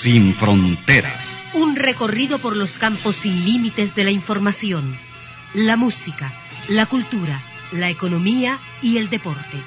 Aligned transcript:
Sin 0.00 0.34
fronteras. 0.34 1.28
Un 1.52 1.76
recorrido 1.76 2.38
por 2.38 2.56
los 2.56 2.78
campos 2.78 3.16
sin 3.16 3.44
límites 3.44 3.94
de 3.94 4.04
la 4.04 4.10
información, 4.10 4.98
la 5.52 5.76
música, 5.76 6.32
la 6.68 6.86
cultura, 6.86 7.42
la 7.70 7.90
economía 7.90 8.58
y 8.80 8.96
el 8.96 9.10
deporte. 9.10 9.62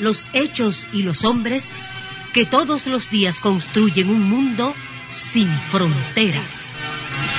Los 0.00 0.26
hechos 0.32 0.84
y 0.92 1.04
los 1.04 1.24
hombres 1.24 1.70
que 2.32 2.44
todos 2.44 2.88
los 2.88 3.08
días 3.08 3.38
construyen 3.38 4.10
un 4.10 4.28
mundo 4.28 4.74
sin 5.08 5.48
fronteras. 5.70 6.66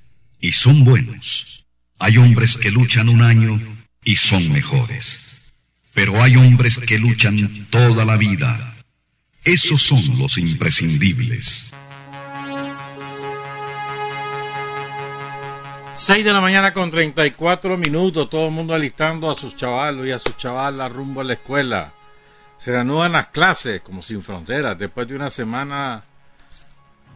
y 0.41 0.51
son 0.51 0.83
buenos. 0.83 1.65
Hay 1.99 2.17
hombres 2.17 2.57
que 2.57 2.71
luchan 2.71 3.07
un 3.09 3.21
año 3.21 3.61
y 4.03 4.15
son 4.15 4.51
mejores. 4.51 5.37
Pero 5.93 6.21
hay 6.21 6.35
hombres 6.35 6.79
que 6.79 6.97
luchan 6.97 7.67
toda 7.69 8.03
la 8.03 8.17
vida. 8.17 8.75
Esos 9.43 9.81
son 9.81 10.01
los 10.17 10.37
imprescindibles. 10.37 11.73
6 15.93 16.25
de 16.25 16.33
la 16.33 16.41
mañana 16.41 16.73
con 16.73 16.89
34 16.89 17.77
minutos, 17.77 18.29
todo 18.29 18.47
el 18.47 18.51
mundo 18.51 18.73
alistando 18.73 19.29
a 19.29 19.37
sus 19.37 19.55
chavalos 19.55 20.07
y 20.07 20.11
a 20.11 20.17
sus 20.17 20.35
chavalas 20.37 20.91
rumbo 20.91 21.21
a 21.21 21.23
la 21.23 21.33
escuela. 21.33 21.93
Se 22.57 22.71
reanudan 22.71 23.11
las 23.11 23.27
clases 23.27 23.81
como 23.81 24.01
sin 24.01 24.23
fronteras 24.23 24.77
después 24.77 25.07
de 25.07 25.15
una 25.15 25.29
semana 25.29 26.03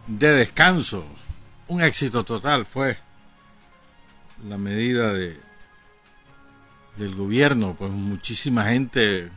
de 0.05 0.31
descanso. 0.33 1.07
Un 1.67 1.81
éxito 1.81 2.23
total 2.23 2.67
fue 2.67 2.97
la 4.43 4.57
medida 4.57 5.13
de 5.13 5.39
del 6.97 7.15
gobierno, 7.15 7.75
pues 7.77 7.91
muchísima 7.91 8.65
gente 8.65 9.29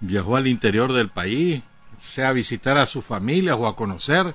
viajó 0.00 0.36
al 0.36 0.46
interior 0.46 0.92
del 0.92 1.10
país, 1.10 1.62
sea 2.00 2.28
a 2.28 2.32
visitar 2.32 2.78
a 2.78 2.86
sus 2.86 3.04
familias 3.04 3.56
o 3.58 3.66
a 3.66 3.76
conocer 3.76 4.34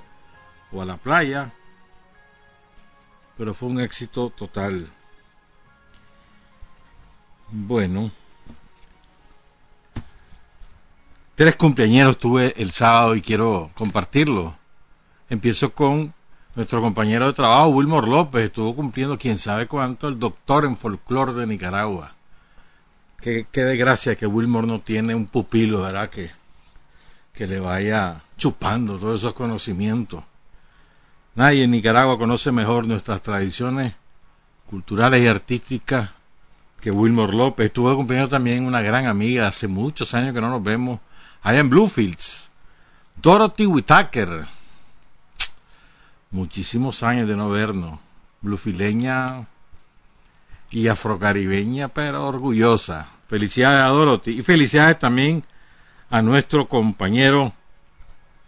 o 0.72 0.82
a 0.82 0.84
la 0.84 0.96
playa, 0.96 1.52
pero 3.36 3.54
fue 3.54 3.68
un 3.70 3.80
éxito 3.80 4.30
total. 4.30 4.86
Bueno, 7.50 8.10
tres 11.34 11.56
cumpleaños 11.56 12.18
tuve 12.18 12.54
el 12.58 12.70
sábado 12.70 13.16
y 13.16 13.22
quiero 13.22 13.70
compartirlo. 13.74 14.56
Empiezo 15.30 15.72
con 15.72 16.12
nuestro 16.54 16.80
compañero 16.80 17.26
de 17.26 17.32
trabajo, 17.32 17.68
Wilmor 17.68 18.08
López, 18.08 18.44
estuvo 18.44 18.74
cumpliendo 18.74 19.18
quién 19.18 19.38
sabe 19.38 19.66
cuánto, 19.66 20.08
el 20.08 20.18
doctor 20.18 20.64
en 20.64 20.76
folclore 20.76 21.34
de 21.34 21.46
Nicaragua. 21.46 22.14
Qué, 23.20 23.44
desgracia 23.52 24.16
que 24.16 24.26
Wilmor 24.26 24.66
no 24.66 24.78
tiene 24.78 25.14
un 25.14 25.26
pupilo, 25.26 25.82
¿verdad? 25.82 26.08
Que, 26.08 26.30
que 27.34 27.46
le 27.46 27.60
vaya 27.60 28.22
chupando 28.38 28.98
todos 28.98 29.20
esos 29.20 29.34
conocimientos. 29.34 30.24
Nadie 31.34 31.64
en 31.64 31.70
Nicaragua 31.70 32.18
conoce 32.18 32.50
mejor 32.50 32.86
nuestras 32.86 33.22
tradiciones 33.22 33.94
culturales 34.68 35.22
y 35.22 35.26
artísticas 35.26 36.10
que 36.80 36.90
Wilmor 36.90 37.34
López. 37.34 37.66
Estuvo 37.66 37.94
cumpliendo 37.94 38.28
también 38.28 38.64
una 38.64 38.80
gran 38.80 39.06
amiga, 39.06 39.46
hace 39.46 39.68
muchos 39.68 40.14
años 40.14 40.32
que 40.34 40.40
no 40.40 40.48
nos 40.48 40.62
vemos, 40.62 41.00
allá 41.42 41.60
en 41.60 41.70
Bluefields. 41.70 42.48
Dorothy 43.16 43.66
Whitaker, 43.66 44.46
muchísimos 46.30 47.02
años 47.02 47.28
de 47.28 47.36
no 47.36 47.50
vernos. 47.50 47.98
Blufileña 48.40 49.46
y 50.70 50.88
afrocaribeña, 50.88 51.88
pero 51.88 52.26
orgullosa. 52.26 53.08
Felicidades 53.28 53.82
a 53.82 53.88
Dorothy 53.88 54.38
y 54.38 54.42
felicidades 54.42 54.98
también 54.98 55.44
a 56.08 56.22
nuestro 56.22 56.68
compañero 56.68 57.52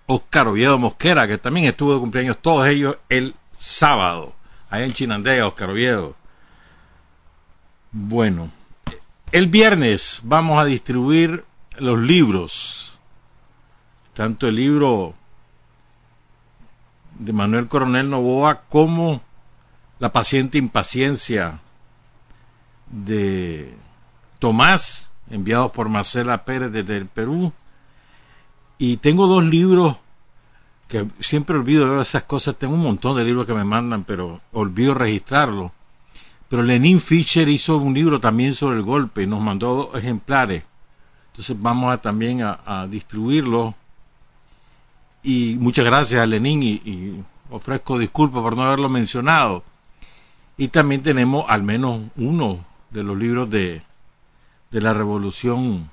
Oscar 0.07 0.49
Oviedo 0.49 0.79
Mosquera, 0.79 1.27
que 1.27 1.39
también 1.39 1.67
estuvo 1.67 1.95
de 1.95 2.01
cumpleaños 2.01 2.39
todos 2.39 2.67
ellos 2.67 2.97
el 3.09 3.35
sábado, 3.59 4.35
allá 4.69 4.85
en 4.85 4.93
Chinandega, 4.93 5.47
Oscar 5.47 5.71
Oviedo. 5.71 6.17
Bueno, 7.93 8.51
el 9.31 9.47
viernes 9.47 10.21
vamos 10.25 10.61
a 10.61 10.65
distribuir 10.65 11.45
los 11.79 11.99
libros, 11.99 12.99
tanto 14.15 14.49
el 14.49 14.57
libro 14.57 15.15
de 17.19 17.33
Manuel 17.33 17.69
Coronel 17.69 18.11
Novoa 18.11 18.63
como 18.69 19.23
La 19.99 20.13
paciente 20.13 20.59
impaciencia 20.59 21.61
de 22.91 23.75
Tomás, 24.39 25.09
enviados 25.31 25.71
por 25.73 25.89
Marcela 25.89 26.45
Pérez 26.45 26.73
desde 26.73 26.97
el 26.97 27.07
Perú. 27.07 27.53
Y 28.79 28.97
tengo 28.97 29.27
dos 29.27 29.45
libros 29.45 29.97
que 30.89 31.07
siempre 31.21 31.57
olvido 31.57 32.03
esas 32.03 32.25
cosas. 32.25 32.57
Tengo 32.57 32.75
un 32.75 32.83
montón 32.83 33.17
de 33.17 33.25
libros 33.25 33.47
que 33.47 33.55
me 33.55 33.65
mandan, 33.65 34.05
pero 34.05 34.41
olvido 34.53 34.95
registrarlo. 34.95 35.73
Pero 36.49 36.63
Lenin 36.63 37.01
Fischer 37.01 37.49
hizo 37.49 37.79
un 37.79 37.95
libro 37.95 38.21
también 38.21 38.55
sobre 38.55 38.77
el 38.77 38.83
golpe 38.83 39.23
y 39.23 39.27
nos 39.27 39.41
mandó 39.41 39.75
dos 39.75 39.97
ejemplares. 39.97 40.65
Entonces 41.29 41.57
vamos 41.59 41.93
a 41.93 41.99
también 41.99 42.43
a, 42.43 42.61
a 42.67 42.87
distribuirlo 42.87 43.75
y 45.23 45.57
muchas 45.59 45.85
gracias 45.85 46.21
a 46.21 46.27
Lenín 46.27 46.63
y, 46.63 47.25
ofrezco 47.51 47.99
disculpas 47.99 48.43
por 48.43 48.57
no 48.57 48.65
haberlo 48.65 48.89
mencionado. 48.89 49.63
Y 50.57 50.69
también 50.69 51.03
tenemos 51.03 51.45
al 51.49 51.63
menos 51.63 52.03
uno 52.17 52.65
de 52.91 53.03
los 53.03 53.17
libros 53.17 53.51
de, 53.51 53.83
de 54.71 54.81
la 54.81 54.93
revolución, 54.95 55.91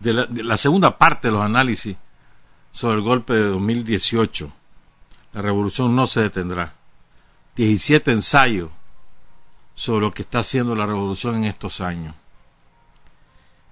de 0.00 0.12
la, 0.14 0.26
de 0.26 0.42
la 0.42 0.56
segunda 0.56 0.98
parte 0.98 1.28
de 1.28 1.32
los 1.32 1.44
análisis 1.44 1.96
sobre 2.70 2.96
el 2.96 3.02
golpe 3.02 3.34
de 3.34 3.44
2018. 3.44 4.52
La 5.32 5.42
revolución 5.42 5.94
no 5.94 6.06
se 6.06 6.20
detendrá. 6.20 6.74
17 7.56 8.12
ensayos 8.12 8.70
sobre 9.74 10.06
lo 10.06 10.12
que 10.12 10.22
está 10.22 10.40
haciendo 10.40 10.74
la 10.74 10.86
revolución 10.86 11.36
en 11.36 11.44
estos 11.44 11.80
años. 11.80 12.14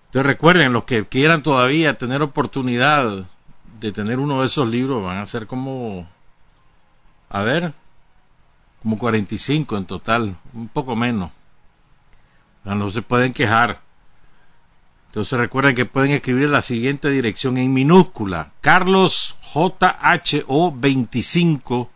Entonces 0.06 0.26
recuerden, 0.26 0.72
los 0.72 0.84
que 0.84 1.06
quieran 1.06 1.42
todavía 1.42 1.98
tener 1.98 2.22
oportunidad 2.22 3.26
de 3.80 3.92
tener 3.92 4.18
uno 4.18 4.40
de 4.40 4.46
esos 4.46 4.66
libros 4.68 5.02
van 5.02 5.18
a 5.18 5.26
ser 5.26 5.46
como, 5.46 6.08
a 7.28 7.42
ver, 7.42 7.74
como 8.82 8.98
45 8.98 9.76
en 9.76 9.84
total, 9.86 10.36
un 10.52 10.68
poco 10.68 10.96
menos. 10.96 11.30
No 12.64 12.90
se 12.90 13.02
pueden 13.02 13.32
quejar. 13.32 13.80
Entonces 15.06 15.38
recuerden 15.38 15.74
que 15.74 15.86
pueden 15.86 16.10
escribir 16.10 16.50
la 16.50 16.60
siguiente 16.60 17.10
dirección 17.10 17.56
en 17.56 17.72
minúscula. 17.72 18.52
Carlos 18.60 19.36
JHO 19.54 20.72
25 20.72 21.90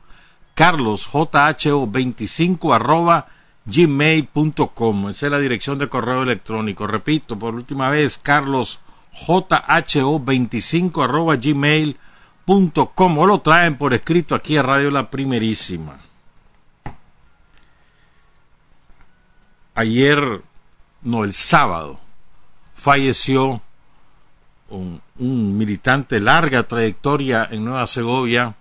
Carlos 0.55 1.09
JHO 1.11 1.87
25 1.87 2.75
arroba 2.75 3.27
gmail.com. 3.65 5.09
Esa 5.09 5.27
es 5.27 5.33
la 5.33 5.39
dirección 5.39 5.79
de 5.79 5.89
correo 5.89 6.23
electrónico. 6.23 6.87
Repito, 6.87 7.39
por 7.39 7.55
última 7.55 7.89
vez, 7.89 8.19
Carlos 8.19 8.81
JHO 9.13 10.19
25 10.21 11.03
arroba 11.03 11.37
gmail.com 11.37 13.19
o 13.19 13.27
lo 13.27 13.41
traen 13.41 13.77
por 13.77 13.95
escrito 13.95 14.35
aquí 14.35 14.57
a 14.57 14.63
Radio 14.63 14.91
La 14.91 15.11
Primerísima. 15.11 15.99
Ayer, 19.75 20.43
no, 21.03 21.25
el 21.25 21.33
sábado, 21.35 21.99
falleció 22.75 23.63
un 24.69 25.59
militante 25.59 26.19
larga 26.19 26.63
trayectoria 26.63 27.47
en 27.51 27.65
Nueva 27.65 27.87
Segovia, 27.87 28.55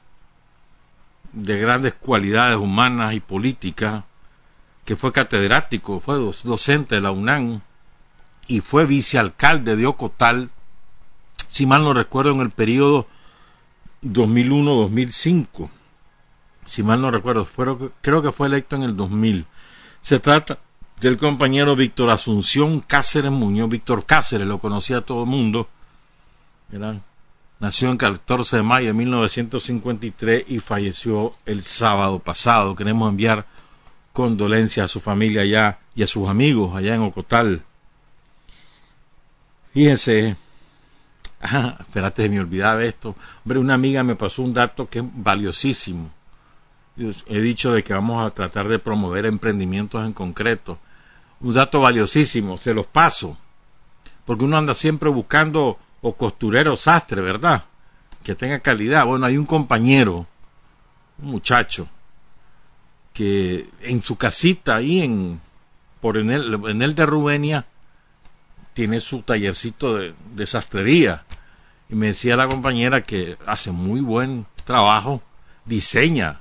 de 1.34 1.58
grandes 1.58 1.94
cualidades 1.94 2.58
humanas 2.58 3.14
y 3.14 3.22
políticas, 3.22 4.04
que 4.84 4.96
fue 4.96 5.12
catedrático, 5.12 6.00
fue 6.00 6.18
docente 6.44 6.96
de 6.96 7.02
la 7.02 7.12
UNAM 7.12 7.62
y 8.48 8.62
fue 8.62 8.86
vicealcalde 8.86 9.76
de 9.76 9.86
Ocotal, 9.86 10.50
si 11.50 11.66
mal 11.66 11.84
no 11.84 11.94
recuerdo, 11.94 12.32
en 12.32 12.42
el 12.42 12.52
periodo 12.52 13.08
2001-2005. 14.04 15.70
Si 16.66 16.84
mal 16.84 17.02
no 17.02 17.12
recuerdo, 17.12 17.48
creo 18.02 18.22
que 18.22 18.32
fue 18.32 18.48
electo 18.48 18.76
en 18.76 18.84
el 18.84 18.96
2000. 18.96 19.46
Se 20.02 20.20
trata 20.20 20.60
del 21.00 21.18
compañero 21.18 21.76
Víctor 21.76 22.10
Asunción 22.10 22.82
Cáceres 22.82 23.32
Muñoz. 23.32 23.70
Víctor 23.70 24.06
Cáceres 24.06 24.48
lo 24.48 24.60
conocía 24.60 25.02
todo 25.02 25.24
el 25.24 25.30
mundo. 25.30 25.68
Nació 27.60 27.92
el 27.92 27.98
14 27.98 28.58
de 28.58 28.64
mayo 28.64 28.88
de 28.88 28.94
1953 28.94 30.46
y 30.48 30.60
falleció 30.60 31.34
el 31.46 31.64
sábado 31.64 32.20
pasado. 32.20 32.76
Queremos 32.76 33.10
enviar 33.10 33.46
condolencias 34.14 34.86
a 34.86 34.88
su 34.88 35.00
familia 35.00 35.42
allá 35.42 35.80
y 35.96 36.04
a 36.04 36.08
sus 36.08 36.30
amigos 36.30 36.76
allá 36.76 36.96
en 36.96 37.02
Ocotal. 37.02 37.64
Fíjense, 39.74 40.36
ah, 41.42 41.78
espérate, 41.80 42.28
me 42.30 42.40
olvidaba 42.40 42.84
esto. 42.84 43.16
Hombre, 43.44 43.60
una 43.60 43.74
amiga 43.74 44.04
me 44.04 44.16
pasó 44.16 44.42
un 44.42 44.54
dato 44.54 44.90
que 44.90 45.00
es 45.00 45.06
valiosísimo. 45.14 46.12
He 46.98 47.40
dicho 47.40 47.72
de 47.72 47.84
que 47.84 47.94
vamos 47.94 48.26
a 48.26 48.32
tratar 48.32 48.68
de 48.68 48.80
promover 48.80 49.26
emprendimientos 49.26 50.06
en 50.06 50.14
concreto. 50.14 50.78
Un 51.40 51.54
dato 51.54 51.80
valiosísimo, 51.80 52.58
se 52.58 52.74
los 52.74 52.86
paso. 52.86 53.38
Porque 54.26 54.44
uno 54.44 54.58
anda 54.58 54.74
siempre 54.74 55.10
buscando 55.10 55.80
o 56.02 56.14
costurero 56.16 56.76
sastre, 56.76 57.22
¿verdad? 57.22 57.64
Que 58.24 58.36
tenga 58.36 58.60
calidad. 58.60 59.06
Bueno, 59.06 59.26
hay 59.26 59.38
un 59.38 59.46
compañero, 59.46 60.28
un 61.22 61.32
muchacho, 61.32 61.88
que 63.14 63.70
en 63.82 64.02
su 64.02 64.18
casita 64.18 64.76
ahí 64.76 65.02
en 65.02 65.40
por 66.02 66.18
en 66.18 66.32
el, 66.32 66.54
en 66.68 66.82
el 66.82 66.96
de 66.96 67.06
Rubenia 67.06 67.66
tiene 68.74 69.00
su 69.00 69.22
tallercito 69.22 69.98
de, 69.98 70.48
sastrería. 70.48 71.24
Y 71.90 71.96
me 71.96 72.08
decía 72.08 72.36
la 72.36 72.48
compañera 72.48 73.04
que 73.04 73.38
hace 73.46 73.72
muy 73.72 74.02
buen 74.02 74.46
trabajo 74.64 75.22
diseña 75.66 76.40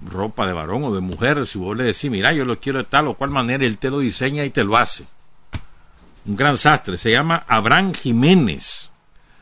ropa 0.00 0.46
de 0.46 0.52
varón 0.52 0.84
o 0.84 0.94
de 0.94 1.00
mujer. 1.00 1.46
Si 1.46 1.58
vos 1.58 1.76
le 1.76 1.84
decís 1.84 2.10
mira 2.10 2.32
yo 2.32 2.44
lo 2.44 2.58
quiero 2.58 2.78
de 2.78 2.84
tal 2.84 3.08
o 3.08 3.14
cual 3.14 3.30
manera 3.30 3.64
él 3.64 3.78
te 3.78 3.90
lo 3.90 4.00
diseña 4.00 4.44
y 4.44 4.50
te 4.50 4.64
lo 4.64 4.76
hace. 4.76 5.04
Un 6.26 6.36
gran 6.36 6.56
sastre. 6.56 6.98
Se 6.98 7.10
llama 7.10 7.44
Abraham 7.46 7.94
Jiménez. 7.94 8.90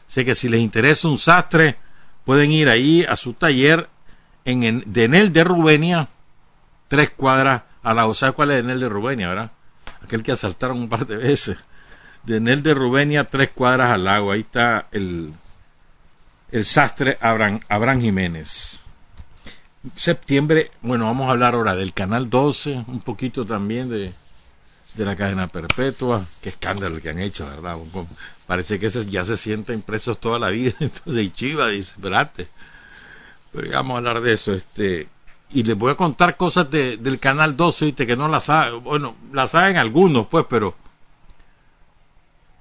Sé 0.06 0.25
que 0.25 0.35
si 0.35 0.49
les 0.49 0.61
interesa 0.61 1.08
un 1.08 1.19
sastre 1.19 1.76
pueden 2.25 2.53
ir 2.53 2.69
ahí 2.69 3.05
a 3.05 3.17
su 3.17 3.32
taller 3.32 3.88
en 4.44 4.62
el, 4.62 4.85
de 4.87 5.05
Enel 5.05 5.32
de 5.32 5.44
Rubenia, 5.44 6.08
tres 6.88 7.11
cuadras 7.11 7.62
a 7.82 7.94
la 7.94 8.12
¿Sabes 8.14 8.35
cuál 8.35 8.50
es 8.53 8.61
Enel 8.61 8.81
de 8.81 8.88
Rubenia, 8.88 9.29
verdad? 9.29 9.53
Aquel 10.02 10.22
que 10.22 10.32
asaltaron 10.32 10.78
un 10.78 10.88
par 10.88 11.06
de 11.06 11.16
veces. 11.16 11.56
De 12.25 12.37
Enel 12.38 12.62
de 12.62 12.75
Rubenia, 12.75 13.25
tres 13.25 13.50
cuadras 13.50 13.90
al 13.90 14.04
lago. 14.04 14.32
Ahí 14.32 14.40
está 14.40 14.88
el, 14.93 15.32
el 16.50 16.64
sastre 16.64 17.19
Abraham, 17.20 17.60
Abraham 17.69 18.00
Jiménez. 18.00 18.81
Septiembre, 19.94 20.72
bueno, 20.82 21.04
vamos 21.04 21.28
a 21.28 21.32
hablar 21.32 21.54
ahora 21.54 21.76
del 21.76 21.93
Canal 21.93 22.28
12, 22.28 22.84
un 22.88 23.00
poquito 23.00 23.46
también 23.46 23.88
de, 23.88 24.12
de 24.94 25.04
la 25.04 25.14
cadena 25.14 25.46
perpetua. 25.46 26.25
Qué 26.43 26.48
escándalo 26.48 27.00
que 27.00 27.10
han 27.10 27.20
hecho, 27.20 27.46
¿verdad? 27.46 27.76
Parece 28.48 28.81
que 28.81 28.90
ya 28.90 29.25
se 29.25 29.37
sienten 29.37 29.82
presos 29.82 30.19
toda 30.19 30.40
la 30.40 30.50
vida. 30.50 30.72
Entonces, 30.81 31.22
y 31.22 31.31
Chiva 31.31 31.69
dice, 31.69 31.93
espérate 31.96 32.48
pero 33.56 33.69
ya 33.69 33.76
vamos 33.78 33.94
a 33.94 33.98
hablar 33.98 34.20
de 34.20 34.34
eso. 34.34 34.52
Este, 34.52 35.08
y 35.50 35.62
les 35.62 35.76
voy 35.76 35.93
a 35.93 35.96
contar 35.96 36.37
cosas 36.37 36.70
de, 36.70 36.96
del 36.96 37.19
canal 37.19 37.56
12, 37.56 37.94
que 37.94 38.16
no 38.16 38.28
las 38.28 38.44
saben, 38.44 38.82
bueno, 38.82 39.14
las 39.32 39.52
saben 39.52 39.76
algunos, 39.76 40.26
pues, 40.26 40.46
pero 40.48 40.75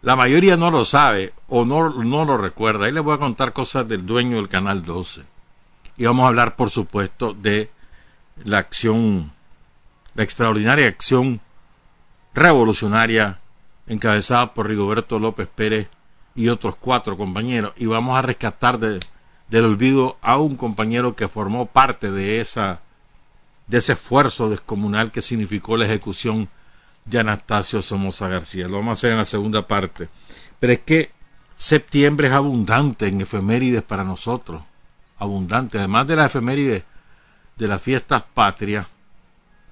la 0.02 0.16
mayoría 0.16 0.56
no 0.56 0.70
lo 0.70 0.86
sabe 0.86 1.34
o 1.48 1.66
no, 1.66 1.90
no 1.90 2.26
lo 2.26 2.38
recuerda. 2.38 2.86
Ahí 2.86 2.92
les 2.92 3.04
voy 3.04 3.16
a 3.16 3.20
contar 3.20 3.54
cosas 3.54 3.88
del 3.88 4.06
dueño 4.06 4.38
del 4.38 4.50
canal 4.50 4.86
12. 4.86 5.24
Y 5.98 6.06
vamos 6.06 6.26
a 6.26 6.28
hablar, 6.28 6.56
por 6.56 6.70
supuesto, 6.70 7.34
de 7.34 7.72
la 8.44 8.60
acción, 8.60 9.32
la 10.14 10.24
extraordinaria 10.24 10.88
acción 10.88 11.42
revolucionaria 12.36 13.40
encabezada 13.88 14.54
por 14.54 14.68
Rigoberto 14.68 15.18
López 15.18 15.48
Pérez 15.48 15.88
y 16.36 16.50
otros 16.50 16.76
cuatro 16.76 17.18
compañeros. 17.18 17.74
Y 17.78 17.88
vamos 17.88 18.16
a 18.16 18.22
rescatar 18.22 18.78
de, 18.78 19.00
del 19.50 19.66
olvido 19.66 20.18
a 20.22 20.38
un 20.38 20.56
compañero 20.56 21.16
que 21.16 21.28
formó 21.28 21.66
parte 21.68 22.12
de 22.12 22.42
esa 22.42 22.82
de 23.68 23.80
ese 23.80 23.94
esfuerzo 23.94 24.50
descomunal 24.50 25.12
que 25.12 25.22
significó 25.22 25.76
la 25.76 25.86
ejecución 25.86 26.50
de 27.06 27.20
Anastasio 27.20 27.82
Somoza 27.82 28.28
García. 28.28 28.68
Lo 28.68 28.78
vamos 28.78 28.90
a 28.90 29.00
hacer 29.00 29.12
en 29.12 29.18
la 29.18 29.26
segunda 29.26 29.68
parte. 29.68 30.10
Pero 30.60 30.74
es 30.74 30.80
que 30.80 31.12
septiembre 31.56 32.28
es 32.28 32.34
abundante 32.34 33.08
en 33.08 33.22
efemérides 33.22 33.84
para 33.84 34.04
nosotros. 34.04 34.62
Abundante. 35.18 35.78
Además 35.78 36.08
de 36.08 36.16
las 36.16 36.28
efemérides 36.28 36.84
de 37.56 37.68
las 37.68 37.82
fiestas 37.82 38.24
patrias, 38.34 38.88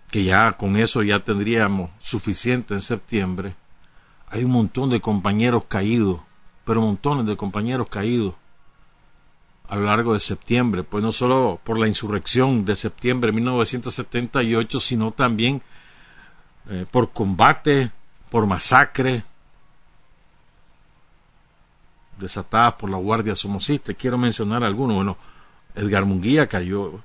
que 0.09 0.23
ya 0.23 0.53
con 0.53 0.77
eso 0.77 1.03
ya 1.03 1.19
tendríamos 1.19 1.89
suficiente 1.99 2.73
en 2.73 2.81
septiembre, 2.81 3.55
hay 4.29 4.43
un 4.43 4.51
montón 4.51 4.89
de 4.89 5.01
compañeros 5.01 5.65
caídos, 5.67 6.21
pero 6.65 6.81
montones 6.81 7.25
de 7.25 7.35
compañeros 7.35 7.89
caídos 7.89 8.33
a 9.73 9.75
lo 9.75 9.85
largo 9.85 10.13
de 10.13 10.19
septiembre, 10.19 10.83
pues 10.83 11.03
no 11.03 11.11
solo 11.11 11.59
por 11.63 11.79
la 11.79 11.87
insurrección 11.87 12.63
de 12.63 12.75
septiembre 12.75 13.31
de 13.31 13.37
1978, 13.37 14.79
sino 14.79 15.09
también 15.09 15.63
eh, 16.69 16.85
por 16.91 17.11
combate, 17.11 17.89
por 18.29 18.45
masacre, 18.45 19.23
desatadas 22.19 22.73
por 22.73 22.91
la 22.91 22.97
Guardia 22.97 23.35
Somocista. 23.35 23.95
Quiero 23.95 24.19
mencionar 24.19 24.63
algunos. 24.63 24.95
Bueno, 24.95 25.17
Edgar 25.73 26.05
Munguía 26.05 26.45
cayó 26.45 27.01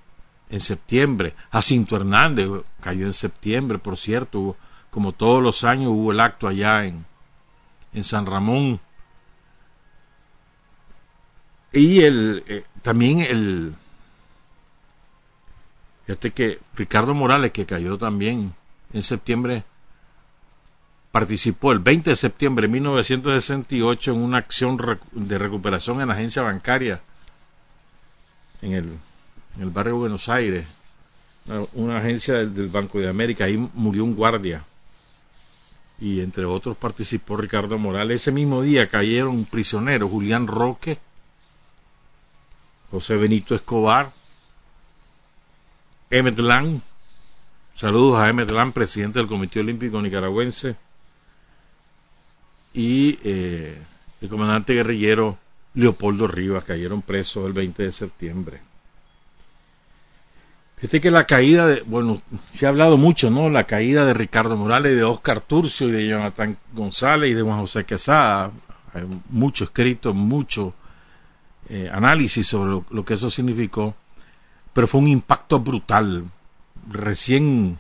en 0.51 0.61
septiembre, 0.61 1.35
Jacinto 1.51 1.97
Hernández 1.97 2.51
cayó 2.83 3.07
en 3.07 3.15
septiembre, 3.15 3.79
por 3.79 3.97
cierto, 3.97 4.59
como 4.91 5.13
todos 5.13 5.43
los 5.43 5.65
años 5.65 5.89
hubo 5.93 6.13
el 6.13 6.21
acto 6.21 6.47
allá 6.47 6.85
en, 6.85 7.07
en 7.95 8.05
San 8.05 8.27
Ramón 8.27 8.79
y 11.73 12.01
el, 12.01 12.45
eh, 12.49 12.65
también 12.83 13.21
el, 13.21 13.75
fíjate 16.07 16.31
que 16.31 16.59
Ricardo 16.75 17.15
Morales, 17.15 17.53
que 17.53 17.67
cayó 17.67 17.99
también 17.99 18.55
en 18.93 19.03
septiembre, 19.03 19.65
participó 21.13 21.73
el 21.73 21.81
20 21.81 22.11
de 22.11 22.17
septiembre 22.17 22.67
de 22.67 22.73
1968 22.73 24.13
en 24.13 24.19
una 24.19 24.39
acción 24.39 24.79
de 25.13 25.39
recuperación 25.39 26.01
en 26.01 26.09
la 26.09 26.15
agencia 26.15 26.43
bancaria 26.43 27.01
en 28.63 28.73
el, 28.73 28.85
en 29.57 29.63
el 29.63 29.71
barrio 29.71 29.95
de 29.95 30.01
Buenos 30.01 30.29
Aires, 30.29 30.67
una 31.75 31.99
agencia 31.99 32.35
del, 32.35 32.55
del 32.55 32.69
Banco 32.69 33.01
de 33.01 33.09
América, 33.09 33.45
ahí 33.45 33.57
murió 33.75 34.05
un 34.05 34.15
guardia 34.15 34.65
y 36.01 36.21
entre 36.21 36.45
otros 36.45 36.77
participó 36.77 37.37
Ricardo 37.37 37.79
Morales. 37.79 38.23
Ese 38.23 38.33
mismo 38.33 38.63
día 38.63 38.89
cayeron 38.89 39.45
prisioneros 39.45 40.11
Julián 40.11 40.47
Roque, 40.47 40.99
José 42.91 43.17
Benito 43.17 43.55
Escobar, 43.55 44.11
Emmet 46.11 46.39
Lang, 46.39 46.81
saludos 47.75 48.19
a 48.19 48.29
Emmet 48.29 48.51
Lang, 48.51 48.73
presidente 48.73 49.19
del 49.19 49.29
Comité 49.29 49.61
Olímpico 49.61 50.01
Nicaragüense, 50.01 50.77
y 52.73 53.19
eh, 53.25 53.77
el 54.21 54.29
comandante 54.29 54.75
guerrillero 54.75 55.39
Leopoldo 55.75 56.27
Rivas 56.27 56.65
cayeron 56.65 57.03
presos 57.03 57.47
el 57.47 57.53
20 57.53 57.83
de 57.83 57.93
septiembre. 57.93 58.61
Fíjate 60.77 61.01
que 61.01 61.11
la 61.11 61.25
caída 61.25 61.67
de, 61.67 61.83
bueno, 61.87 62.23
se 62.55 62.65
ha 62.65 62.69
hablado 62.69 62.97
mucho, 62.97 63.31
¿no? 63.31 63.51
La 63.51 63.65
caída 63.65 64.05
de 64.05 64.15
Ricardo 64.15 64.57
Morales, 64.57 64.95
de 64.95 65.03
Oscar 65.03 65.41
Turcio 65.41 65.89
y 65.89 65.93
de 65.93 66.07
Jonathan 66.07 66.57
González 66.73 67.31
y 67.31 67.35
de 67.35 67.43
Juan 67.43 67.59
José 67.59 67.85
Quesada. 67.85 68.53
Hay 68.95 69.03
mucho 69.29 69.65
escrito, 69.65 70.15
mucho 70.15 70.75
eh, 71.69 71.91
análisis 71.93 72.47
sobre 72.47 72.83
lo, 72.91 73.05
que 73.05 73.15
eso 73.15 73.31
significó, 73.31 73.95
pero 74.73 74.87
fue 74.87 75.01
un 75.01 75.09
impacto 75.09 75.61
brutal. 75.61 76.25
Recién 76.91 77.79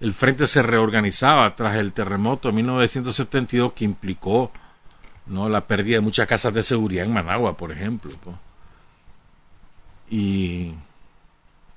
el 0.00 0.14
frente 0.14 0.46
se 0.46 0.62
reorganizaba 0.62 1.54
tras 1.56 1.76
el 1.76 1.92
terremoto 1.92 2.48
de 2.48 2.54
1972 2.54 3.72
que 3.72 3.84
implicó 3.84 4.50
no 5.26 5.48
la 5.48 5.66
pérdida 5.66 5.96
de 5.96 6.00
muchas 6.00 6.26
casas 6.26 6.54
de 6.54 6.62
seguridad 6.62 7.04
en 7.04 7.12
Managua, 7.12 7.56
por 7.56 7.70
ejemplo. 7.70 8.10
Y 10.10 10.74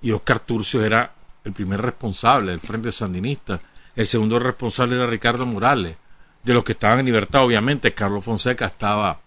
y 0.04 0.12
Oscar 0.12 0.40
Turcio 0.40 0.86
era 0.86 1.14
el 1.46 1.54
primer 1.54 1.82
responsable 1.82 2.52
del 2.52 2.60
Frente 2.60 2.92
Sandinista. 2.92 3.60
El 3.96 4.06
segundo 4.06 4.38
responsable 4.38 4.96
era 4.96 5.08
Ricardo 5.08 5.46
Morales. 5.46 5.96
De 6.44 6.54
los 6.54 6.66
que 6.66 6.74
estaban 6.74 7.00
en 7.00 7.06
libertad, 7.06 7.44
obviamente, 7.44 7.94
Carlos 7.94 8.26
Fonseca 8.26 8.66
estaba 8.66 9.22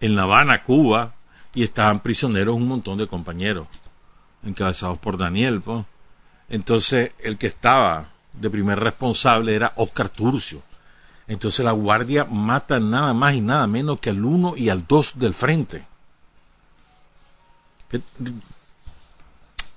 en 0.00 0.16
La 0.16 0.22
Habana, 0.22 0.62
Cuba, 0.62 1.14
y 1.54 1.62
estaban 1.62 2.00
prisioneros 2.00 2.56
un 2.56 2.68
montón 2.68 2.98
de 2.98 3.06
compañeros, 3.06 3.68
encabezados 4.42 4.98
por 4.98 5.18
Daniel. 5.18 5.62
Entonces, 6.48 7.12
el 7.18 7.38
que 7.38 7.46
estaba 7.46 8.08
de 8.32 8.50
primer 8.50 8.80
responsable 8.80 9.54
era 9.54 9.72
Oscar 9.76 10.08
Turcio. 10.08 10.62
Entonces 11.26 11.64
la 11.64 11.70
guardia 11.70 12.24
mata 12.24 12.80
nada 12.80 13.14
más 13.14 13.34
y 13.34 13.40
nada 13.40 13.66
menos 13.68 14.00
que 14.00 14.10
al 14.10 14.24
uno 14.24 14.54
y 14.56 14.68
al 14.68 14.84
dos 14.86 15.16
del 15.16 15.32
frente. 15.32 15.86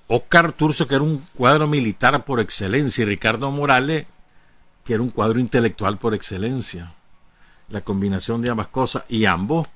Oscar 0.07 0.51
Turcio, 0.51 0.87
que 0.87 0.95
era 0.95 1.03
un 1.03 1.23
cuadro 1.35 1.67
militar 1.67 2.25
por 2.25 2.39
excelencia, 2.39 3.03
y 3.03 3.05
Ricardo 3.05 3.51
Morales, 3.51 4.07
que 4.83 4.93
era 4.93 5.03
un 5.03 5.09
cuadro 5.09 5.39
intelectual 5.39 5.97
por 5.99 6.13
excelencia. 6.13 6.91
La 7.69 7.81
combinación 7.81 8.41
de 8.41 8.49
ambas 8.49 8.69
cosas, 8.69 9.03
y 9.07 9.25
ambos 9.25 9.67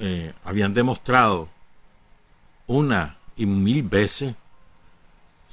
eh, 0.00 0.32
habían 0.44 0.74
demostrado 0.74 1.48
una 2.66 3.16
y 3.36 3.46
mil 3.46 3.82
veces 3.82 4.34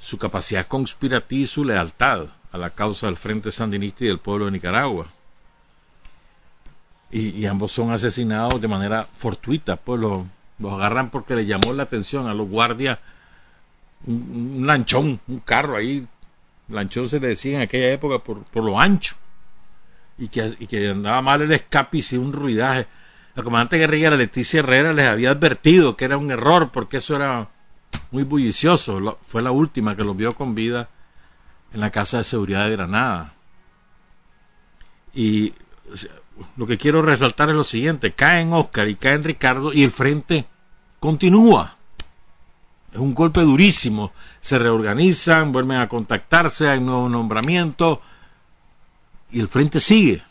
su 0.00 0.18
capacidad 0.18 0.66
conspirativa 0.66 1.42
y 1.42 1.46
su 1.46 1.64
lealtad 1.64 2.26
a 2.50 2.58
la 2.58 2.70
causa 2.70 3.06
del 3.06 3.16
Frente 3.16 3.52
Sandinista 3.52 4.04
y 4.04 4.08
del 4.08 4.18
pueblo 4.18 4.46
de 4.46 4.52
Nicaragua. 4.52 5.06
Y, 7.10 7.44
ambos 7.44 7.72
son 7.72 7.90
asesinados 7.90 8.58
de 8.58 8.68
manera 8.68 9.06
fortuita, 9.18 9.76
pues 9.76 10.00
los, 10.00 10.24
los 10.58 10.72
agarran 10.72 11.10
porque 11.10 11.34
le 11.34 11.44
llamó 11.44 11.74
la 11.74 11.82
atención 11.82 12.26
a 12.26 12.32
los 12.32 12.48
guardias 12.48 12.98
un, 14.06 14.66
lanchón, 14.66 15.20
un 15.28 15.40
carro 15.40 15.76
ahí, 15.76 16.06
lanchón 16.68 17.08
se 17.08 17.20
le 17.20 17.28
decía 17.28 17.56
en 17.56 17.62
aquella 17.62 17.92
época 17.92 18.18
por, 18.18 18.42
por 18.44 18.64
lo 18.64 18.80
ancho, 18.80 19.16
y 20.18 20.28
que, 20.28 20.56
y 20.58 20.66
que 20.66 20.90
andaba 20.90 21.22
mal 21.22 21.42
el 21.42 21.52
escape 21.52 22.00
y 22.10 22.16
un 22.16 22.32
ruidaje. 22.32 22.86
La 23.34 23.42
comandante 23.42 23.78
guerrillera 23.78 24.16
Leticia 24.16 24.60
Herrera 24.60 24.92
les 24.92 25.08
había 25.08 25.30
advertido 25.30 25.96
que 25.96 26.04
era 26.04 26.18
un 26.18 26.30
error 26.30 26.70
porque 26.70 26.98
eso 26.98 27.16
era 27.16 27.48
muy 28.10 28.24
bullicioso. 28.24 29.18
fue 29.26 29.42
la 29.42 29.50
última 29.50 29.96
que 29.96 30.04
los 30.04 30.16
vio 30.16 30.34
con 30.34 30.54
vida 30.54 30.88
en 31.72 31.80
la 31.80 31.90
Casa 31.90 32.18
de 32.18 32.24
Seguridad 32.24 32.66
de 32.66 32.72
Granada. 32.72 33.34
Y 35.14 35.54
lo 36.56 36.66
que 36.66 36.78
quiero 36.78 37.02
resaltar 37.02 37.48
es 37.48 37.54
lo 37.54 37.64
siguiente, 37.64 38.12
caen 38.12 38.52
Oscar 38.52 38.88
y 38.88 38.96
caen 38.96 39.24
Ricardo 39.24 39.72
y 39.72 39.82
el 39.82 39.90
frente 39.90 40.46
continúa. 41.00 41.76
Es 42.92 42.98
un 42.98 43.14
golpe 43.14 43.40
durísimo. 43.40 44.12
Se 44.40 44.58
reorganizan, 44.58 45.52
vuelven 45.52 45.78
a 45.78 45.88
contactarse, 45.88 46.68
hay 46.68 46.80
nuevo 46.80 47.08
nombramiento 47.08 48.02
y 49.30 49.40
el 49.40 49.48
frente 49.48 49.80
sigue. 49.80 50.22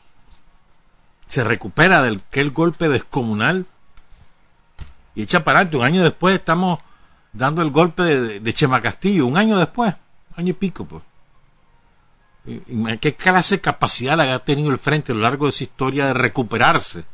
Se 1.31 1.45
recupera 1.45 2.01
del 2.01 2.17
aquel 2.27 2.51
golpe 2.51 2.89
descomunal 2.89 3.65
y 5.15 5.21
echa 5.21 5.45
para 5.45 5.59
adelante. 5.59 5.77
Un 5.77 5.85
año 5.85 6.03
después 6.03 6.35
estamos 6.35 6.79
dando 7.31 7.61
el 7.61 7.71
golpe 7.71 8.03
de, 8.03 8.53
Chema 8.53 8.81
Castillo, 8.81 9.25
un 9.25 9.38
año 9.38 9.57
después, 9.57 9.95
año 10.35 10.50
y 10.50 10.53
pico, 10.53 10.83
pues. 10.83 11.03
¿Qué 13.00 13.15
clase 13.15 13.55
de 13.55 13.61
capacidad 13.61 14.19
ha 14.19 14.39
tenido 14.39 14.71
el 14.71 14.77
frente 14.77 15.13
a 15.13 15.15
lo 15.15 15.21
largo 15.21 15.45
de 15.45 15.53
su 15.53 15.63
historia 15.63 16.07
de 16.07 16.13
recuperarse 16.13 17.05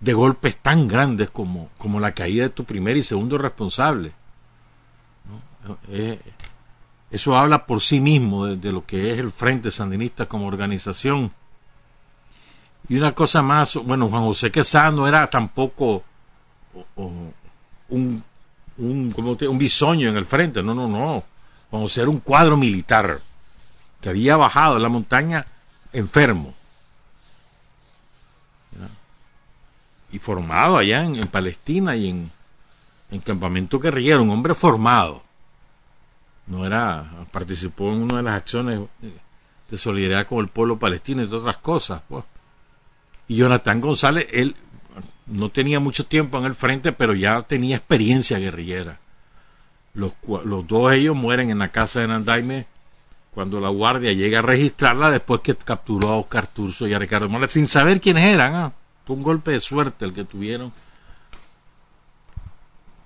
de 0.00 0.14
golpes 0.14 0.56
tan 0.56 0.88
grandes 0.88 1.28
como, 1.28 1.68
como 1.76 2.00
la 2.00 2.12
caída 2.12 2.44
de 2.44 2.50
tu 2.50 2.64
primer 2.64 2.96
y 2.96 3.02
segundo 3.02 3.36
responsable? 3.36 4.12
Eh, 5.88 6.18
eso 7.10 7.36
habla 7.36 7.66
por 7.66 7.82
sí 7.82 8.00
mismo 8.00 8.46
de, 8.46 8.72
lo 8.72 8.86
que 8.86 9.12
es 9.12 9.18
el 9.18 9.30
Frente 9.30 9.70
Sandinista 9.70 10.24
como 10.24 10.46
organización. 10.46 11.30
Y 12.92 12.98
una 12.98 13.14
cosa 13.14 13.40
más, 13.40 13.76
bueno, 13.76 14.10
Juan 14.10 14.24
José 14.24 14.50
Quesada 14.50 14.90
no 14.90 15.08
era 15.08 15.30
tampoco 15.30 16.04
un, 17.88 18.22
un, 18.76 19.58
bisoño 19.58 20.10
en 20.10 20.16
el 20.18 20.26
frente, 20.26 20.62
no, 20.62 20.74
no, 20.74 20.86
no. 20.86 21.24
Juan 21.70 21.82
José 21.84 22.02
era 22.02 22.10
un 22.10 22.20
cuadro 22.20 22.58
militar 22.58 23.18
que 23.98 24.10
había 24.10 24.36
bajado 24.36 24.78
la 24.78 24.90
montaña 24.90 25.46
enfermo. 25.94 26.52
Y 30.10 30.18
formado 30.18 30.76
allá 30.76 31.02
en, 31.02 31.26
Palestina 31.28 31.96
y 31.96 32.10
en, 32.10 32.30
en 33.10 33.20
campamento 33.22 33.80
guerrillero, 33.80 34.22
un 34.22 34.28
hombre 34.28 34.52
formado 34.52 35.22
no 36.46 36.66
era, 36.66 37.10
participó 37.30 37.90
en 37.90 38.02
una 38.02 38.18
de 38.18 38.22
las 38.24 38.34
acciones 38.34 38.82
de 39.70 39.78
solidaridad 39.78 40.26
con 40.26 40.40
el 40.40 40.48
pueblo 40.48 40.78
palestino 40.78 41.22
y 41.22 41.26
de 41.26 41.36
otras 41.36 41.56
cosas. 41.56 42.02
Pues. 42.06 42.22
Y 43.32 43.36
Jonathan 43.36 43.80
González, 43.80 44.26
él 44.30 44.54
no 45.24 45.48
tenía 45.48 45.80
mucho 45.80 46.04
tiempo 46.04 46.36
en 46.36 46.44
el 46.44 46.54
frente, 46.54 46.92
pero 46.92 47.14
ya 47.14 47.40
tenía 47.40 47.76
experiencia 47.76 48.38
guerrillera. 48.38 49.00
Los, 49.94 50.14
dos 50.66 50.92
ellos 50.92 51.16
mueren 51.16 51.48
en 51.48 51.60
la 51.60 51.72
casa 51.72 52.00
de 52.00 52.08
Nandaime 52.08 52.66
cuando 53.32 53.58
la 53.58 53.70
guardia 53.70 54.12
llega 54.12 54.40
a 54.40 54.42
registrarla 54.42 55.10
después 55.10 55.40
que 55.40 55.54
capturó 55.54 56.10
a 56.10 56.18
Oscar 56.18 56.46
Turso 56.46 56.86
y 56.86 56.92
a 56.92 56.98
Ricardo 56.98 57.30
Morales 57.30 57.52
sin 57.52 57.68
saber 57.68 58.02
quiénes 58.02 58.24
eran. 58.24 58.54
¿ah? 58.54 58.72
Fue 59.06 59.16
un 59.16 59.22
golpe 59.22 59.52
de 59.52 59.60
suerte 59.60 60.04
el 60.04 60.12
que 60.12 60.24
tuvieron 60.24 60.70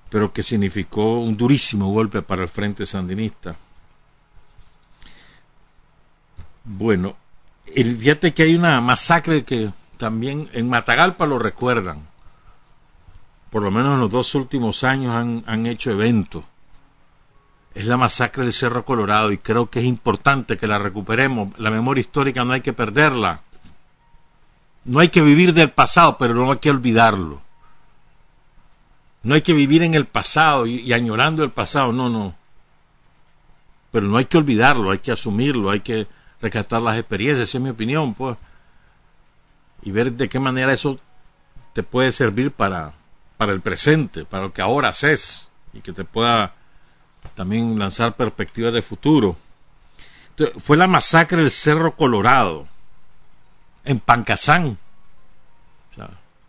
pero 0.08 0.32
que 0.32 0.42
significó 0.42 1.20
un 1.20 1.36
durísimo 1.36 1.92
golpe 1.92 2.22
para 2.22 2.42
el 2.42 2.48
Frente 2.48 2.86
Sandinista. 2.86 3.56
Bueno, 6.64 7.16
el, 7.66 7.96
fíjate 7.96 8.34
que 8.34 8.44
hay 8.44 8.54
una 8.54 8.80
masacre 8.80 9.44
que 9.44 9.70
también 9.96 10.48
en 10.52 10.68
Matagalpa 10.68 11.26
lo 11.26 11.38
recuerdan. 11.38 12.06
Por 13.50 13.62
lo 13.62 13.70
menos 13.70 13.94
en 13.94 14.00
los 14.00 14.10
dos 14.10 14.34
últimos 14.34 14.84
años 14.84 15.14
han, 15.14 15.44
han 15.46 15.66
hecho 15.66 15.90
eventos. 15.90 16.44
Es 17.74 17.86
la 17.86 17.96
masacre 17.96 18.44
del 18.44 18.52
Cerro 18.52 18.84
Colorado 18.84 19.32
y 19.32 19.38
creo 19.38 19.68
que 19.68 19.80
es 19.80 19.84
importante 19.84 20.56
que 20.56 20.66
la 20.66 20.78
recuperemos. 20.78 21.58
La 21.58 21.70
memoria 21.70 22.00
histórica 22.00 22.44
no 22.44 22.54
hay 22.54 22.62
que 22.62 22.72
perderla. 22.72 23.42
No 24.84 25.00
hay 25.00 25.08
que 25.08 25.20
vivir 25.20 25.52
del 25.52 25.70
pasado, 25.70 26.16
pero 26.16 26.34
no 26.34 26.50
hay 26.50 26.58
que 26.58 26.70
olvidarlo. 26.70 27.42
No 29.22 29.34
hay 29.34 29.42
que 29.42 29.52
vivir 29.52 29.82
en 29.82 29.94
el 29.94 30.06
pasado 30.06 30.66
y, 30.66 30.92
añorando 30.92 31.42
el 31.42 31.50
pasado, 31.50 31.92
no, 31.92 32.08
no. 32.08 32.36
Pero 33.90 34.06
no 34.06 34.18
hay 34.18 34.26
que 34.26 34.38
olvidarlo, 34.38 34.92
hay 34.92 34.98
que 34.98 35.10
asumirlo, 35.10 35.70
hay 35.70 35.80
que 35.80 36.06
rescatar 36.40 36.80
las 36.80 36.96
experiencias, 36.96 37.48
esa 37.48 37.58
es 37.58 37.64
mi 37.64 37.70
opinión, 37.70 38.14
pues. 38.14 38.36
Y 39.86 39.92
ver 39.92 40.14
de 40.14 40.28
qué 40.28 40.40
manera 40.40 40.72
eso 40.72 40.98
te 41.72 41.84
puede 41.84 42.10
servir 42.10 42.50
para, 42.50 42.94
para 43.36 43.52
el 43.52 43.60
presente, 43.60 44.24
para 44.24 44.42
lo 44.42 44.52
que 44.52 44.60
ahora 44.60 44.88
haces 44.88 45.48
y 45.72 45.80
que 45.80 45.92
te 45.92 46.04
pueda 46.04 46.54
también 47.36 47.78
lanzar 47.78 48.16
perspectivas 48.16 48.72
de 48.72 48.82
futuro. 48.82 49.36
fue 50.58 50.76
la 50.76 50.88
masacre 50.88 51.38
del 51.38 51.52
Cerro 51.52 51.94
Colorado 51.94 52.66
en 53.84 54.00
Pancasán. 54.00 54.76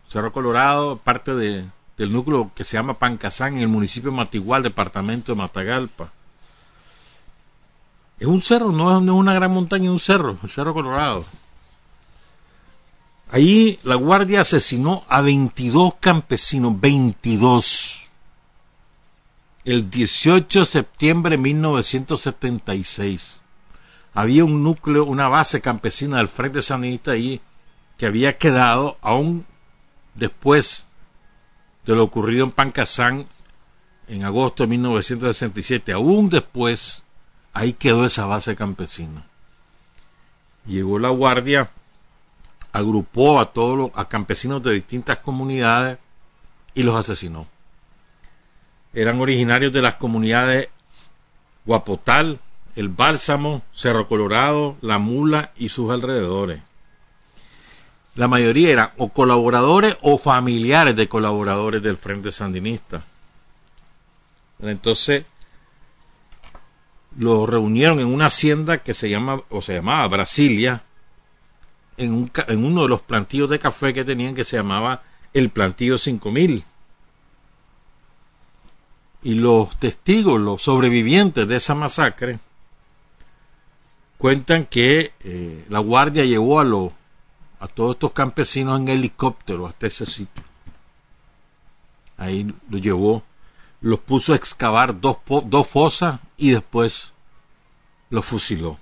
Cerro 0.07 0.33
Colorado, 0.33 0.97
parte 0.97 1.35
de, 1.35 1.63
del 1.95 2.11
núcleo 2.11 2.49
que 2.55 2.63
se 2.63 2.75
llama 2.75 2.95
Pancasán 2.95 3.57
en 3.57 3.61
el 3.61 3.67
municipio 3.67 4.09
de 4.09 4.17
Matigual, 4.17 4.63
departamento 4.63 5.31
de 5.31 5.37
Matagalpa. 5.37 6.11
Es 8.19 8.25
un 8.25 8.41
cerro, 8.41 8.71
no 8.71 8.97
es, 8.97 9.07
una 9.07 9.33
gran 9.35 9.51
montaña, 9.51 9.85
es 9.85 9.91
un 9.91 9.99
cerro, 9.99 10.39
el 10.41 10.49
Cerro 10.49 10.73
Colorado. 10.73 11.23
Ahí 13.29 13.79
la 13.83 13.95
guardia 13.95 14.41
asesinó 14.41 15.03
a 15.09 15.21
22 15.21 15.95
campesinos, 15.99 16.79
22. 16.79 18.07
El 19.65 19.89
18 19.89 20.59
de 20.59 20.65
septiembre 20.65 21.31
de 21.31 21.37
1976. 21.37 23.41
Había 24.13 24.45
un 24.45 24.63
núcleo, 24.63 25.03
una 25.03 25.27
base 25.27 25.61
campesina 25.61 26.17
del 26.17 26.29
Frente 26.29 26.61
Sandinista 26.61 27.11
ahí 27.11 27.41
que 27.97 28.05
había 28.05 28.37
quedado 28.37 28.97
aún 29.01 29.45
después 30.15 30.85
de 31.85 31.95
lo 31.95 32.03
ocurrido 32.03 32.45
en 32.45 32.51
Pancasán 32.51 33.27
en 34.07 34.23
agosto 34.23 34.63
de 34.63 34.67
1967, 34.67 35.91
aún 35.91 36.29
después, 36.29 37.03
ahí 37.53 37.73
quedó 37.73 38.05
esa 38.05 38.25
base 38.25 38.55
campesina. 38.55 39.25
Llegó 40.65 40.99
la 40.99 41.09
guardia, 41.09 41.71
agrupó 42.77 43.39
a 43.39 43.51
todos 43.51 43.77
los 43.77 43.91
a 43.95 44.07
campesinos 44.07 44.61
de 44.63 44.73
distintas 44.73 45.19
comunidades 45.19 45.97
y 46.73 46.83
los 46.83 46.95
asesinó. 46.95 47.47
Eran 48.93 49.19
originarios 49.19 49.73
de 49.73 49.81
las 49.81 49.95
comunidades 49.95 50.69
Guapotal, 51.65 52.39
El 52.75 52.89
Bálsamo, 52.89 53.61
Cerro 53.73 54.07
Colorado, 54.07 54.77
La 54.81 54.97
Mula 54.99 55.51
y 55.57 55.69
sus 55.69 55.91
alrededores. 55.91 56.61
La 58.15 58.27
mayoría 58.27 58.71
eran 58.71 58.91
o 58.97 59.09
colaboradores 59.09 59.97
o 60.01 60.17
familiares 60.17 60.95
de 60.95 61.07
colaboradores 61.07 61.83
del 61.83 61.97
Frente 61.97 62.31
Sandinista. 62.31 63.03
Entonces, 64.59 65.25
lo 67.17 67.45
reunieron 67.45 67.99
en 67.99 68.07
una 68.07 68.27
hacienda 68.27 68.79
que 68.79 68.93
se 68.93 69.09
llama 69.09 69.41
o 69.49 69.61
se 69.61 69.75
llamaba 69.75 70.07
Brasilia, 70.07 70.83
en, 71.97 72.13
un, 72.13 72.31
en 72.47 72.63
uno 72.63 72.83
de 72.83 72.89
los 72.89 73.01
plantíos 73.01 73.49
de 73.49 73.59
café 73.59 73.93
que 73.93 74.05
tenían 74.05 74.35
que 74.35 74.43
se 74.43 74.57
llamaba 74.57 75.01
el 75.33 75.49
plantío 75.49 75.97
5000. 75.97 76.63
Y 79.23 79.33
los 79.35 79.77
testigos, 79.79 80.39
los 80.39 80.61
sobrevivientes 80.61 81.47
de 81.47 81.55
esa 81.55 81.75
masacre, 81.75 82.39
cuentan 84.17 84.65
que 84.65 85.13
eh, 85.21 85.65
la 85.69 85.79
guardia 85.79 86.23
llevó 86.23 86.59
a, 86.59 86.63
los, 86.63 86.91
a 87.59 87.67
todos 87.67 87.95
estos 87.95 88.13
campesinos 88.13 88.79
en 88.79 88.87
helicóptero 88.87 89.65
hasta 89.65 89.87
ese 89.87 90.05
sitio. 90.05 90.43
Ahí 92.17 92.47
lo 92.69 92.77
llevó 92.77 93.23
los 93.81 93.99
puso 93.99 94.33
a 94.33 94.35
excavar 94.35 94.99
dos, 94.99 95.17
dos 95.45 95.67
fosas 95.67 96.19
y 96.37 96.51
después 96.51 97.13
los 98.09 98.25
fusiló. 98.25 98.77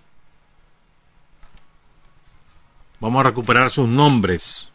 Vamos 3.00 3.20
a 3.20 3.30
recuperar 3.30 3.70
sus 3.72 3.88
nombres. 3.88 4.70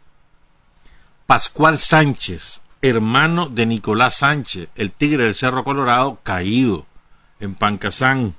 Pascual 1.27 1.79
Sánchez, 1.79 2.63
hermano 2.83 3.49
de 3.49 3.67
Nicolás 3.67 4.17
Sánchez, 4.17 4.69
el 4.75 4.91
tigre 4.93 5.25
del 5.25 5.35
Cerro 5.35 5.65
Colorado, 5.65 6.21
caído 6.23 6.87
en 7.39 7.55
Pancasán. 7.55 8.35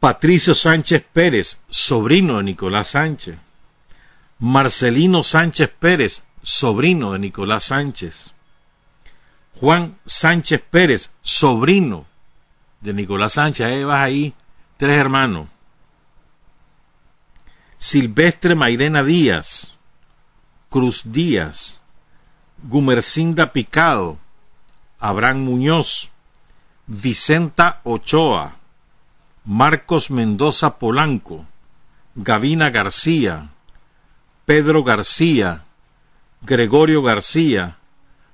Patricio 0.00 0.54
Sánchez 0.54 1.04
Pérez, 1.12 1.58
sobrino 1.68 2.38
de 2.38 2.42
Nicolás 2.44 2.88
Sánchez. 2.88 3.36
Marcelino 4.38 5.22
Sánchez 5.22 5.70
Pérez, 5.78 6.22
sobrino 6.42 7.12
de 7.12 7.18
Nicolás 7.18 7.64
Sánchez. 7.64 8.32
Juan 9.60 9.98
Sánchez 10.06 10.62
Pérez, 10.70 11.10
sobrino 11.20 12.06
de 12.80 12.94
Nicolás 12.94 13.34
Sánchez, 13.34 13.66
ahí 13.66 13.84
vas 13.84 14.02
ahí, 14.02 14.34
tres 14.78 14.98
hermanos. 14.98 15.48
Silvestre 17.82 18.54
Mairena 18.54 19.02
Díaz, 19.02 19.74
Cruz 20.68 21.00
Díaz, 21.06 21.80
Gumercinda 22.62 23.54
Picado, 23.54 24.18
Abraham 24.98 25.38
Muñoz, 25.38 26.10
Vicenta 26.86 27.80
Ochoa, 27.84 28.56
Marcos 29.46 30.10
Mendoza 30.10 30.78
Polanco, 30.78 31.46
Gavina 32.14 32.68
García, 32.68 33.48
Pedro 34.44 34.84
García, 34.84 35.64
Gregorio 36.42 37.02
García, 37.02 37.78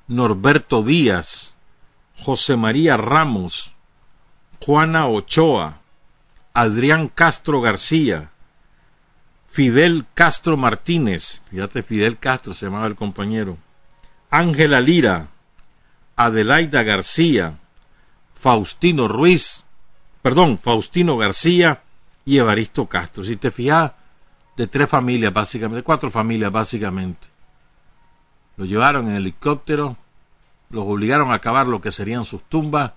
Norberto 0.08 0.82
Díaz, 0.82 1.54
José 2.16 2.56
María 2.56 2.96
Ramos, 2.96 3.76
Juana 4.58 5.06
Ochoa, 5.06 5.78
Adrián 6.52 7.06
Castro 7.06 7.60
García, 7.60 8.32
Fidel 9.56 10.04
Castro 10.12 10.58
Martínez, 10.58 11.40
fíjate 11.50 11.82
Fidel 11.82 12.18
Castro 12.18 12.52
se 12.52 12.66
llamaba 12.66 12.84
el 12.88 12.94
compañero, 12.94 13.56
Ángela 14.28 14.82
Lira, 14.82 15.28
Adelaida 16.14 16.82
García, 16.82 17.56
Faustino 18.34 19.08
Ruiz, 19.08 19.64
perdón, 20.20 20.58
Faustino 20.58 21.16
García 21.16 21.80
y 22.26 22.36
Evaristo 22.36 22.84
Castro. 22.84 23.24
Si 23.24 23.36
te 23.36 23.50
fijas, 23.50 23.92
de 24.58 24.66
tres 24.66 24.90
familias 24.90 25.32
básicamente, 25.32 25.82
cuatro 25.82 26.10
familias 26.10 26.52
básicamente. 26.52 27.26
Lo 28.58 28.66
llevaron 28.66 29.08
en 29.08 29.16
helicóptero, 29.16 29.96
los 30.68 30.84
obligaron 30.84 31.32
a 31.32 31.38
cavar 31.38 31.66
lo 31.66 31.80
que 31.80 31.92
serían 31.92 32.26
sus 32.26 32.42
tumbas 32.42 32.92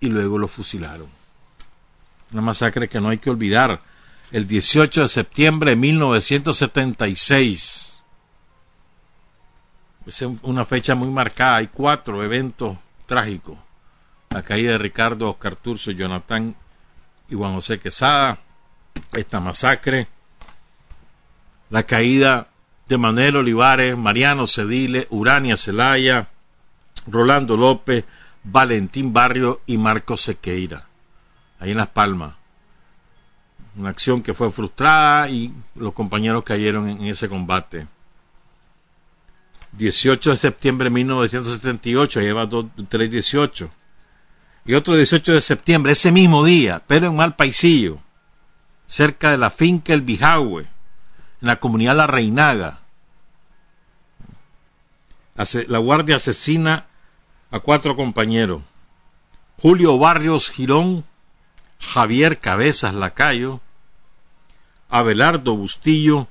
y 0.00 0.08
luego 0.08 0.36
los 0.36 0.50
fusilaron. 0.50 1.06
Una 2.32 2.42
masacre 2.42 2.88
que 2.88 3.00
no 3.00 3.10
hay 3.10 3.18
que 3.18 3.30
olvidar. 3.30 3.88
El 4.32 4.46
18 4.46 5.02
de 5.02 5.08
septiembre 5.08 5.72
de 5.72 5.76
1976. 5.76 8.00
Es 10.06 10.22
una 10.42 10.64
fecha 10.64 10.94
muy 10.94 11.08
marcada. 11.08 11.56
Hay 11.56 11.66
cuatro 11.66 12.22
eventos 12.22 12.78
trágicos. 13.06 13.58
La 14.30 14.42
caída 14.42 14.72
de 14.72 14.78
Ricardo 14.78 15.30
Oscar 15.30 15.56
Turcio, 15.56 15.92
Jonathan 15.92 16.54
y 17.28 17.34
Juan 17.34 17.54
José 17.54 17.80
Quesada. 17.80 18.38
Esta 19.12 19.40
masacre. 19.40 20.06
La 21.68 21.82
caída 21.82 22.48
de 22.88 22.98
Manuel 22.98 23.36
Olivares, 23.36 23.96
Mariano 23.96 24.46
Cedile, 24.46 25.08
Urania 25.10 25.56
Celaya, 25.56 26.28
Rolando 27.06 27.56
López, 27.56 28.04
Valentín 28.44 29.12
Barrio 29.12 29.60
y 29.66 29.78
Marcos 29.78 30.22
Sequeira, 30.22 30.86
ahí 31.60 31.70
en 31.70 31.76
Las 31.76 31.88
Palmas. 31.88 32.39
Una 33.76 33.90
acción 33.90 34.20
que 34.20 34.34
fue 34.34 34.50
frustrada 34.50 35.28
y 35.28 35.52
los 35.74 35.92
compañeros 35.92 36.44
cayeron 36.44 36.88
en 36.88 37.04
ese 37.04 37.28
combate. 37.28 37.86
18 39.72 40.30
de 40.30 40.36
septiembre 40.36 40.84
de 40.86 40.90
1978, 40.90 42.20
lleva 42.20 42.48
318. 42.48 43.70
Y 44.66 44.74
otro 44.74 44.96
18 44.96 45.32
de 45.32 45.40
septiembre, 45.40 45.92
ese 45.92 46.12
mismo 46.12 46.44
día, 46.44 46.82
pero 46.86 47.06
en 47.06 47.16
Malpaisillo, 47.16 48.00
cerca 48.86 49.30
de 49.30 49.38
la 49.38 49.50
finca 49.50 49.94
El 49.94 50.02
Bijahue, 50.02 50.62
en 50.62 51.48
la 51.48 51.56
comunidad 51.56 51.96
La 51.96 52.06
Reinaga. 52.06 52.80
La 55.68 55.78
Guardia 55.78 56.16
asesina 56.16 56.86
a 57.50 57.60
cuatro 57.60 57.96
compañeros. 57.96 58.62
Julio 59.58 59.98
Barrios 59.98 60.50
Girón, 60.50 61.04
Javier 61.80 62.38
Cabezas 62.38 62.94
Lacayo, 62.94 63.60
Abelardo 64.88 65.56
Bustillo 65.56 66.28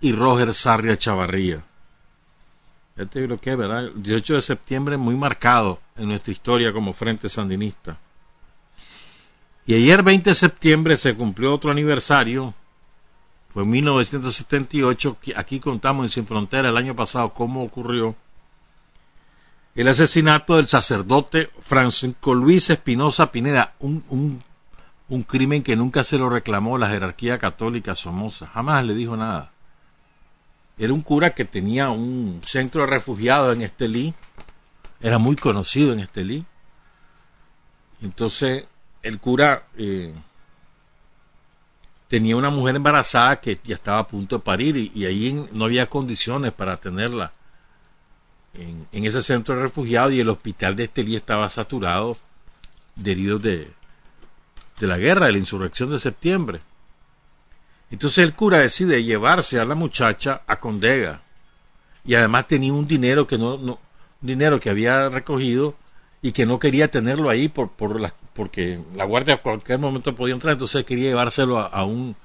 y 0.00 0.12
Roger 0.12 0.54
Sarria 0.54 0.96
Chavarría. 0.96 1.64
Este 2.96 3.24
creo 3.26 3.38
que 3.38 3.56
¿verdad? 3.56 3.86
El 3.86 4.02
18 4.02 4.34
de 4.34 4.42
septiembre 4.42 4.96
muy 4.96 5.16
marcado 5.16 5.80
en 5.96 6.08
nuestra 6.08 6.32
historia 6.32 6.72
como 6.72 6.92
Frente 6.92 7.28
Sandinista. 7.28 7.98
Y 9.66 9.74
ayer 9.74 10.02
20 10.02 10.30
de 10.30 10.34
septiembre 10.34 10.96
se 10.96 11.14
cumplió 11.14 11.54
otro 11.54 11.70
aniversario 11.70 12.54
fue 13.54 13.62
en 13.62 13.70
1978, 13.70 15.16
aquí 15.36 15.60
contamos 15.60 16.06
en 16.06 16.08
Sin 16.10 16.26
Frontera 16.26 16.70
el 16.70 16.76
año 16.76 16.96
pasado 16.96 17.32
cómo 17.32 17.62
ocurrió 17.62 18.16
el 19.76 19.86
asesinato 19.86 20.56
del 20.56 20.66
sacerdote 20.66 21.50
Francisco 21.60 22.34
Luis 22.34 22.68
Espinosa 22.70 23.30
Pineda, 23.30 23.74
un, 23.78 24.42
crimen 25.26 25.62
que 25.62 25.76
nunca 25.76 26.04
se 26.04 26.18
lo 26.18 26.28
reclamó 26.28 26.78
la 26.78 26.88
jerarquía 26.88 27.38
católica 27.38 27.94
somoza, 27.94 28.46
jamás 28.46 28.84
le 28.84 28.94
dijo 28.94 29.16
nada. 29.16 29.52
Era 30.78 30.92
un 30.92 31.02
cura 31.02 31.34
que 31.34 31.44
tenía 31.44 31.90
un 31.90 32.40
centro 32.44 32.80
de 32.80 32.88
refugiados 32.88 33.54
en 33.54 33.62
Estelí, 33.62 34.14
era 35.00 35.18
muy 35.18 35.36
conocido 35.36 35.92
en 35.92 36.00
Estelí. 36.00 36.44
Entonces, 38.02 38.66
el 39.02 39.18
cura 39.20 39.66
eh, 39.76 40.14
tenía 42.08 42.36
una 42.36 42.50
mujer 42.50 42.76
embarazada 42.76 43.40
que 43.40 43.60
ya 43.62 43.74
estaba 43.74 44.00
a 44.00 44.08
punto 44.08 44.38
de 44.38 44.42
parir 44.42 44.76
y, 44.76 45.04
ahí 45.04 45.48
no 45.52 45.66
había 45.66 45.86
condiciones 45.86 46.52
para 46.52 46.76
tenerla 46.76 47.32
en, 48.54 48.86
ese 48.92 49.22
centro 49.22 49.54
de 49.54 49.62
refugiados 49.62 50.12
y 50.12 50.20
el 50.20 50.28
hospital 50.28 50.74
de 50.76 50.84
Estelí 50.84 51.16
estaba 51.16 51.48
saturado 51.48 52.16
de 52.96 53.12
heridos 53.12 53.42
de, 53.42 53.72
de 54.78 54.86
la 54.86 54.98
guerra, 54.98 55.26
de 55.26 55.32
la 55.32 55.38
insurrección 55.38 55.90
de 55.90 55.98
septiembre. 55.98 56.60
Entonces 57.90 58.24
el 58.24 58.34
cura 58.34 58.58
decide 58.58 59.04
llevarse 59.04 59.60
a 59.60 59.64
la 59.64 59.74
muchacha 59.74 60.42
a 60.46 60.58
Condega 60.58 61.22
y 62.04 62.14
además 62.14 62.46
tenía 62.46 62.72
un 62.72 62.86
dinero 62.86 63.26
que 63.26 63.38
no, 63.38 63.56
no 63.56 63.78
dinero 64.20 64.58
que 64.58 64.70
había 64.70 65.08
recogido 65.08 65.74
y 66.22 66.32
que 66.32 66.46
no 66.46 66.58
quería 66.58 66.90
tenerlo 66.90 67.28
ahí 67.28 67.48
por, 67.48 67.70
por 67.70 68.00
la, 68.00 68.14
porque 68.32 68.80
la 68.94 69.04
guardia 69.04 69.34
a 69.34 69.38
cualquier 69.38 69.78
momento 69.78 70.14
podía 70.14 70.34
entrar, 70.34 70.52
entonces 70.52 70.84
quería 70.84 71.10
llevárselo 71.10 71.58
a, 71.58 71.84
un, 71.84 72.16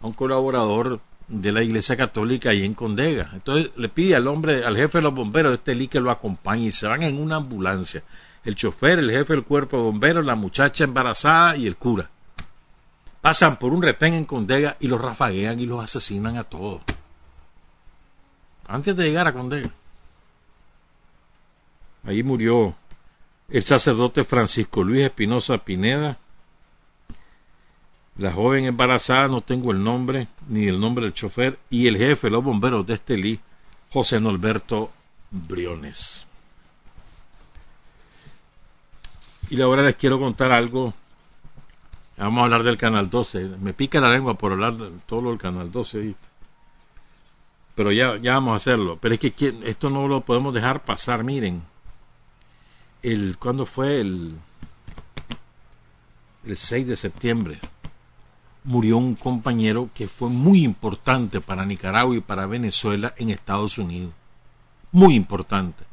a 0.00 0.06
un 0.06 0.12
colaborador 0.12 1.00
de 1.28 1.52
la 1.52 1.62
Iglesia 1.62 1.96
Católica 1.96 2.50
ahí 2.50 2.64
en 2.64 2.74
Condega. 2.74 3.30
Entonces 3.32 3.70
le 3.76 3.88
pide 3.88 4.16
al 4.16 4.28
hombre, 4.28 4.64
al 4.64 4.76
jefe 4.76 4.98
de 4.98 5.02
los 5.02 5.14
bomberos 5.14 5.52
este 5.52 5.72
Estelí 5.72 5.88
que 5.88 6.00
lo 6.00 6.10
acompañe 6.10 6.66
y 6.66 6.72
se 6.72 6.86
van 6.86 7.02
en 7.02 7.18
una 7.18 7.36
ambulancia. 7.36 8.02
El 8.48 8.54
chofer, 8.54 8.98
el 8.98 9.10
jefe 9.10 9.34
del 9.34 9.44
cuerpo 9.44 9.76
de 9.76 9.82
bomberos, 9.82 10.24
la 10.24 10.34
muchacha 10.34 10.82
embarazada 10.82 11.54
y 11.54 11.66
el 11.66 11.76
cura. 11.76 12.08
Pasan 13.20 13.58
por 13.58 13.74
un 13.74 13.82
retén 13.82 14.14
en 14.14 14.24
Condega 14.24 14.78
y 14.80 14.88
los 14.88 15.02
rafaguean 15.02 15.60
y 15.60 15.66
los 15.66 15.84
asesinan 15.84 16.38
a 16.38 16.44
todos. 16.44 16.80
Antes 18.66 18.96
de 18.96 19.04
llegar 19.04 19.28
a 19.28 19.34
Condega. 19.34 19.68
Ahí 22.04 22.22
murió 22.22 22.74
el 23.50 23.62
sacerdote 23.62 24.24
Francisco 24.24 24.82
Luis 24.82 25.02
Espinosa 25.02 25.58
Pineda, 25.58 26.16
la 28.16 28.32
joven 28.32 28.64
embarazada, 28.64 29.28
no 29.28 29.42
tengo 29.42 29.72
el 29.72 29.84
nombre, 29.84 30.26
ni 30.48 30.68
el 30.68 30.80
nombre 30.80 31.04
del 31.04 31.12
chofer, 31.12 31.58
y 31.68 31.86
el 31.86 31.98
jefe 31.98 32.28
de 32.28 32.30
los 32.30 32.42
bomberos 32.42 32.86
de 32.86 32.94
Estelí, 32.94 33.40
José 33.90 34.18
Norberto 34.20 34.90
Briones. 35.30 36.27
Y 39.50 39.60
ahora 39.60 39.82
les 39.82 39.96
quiero 39.96 40.18
contar 40.18 40.52
algo. 40.52 40.92
Vamos 42.16 42.40
a 42.40 42.44
hablar 42.44 42.62
del 42.64 42.76
Canal 42.76 43.08
12. 43.08 43.56
Me 43.60 43.72
pica 43.72 44.00
la 44.00 44.10
lengua 44.10 44.34
por 44.34 44.52
hablar 44.52 44.76
de 44.76 44.90
todo 45.06 45.22
lo 45.22 45.30
del 45.30 45.38
Canal 45.38 45.70
12. 45.70 46.14
Pero 47.74 47.92
ya, 47.92 48.16
ya 48.18 48.34
vamos 48.34 48.52
a 48.52 48.56
hacerlo. 48.56 48.98
Pero 49.00 49.14
es 49.14 49.20
que 49.20 49.58
esto 49.64 49.88
no 49.88 50.06
lo 50.08 50.20
podemos 50.20 50.52
dejar 50.52 50.84
pasar. 50.84 51.24
Miren. 51.24 51.62
El, 53.02 53.38
¿Cuándo 53.38 53.64
fue? 53.64 54.00
El, 54.00 54.36
el 56.44 56.56
6 56.56 56.86
de 56.86 56.96
septiembre 56.96 57.58
murió 58.64 58.98
un 58.98 59.14
compañero 59.14 59.88
que 59.94 60.08
fue 60.08 60.28
muy 60.28 60.62
importante 60.62 61.40
para 61.40 61.64
Nicaragua 61.64 62.16
y 62.16 62.20
para 62.20 62.46
Venezuela 62.46 63.14
en 63.16 63.30
Estados 63.30 63.78
Unidos. 63.78 64.12
Muy 64.92 65.14
importante. 65.14 65.87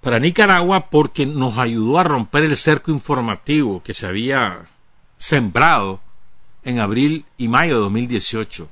Para 0.00 0.18
Nicaragua 0.18 0.88
porque 0.88 1.26
nos 1.26 1.58
ayudó 1.58 1.98
a 1.98 2.04
romper 2.04 2.44
el 2.44 2.56
cerco 2.56 2.90
informativo 2.90 3.82
que 3.82 3.92
se 3.92 4.06
había 4.06 4.66
sembrado 5.18 6.00
en 6.64 6.78
abril 6.78 7.26
y 7.36 7.48
mayo 7.48 7.74
de 7.74 7.80
2018. 7.82 8.68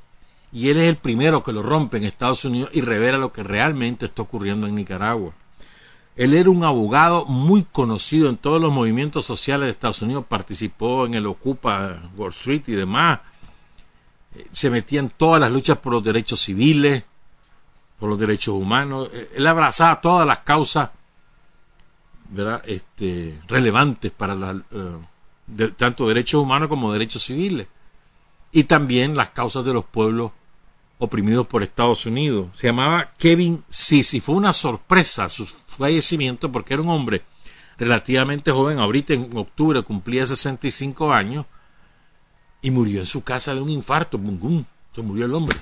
Y 0.53 0.71
él 0.71 0.79
es 0.79 0.89
el 0.89 0.97
primero 0.97 1.43
que 1.43 1.53
lo 1.53 1.63
rompe 1.63 1.99
en 1.99 2.05
Estados 2.05 2.47
Unidos 2.47 2.71
y 2.73 2.81
revela 2.81 3.19
lo 3.19 3.33
que 3.33 3.43
realmente 3.43 4.07
está 4.07 4.23
ocurriendo 4.23 4.67
en 4.67 4.75
Nicaragua. 4.75 5.35
Él 6.17 6.33
era 6.33 6.49
un 6.49 6.65
abogado 6.65 7.27
muy 7.27 7.63
conocido 7.63 8.31
en 8.31 8.39
todos 8.39 8.61
los 8.61 8.73
movimientos 8.73 9.27
sociales 9.27 9.67
de 9.67 9.71
Estados 9.73 10.01
Unidos, 10.01 10.25
participó 10.27 11.05
en 11.05 11.15
el 11.15 11.27
Ocupa 11.27 12.11
Wall 12.17 12.31
Street 12.31 12.63
y 12.67 12.73
demás, 12.73 13.21
eh, 14.35 14.47
se 14.53 14.71
metía 14.71 15.01
en 15.01 15.11
todas 15.11 15.41
las 15.41 15.53
luchas 15.53 15.79
por 15.79 15.93
los 15.93 16.03
derechos 16.03 16.41
civiles, 16.41 17.05
por 18.01 18.09
los 18.09 18.19
derechos 18.19 18.55
humanos, 18.55 19.11
eh, 19.13 19.31
él 19.37 19.47
abrazaba 19.47 20.01
todas 20.01 20.27
las 20.27 20.41
causas 20.41 20.91
¿verdad? 22.29 22.63
Este, 22.67 23.41
relevantes 23.49 24.13
para 24.13 24.35
la, 24.35 24.63
eh, 24.71 25.73
tanto 25.77 26.09
derechos 26.09 26.43
humanos 26.43 26.69
como 26.69 26.93
derechos 26.93 27.25
civiles, 27.25 27.67
y 28.53 28.65
también 28.65 29.17
las 29.17 29.31
causas 29.31 29.65
de 29.65 29.73
los 29.73 29.85
pueblos 29.85 30.33
oprimidos 30.99 31.47
por 31.47 31.63
Estados 31.63 32.07
Unidos. 32.07 32.49
Se 32.55 32.67
llamaba 32.67 33.13
Kevin 33.19 33.63
Sisi. 33.69 34.21
Fue 34.21 34.35
una 34.35 34.53
sorpresa 34.53 35.29
su 35.29 35.47
fallecimiento 35.47 36.51
porque 36.51 36.75
era 36.75 36.83
un 36.83 36.89
hombre 36.89 37.23
relativamente 37.77 38.51
joven. 38.51 38.79
Ahorita 38.79 39.15
en 39.15 39.37
octubre 39.37 39.83
cumplía 39.83 40.27
65 40.27 41.13
años 41.13 41.47
y 42.61 42.71
murió 42.71 43.01
en 43.01 43.07
su 43.07 43.23
casa 43.23 43.55
de 43.55 43.61
un 43.61 43.69
infarto. 43.69 44.19
¡Bum, 44.19 44.65
Se 44.95 45.03
murió 45.03 45.27
el 45.27 45.35
hombre. 45.35 45.57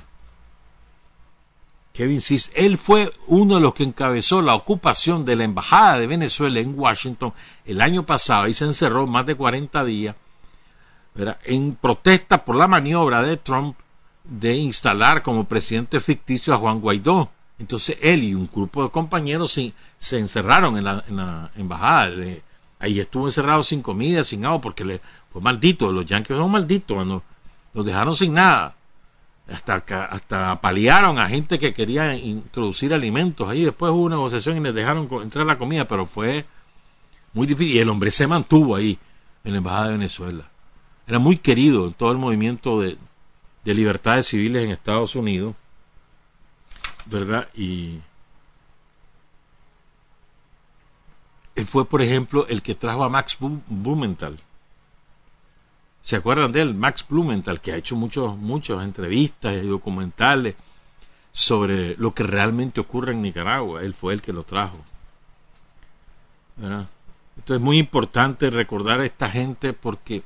Kevin 1.97 2.21
Sis, 2.21 2.53
él 2.55 2.77
fue 2.77 3.11
uno 3.27 3.55
de 3.55 3.61
los 3.63 3.73
que 3.73 3.83
encabezó 3.83 4.43
la 4.43 4.55
ocupación 4.55 5.25
de 5.25 5.35
la 5.35 5.45
Embajada 5.45 5.99
de 5.99 6.07
Venezuela 6.07 6.61
en 6.61 6.79
Washington 6.79 7.33
el 7.65 7.81
año 7.81 8.05
pasado 8.05 8.49
y 8.49 8.55
se 8.55 8.67
encerró 8.67 9.07
más 9.07 9.25
de 9.25 9.35
40 9.35 9.83
días 9.85 10.15
en 11.45 11.75
protesta 11.75 12.45
por 12.45 12.57
la 12.57 12.69
maniobra 12.69 13.23
de 13.23 13.39
Trump 13.39 13.79
de 14.25 14.57
instalar 14.57 15.23
como 15.23 15.45
presidente 15.45 15.99
ficticio 16.01 16.53
a 16.53 16.59
Juan 16.59 16.81
Guaidó. 16.81 17.31
Entonces 17.59 17.97
él 18.03 18.25
y 18.25 18.35
un 18.35 18.51
grupo 18.53 18.83
de 18.83 18.91
compañeros 18.91 19.53
se, 19.53 20.19
encerraron 20.19 20.77
en 20.77 20.85
la, 20.85 21.51
embajada. 21.57 22.11
ahí 22.79 23.01
estuvo 23.01 23.27
encerrado 23.27 23.63
sin 23.63 23.81
comida, 23.81 24.23
sin 24.23 24.45
agua, 24.45 24.61
porque 24.61 24.85
le 24.85 25.01
fue 25.33 25.41
maldito. 25.41 25.91
Los 25.91 26.05
yanquis 26.05 26.37
son 26.37 26.51
malditos, 26.51 27.23
los 27.73 27.87
dejaron 27.87 28.15
sin 28.15 28.35
nada. 28.35 28.77
Hasta, 29.49 29.77
hasta 29.77 30.51
apalearon 30.51 31.19
a 31.19 31.29
gente 31.29 31.59
que 31.59 31.73
quería 31.73 32.15
introducir 32.17 32.93
alimentos. 32.93 33.49
Ahí 33.49 33.63
después 33.63 33.93
hubo 33.93 34.03
una 34.03 34.17
negociación 34.17 34.57
y 34.57 34.61
les 34.61 34.75
dejaron 34.75 35.09
entrar 35.23 35.47
la 35.47 35.59
comida, 35.59 35.87
pero 35.87 36.05
fue 36.05 36.45
muy 37.33 37.47
difícil. 37.47 37.77
Y 37.77 37.79
el 37.79 37.89
hombre 37.89 38.11
se 38.11 38.27
mantuvo 38.27 38.75
ahí, 38.75 38.99
en 39.45 39.53
la 39.53 39.59
embajada 39.59 39.87
de 39.87 39.93
Venezuela. 39.93 40.51
Era 41.07 41.21
muy 41.21 41.37
querido 41.37 41.87
en 41.87 41.93
todo 41.93 42.11
el 42.11 42.19
movimiento 42.19 42.81
de, 42.81 42.99
de 43.65 43.75
libertades 43.75 44.27
civiles 44.27 44.65
en 44.65 44.71
Estados 44.71 45.15
Unidos, 45.15 45.55
¿verdad? 47.07 47.49
Y 47.55 48.01
él 51.57 51.67
fue, 51.67 51.85
por 51.85 52.03
ejemplo, 52.03 52.47
el 52.49 52.63
que 52.63 52.75
trajo 52.75 53.03
a 53.03 53.09
Max 53.09 53.39
Blumenthal. 53.41 54.39
¿Se 56.07 56.15
acuerdan 56.15 56.53
de 56.53 56.63
él? 56.63 56.73
Max 56.73 57.05
Blumenthal, 57.09 57.61
que 57.61 57.73
ha 57.73 57.77
hecho 57.77 57.97
muchos, 57.97 58.37
muchas 58.37 58.85
entrevistas 58.85 59.57
y 59.57 59.67
documentales 59.67 60.55
sobre 61.33 61.97
lo 61.97 62.15
que 62.15 62.23
realmente 62.23 62.81
ocurre 62.81 63.13
en 63.13 63.23
Nicaragua. 63.23 63.83
Él 63.83 63.93
fue 63.93 64.15
el 64.15 64.23
que 64.23 64.33
lo 64.33 64.45
trajo. 64.45 64.79
¿verdad? 66.55 66.87
Entonces 67.37 67.57
es 67.57 67.61
muy 67.61 67.79
importante 67.79 68.51
recordar 68.51 69.01
a 69.01 69.05
esta 69.05 69.29
gente 69.29 69.73
porque 69.73 70.23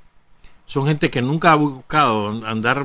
son 0.67 0.87
gente 0.87 1.11
que 1.11 1.23
nunca 1.23 1.53
ha 1.53 1.57
buscado 1.57 2.29
andar 2.47 2.85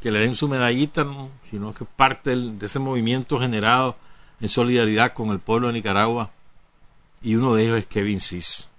que 0.00 0.10
le 0.10 0.20
den 0.20 0.34
su 0.34 0.48
medallita, 0.48 1.06
sino 1.50 1.74
que 1.74 1.84
parte 1.84 2.34
de 2.34 2.64
ese 2.64 2.78
movimiento 2.78 3.40
generado 3.40 3.94
en 4.40 4.48
solidaridad 4.48 5.12
con 5.12 5.28
el 5.32 5.38
pueblo 5.38 5.66
de 5.66 5.74
Nicaragua, 5.74 6.30
y 7.20 7.34
uno 7.34 7.54
de 7.54 7.64
ellos 7.64 7.78
es 7.78 7.86
Kevin 7.86 8.22
Cis. 8.22 8.70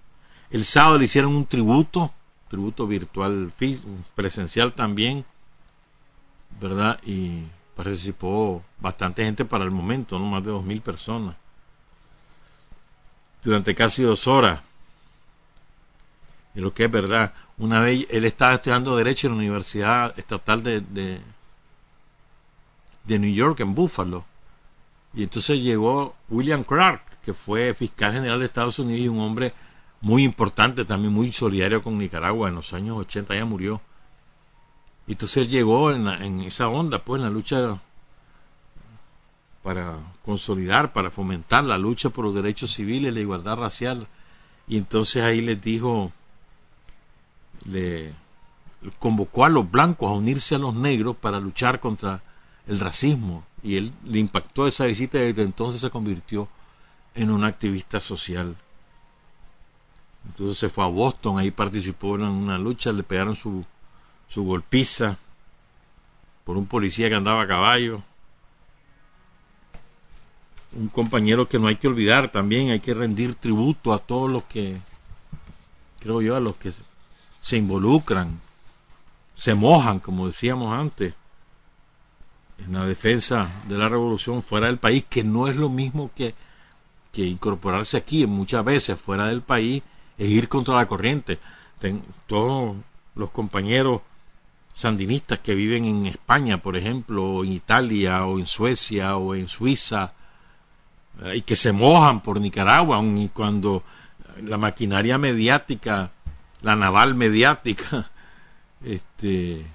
El 0.50 0.66
sábado 0.66 0.98
le 0.98 1.06
hicieron 1.06 1.36
un 1.36 1.46
tributo, 1.46 2.12
tributo 2.54 2.86
virtual, 2.86 3.52
presencial 4.14 4.74
también, 4.74 5.26
¿verdad? 6.62 7.00
Y 7.04 7.42
participó 7.76 8.64
bastante 8.80 9.26
gente 9.26 9.44
para 9.44 9.64
el 9.64 9.72
momento, 9.72 10.20
no 10.20 10.26
más 10.26 10.44
de 10.44 10.52
dos 10.52 10.64
mil 10.64 10.80
personas, 10.80 11.36
durante 13.42 13.74
casi 13.74 14.04
dos 14.04 14.28
horas. 14.28 14.62
Y 16.54 16.62
lo 16.62 16.72
que 16.72 16.84
es 16.84 16.92
verdad, 16.92 17.34
una 17.58 17.80
vez 17.80 18.06
él 18.12 18.24
estaba 18.24 18.54
estudiando 18.54 18.96
Derecho 18.96 19.26
en 19.26 19.34
la 19.34 19.40
Universidad 19.40 20.14
Estatal 20.20 20.62
de, 20.62 20.82
de, 23.04 23.18
New 23.18 23.34
York, 23.34 23.62
en 23.62 23.74
Buffalo. 23.74 24.26
Y 25.16 25.24
entonces 25.24 25.58
llegó 25.60 26.16
William 26.30 26.64
Clark, 26.64 27.02
que 27.26 27.34
fue 27.34 27.74
fiscal 27.74 28.14
general 28.14 28.38
de 28.38 28.46
Estados 28.46 28.78
Unidos 28.78 29.06
y 29.06 29.08
un 29.08 29.22
hombre 29.22 29.54
muy 30.04 30.24
importante, 30.24 30.86
también 30.86 31.12
muy 31.12 31.32
solidario 31.32 31.82
con 31.82 31.98
Nicaragua. 31.98 32.50
En 32.50 32.56
los 32.56 32.74
años 32.74 32.98
80 32.98 33.34
ya 33.34 33.46
murió. 33.46 33.82
Y 35.08 35.14
entonces 35.14 35.38
él 35.38 35.48
llegó 35.48 35.92
en, 35.92 36.08
en 36.08 36.42
esa 36.42 36.68
onda, 36.68 37.04
pues 37.04 37.20
en 37.20 37.26
la 37.26 37.32
lucha 37.32 37.82
para 39.64 39.98
consolidar, 40.24 40.94
para 40.94 41.10
fomentar 41.10 41.64
la 41.64 41.78
lucha 41.78 42.10
por 42.10 42.26
los 42.26 42.36
derechos 42.36 42.72
civiles, 42.74 43.14
la 43.14 43.22
igualdad 43.22 43.56
racial. 43.56 44.08
Y 44.68 44.78
entonces 44.78 45.24
ahí 45.24 45.42
les 45.42 45.60
dijo 45.60 46.12
le 47.66 48.14
convocó 49.00 49.46
a 49.46 49.50
los 49.50 49.70
blancos 49.72 50.10
a 50.10 50.14
unirse 50.14 50.56
a 50.56 50.60
los 50.60 50.76
negros 50.76 51.16
para 51.16 51.40
luchar 51.40 51.80
contra 51.80 52.22
el 52.68 52.80
racismo 52.80 53.46
y 53.62 53.78
él 53.78 53.94
le 54.04 54.20
impactó 54.20 54.68
esa 54.68 54.86
visita 54.86 55.18
y 55.18 55.28
desde 55.28 55.44
entonces 55.44 55.80
se 55.80 55.90
convirtió 55.90 56.50
en 57.16 57.32
un 57.32 57.46
activista 57.46 58.02
social. 58.02 58.58
Entonces 60.26 60.58
se 60.58 60.70
fue 60.70 60.84
a 60.84 60.88
Boston, 60.88 61.40
ahí 61.40 61.52
participó 61.52 62.16
en 62.16 62.24
una 62.24 62.58
lucha, 62.58 62.92
le 62.92 63.04
pegaron 63.04 63.36
su, 63.36 63.64
su 64.28 64.44
golpiza 64.44 65.18
por 66.44 66.58
un 66.58 66.66
policía 66.66 67.10
que 67.10 67.16
andaba 67.16 67.44
a 67.44 67.48
caballo. 67.48 68.02
Un 70.74 70.88
compañero 70.88 71.48
que 71.48 71.60
no 71.60 71.68
hay 71.68 71.76
que 71.76 71.88
olvidar 71.88 72.32
también, 72.32 72.72
hay 72.72 72.80
que 72.80 72.94
rendir 72.94 73.36
tributo 73.36 73.94
a 73.94 74.00
todos 74.00 74.32
los 74.32 74.44
que, 74.44 74.80
creo 76.00 76.22
yo, 76.22 76.36
a 76.36 76.40
los 76.40 76.56
que 76.56 76.72
se 77.42 77.58
involucran, 77.58 78.40
se 79.36 79.54
mojan, 79.54 80.00
como 80.00 80.28
decíamos 80.28 80.74
antes, 80.74 81.14
en 82.58 82.74
la 82.74 82.86
defensa 82.86 83.50
de 83.68 83.78
la 83.78 83.90
revolución 83.90 84.42
fuera 84.42 84.68
del 84.68 84.78
país, 84.78 85.06
que 85.08 85.24
no 85.24 85.48
es 85.48 85.56
lo 85.56 85.70
mismo 85.70 86.12
que, 86.16 86.34
que 87.12 87.24
incorporarse 87.26 87.98
aquí, 87.98 88.26
muchas 88.26 88.64
veces 88.64 89.00
fuera 89.00 89.28
del 89.28 89.42
país, 89.42 89.84
es 90.18 90.30
ir 90.30 90.50
contra 90.50 90.76
la 90.76 90.88
corriente. 90.88 91.40
todos 92.28 92.76
los 93.16 93.30
compañeros 93.32 94.02
sandinistas 94.74 95.40
que 95.40 95.54
viven 95.54 95.86
en 95.86 96.06
España, 96.08 96.62
por 96.62 96.76
ejemplo, 96.76 97.24
o 97.24 97.44
en 97.44 97.54
Italia, 97.54 98.26
o 98.26 98.40
en 98.40 98.48
Suecia, 98.48 99.18
o 99.18 99.36
en 99.36 99.48
Suiza, 99.48 100.14
eh, 101.22 101.38
y 101.38 101.42
que 101.42 101.56
se 101.56 101.72
mojan 101.72 102.22
por 102.22 102.40
Nicaragua, 102.40 102.98
aun 102.98 103.28
cuando 103.30 103.84
la 104.42 104.58
maquinaria 104.58 105.18
mediática, 105.18 106.12
la 106.62 106.76
naval 106.76 107.14
mediática, 107.14 108.10
este, 108.84 109.66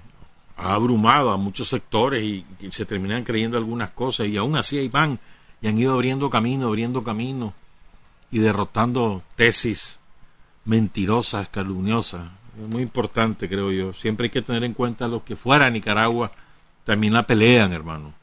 ha 0.57 0.73
abrumado 0.73 1.31
a 1.31 1.37
muchos 1.37 1.69
sectores 1.69 2.21
y, 2.23 2.45
se 2.71 2.85
terminan 2.85 3.23
creyendo 3.23 3.57
algunas 3.57 3.91
cosas 3.91 4.27
y 4.27 4.35
aún 4.35 4.57
así 4.57 4.77
ahí 4.77 4.89
van 4.89 5.19
y 5.61 5.67
han 5.67 5.77
ido 5.77 5.93
abriendo 5.93 6.29
camino, 6.29 6.67
abriendo 6.67 7.03
camino 7.03 7.53
y 8.31 8.39
derrotando 8.39 9.23
tesis 9.35 9.99
mentirosas, 10.69 11.49
calumniosas. 11.49 12.29
Es 12.61 12.69
muy 12.69 12.83
importante, 12.83 13.49
creo 13.49 13.71
yo. 13.71 13.91
Siempre 13.91 14.25
hay 14.25 14.29
que 14.29 14.43
tener 14.43 14.63
en 14.63 14.75
cuenta 14.75 15.07
los 15.07 15.23
que 15.23 15.35
fuera 15.35 15.65
a 15.65 15.69
Nicaragua 15.71 16.31
también 16.83 17.13
la 17.13 17.25
pelean, 17.25 17.73
hermano. 17.73 18.13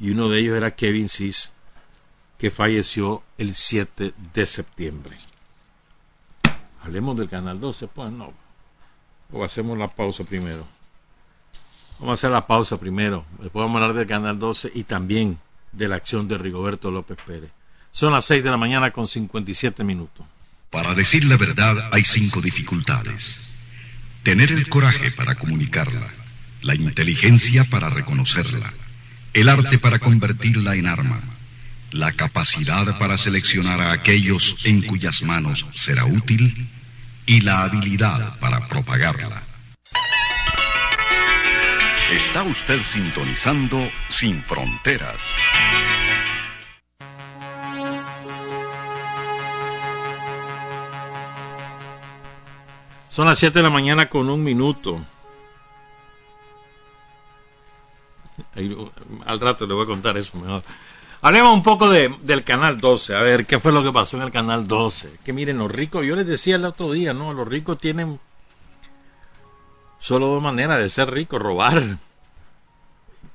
Y 0.00 0.10
uno 0.10 0.28
de 0.28 0.40
ellos 0.40 0.56
era 0.56 0.74
Kevin 0.74 1.08
Cis, 1.08 1.52
que 2.38 2.50
falleció 2.50 3.22
el 3.38 3.54
7 3.54 4.14
de 4.34 4.46
septiembre. 4.46 5.16
Hablemos 6.82 7.16
del 7.16 7.28
Canal 7.28 7.60
12, 7.60 7.86
pues 7.86 8.10
no. 8.10 8.32
O 9.32 9.44
hacemos 9.44 9.78
la 9.78 9.88
pausa 9.88 10.24
primero. 10.24 10.66
Vamos 12.00 12.10
a 12.10 12.14
hacer 12.14 12.30
la 12.30 12.46
pausa 12.46 12.78
primero. 12.78 13.24
Después 13.40 13.64
vamos 13.64 13.76
a 13.76 13.84
hablar 13.84 13.96
del 13.96 14.08
Canal 14.08 14.38
12 14.38 14.72
y 14.74 14.84
también 14.84 15.38
de 15.70 15.88
la 15.88 15.96
acción 15.96 16.26
de 16.26 16.36
Rigoberto 16.36 16.90
López 16.90 17.18
Pérez. 17.24 17.50
Son 17.92 18.12
las 18.12 18.24
6 18.24 18.42
de 18.42 18.50
la 18.50 18.56
mañana 18.56 18.90
con 18.90 19.06
57 19.06 19.84
minutos. 19.84 20.26
Para 20.70 20.94
decir 20.94 21.24
la 21.24 21.36
verdad 21.36 21.90
hay 21.92 22.04
cinco 22.04 22.40
dificultades. 22.40 23.54
Tener 24.22 24.50
el 24.52 24.68
coraje 24.68 25.12
para 25.12 25.36
comunicarla, 25.36 26.08
la 26.62 26.74
inteligencia 26.74 27.64
para 27.64 27.90
reconocerla, 27.90 28.72
el 29.32 29.48
arte 29.48 29.78
para 29.78 29.98
convertirla 29.98 30.74
en 30.74 30.86
arma, 30.86 31.20
la 31.92 32.12
capacidad 32.12 32.98
para 32.98 33.16
seleccionar 33.16 33.80
a 33.80 33.92
aquellos 33.92 34.56
en 34.64 34.82
cuyas 34.82 35.22
manos 35.22 35.64
será 35.74 36.04
útil 36.04 36.68
y 37.26 37.40
la 37.40 37.62
habilidad 37.62 38.38
para 38.38 38.68
propagarla. 38.68 39.42
Está 42.12 42.44
usted 42.44 42.82
sintonizando 42.84 43.90
Sin 44.10 44.42
Fronteras. 44.44 45.20
Son 53.16 53.26
las 53.26 53.38
7 53.38 53.60
de 53.60 53.62
la 53.62 53.70
mañana 53.70 54.10
con 54.10 54.28
un 54.28 54.44
minuto. 54.44 55.00
al 59.24 59.40
rato 59.40 59.66
le 59.66 59.72
voy 59.72 59.84
a 59.84 59.86
contar 59.86 60.18
eso 60.18 60.36
mejor. 60.36 60.62
Hablemos 61.22 61.54
un 61.54 61.62
poco 61.62 61.88
del 61.88 62.44
canal 62.44 62.78
12, 62.78 63.14
a 63.14 63.20
ver 63.20 63.46
qué 63.46 63.58
fue 63.58 63.72
lo 63.72 63.82
que 63.82 63.90
pasó 63.90 64.18
en 64.18 64.24
el 64.24 64.30
canal 64.30 64.68
12. 64.68 65.20
Que 65.24 65.32
miren, 65.32 65.56
los 65.56 65.72
ricos, 65.72 66.04
yo 66.04 66.14
les 66.14 66.26
decía 66.26 66.56
el 66.56 66.66
otro 66.66 66.92
día, 66.92 67.14
¿no? 67.14 67.32
Los 67.32 67.48
ricos 67.48 67.78
tienen 67.78 68.20
solo 69.98 70.26
dos 70.26 70.42
maneras 70.42 70.78
de 70.78 70.90
ser 70.90 71.10
ricos, 71.10 71.40
robar. 71.40 71.82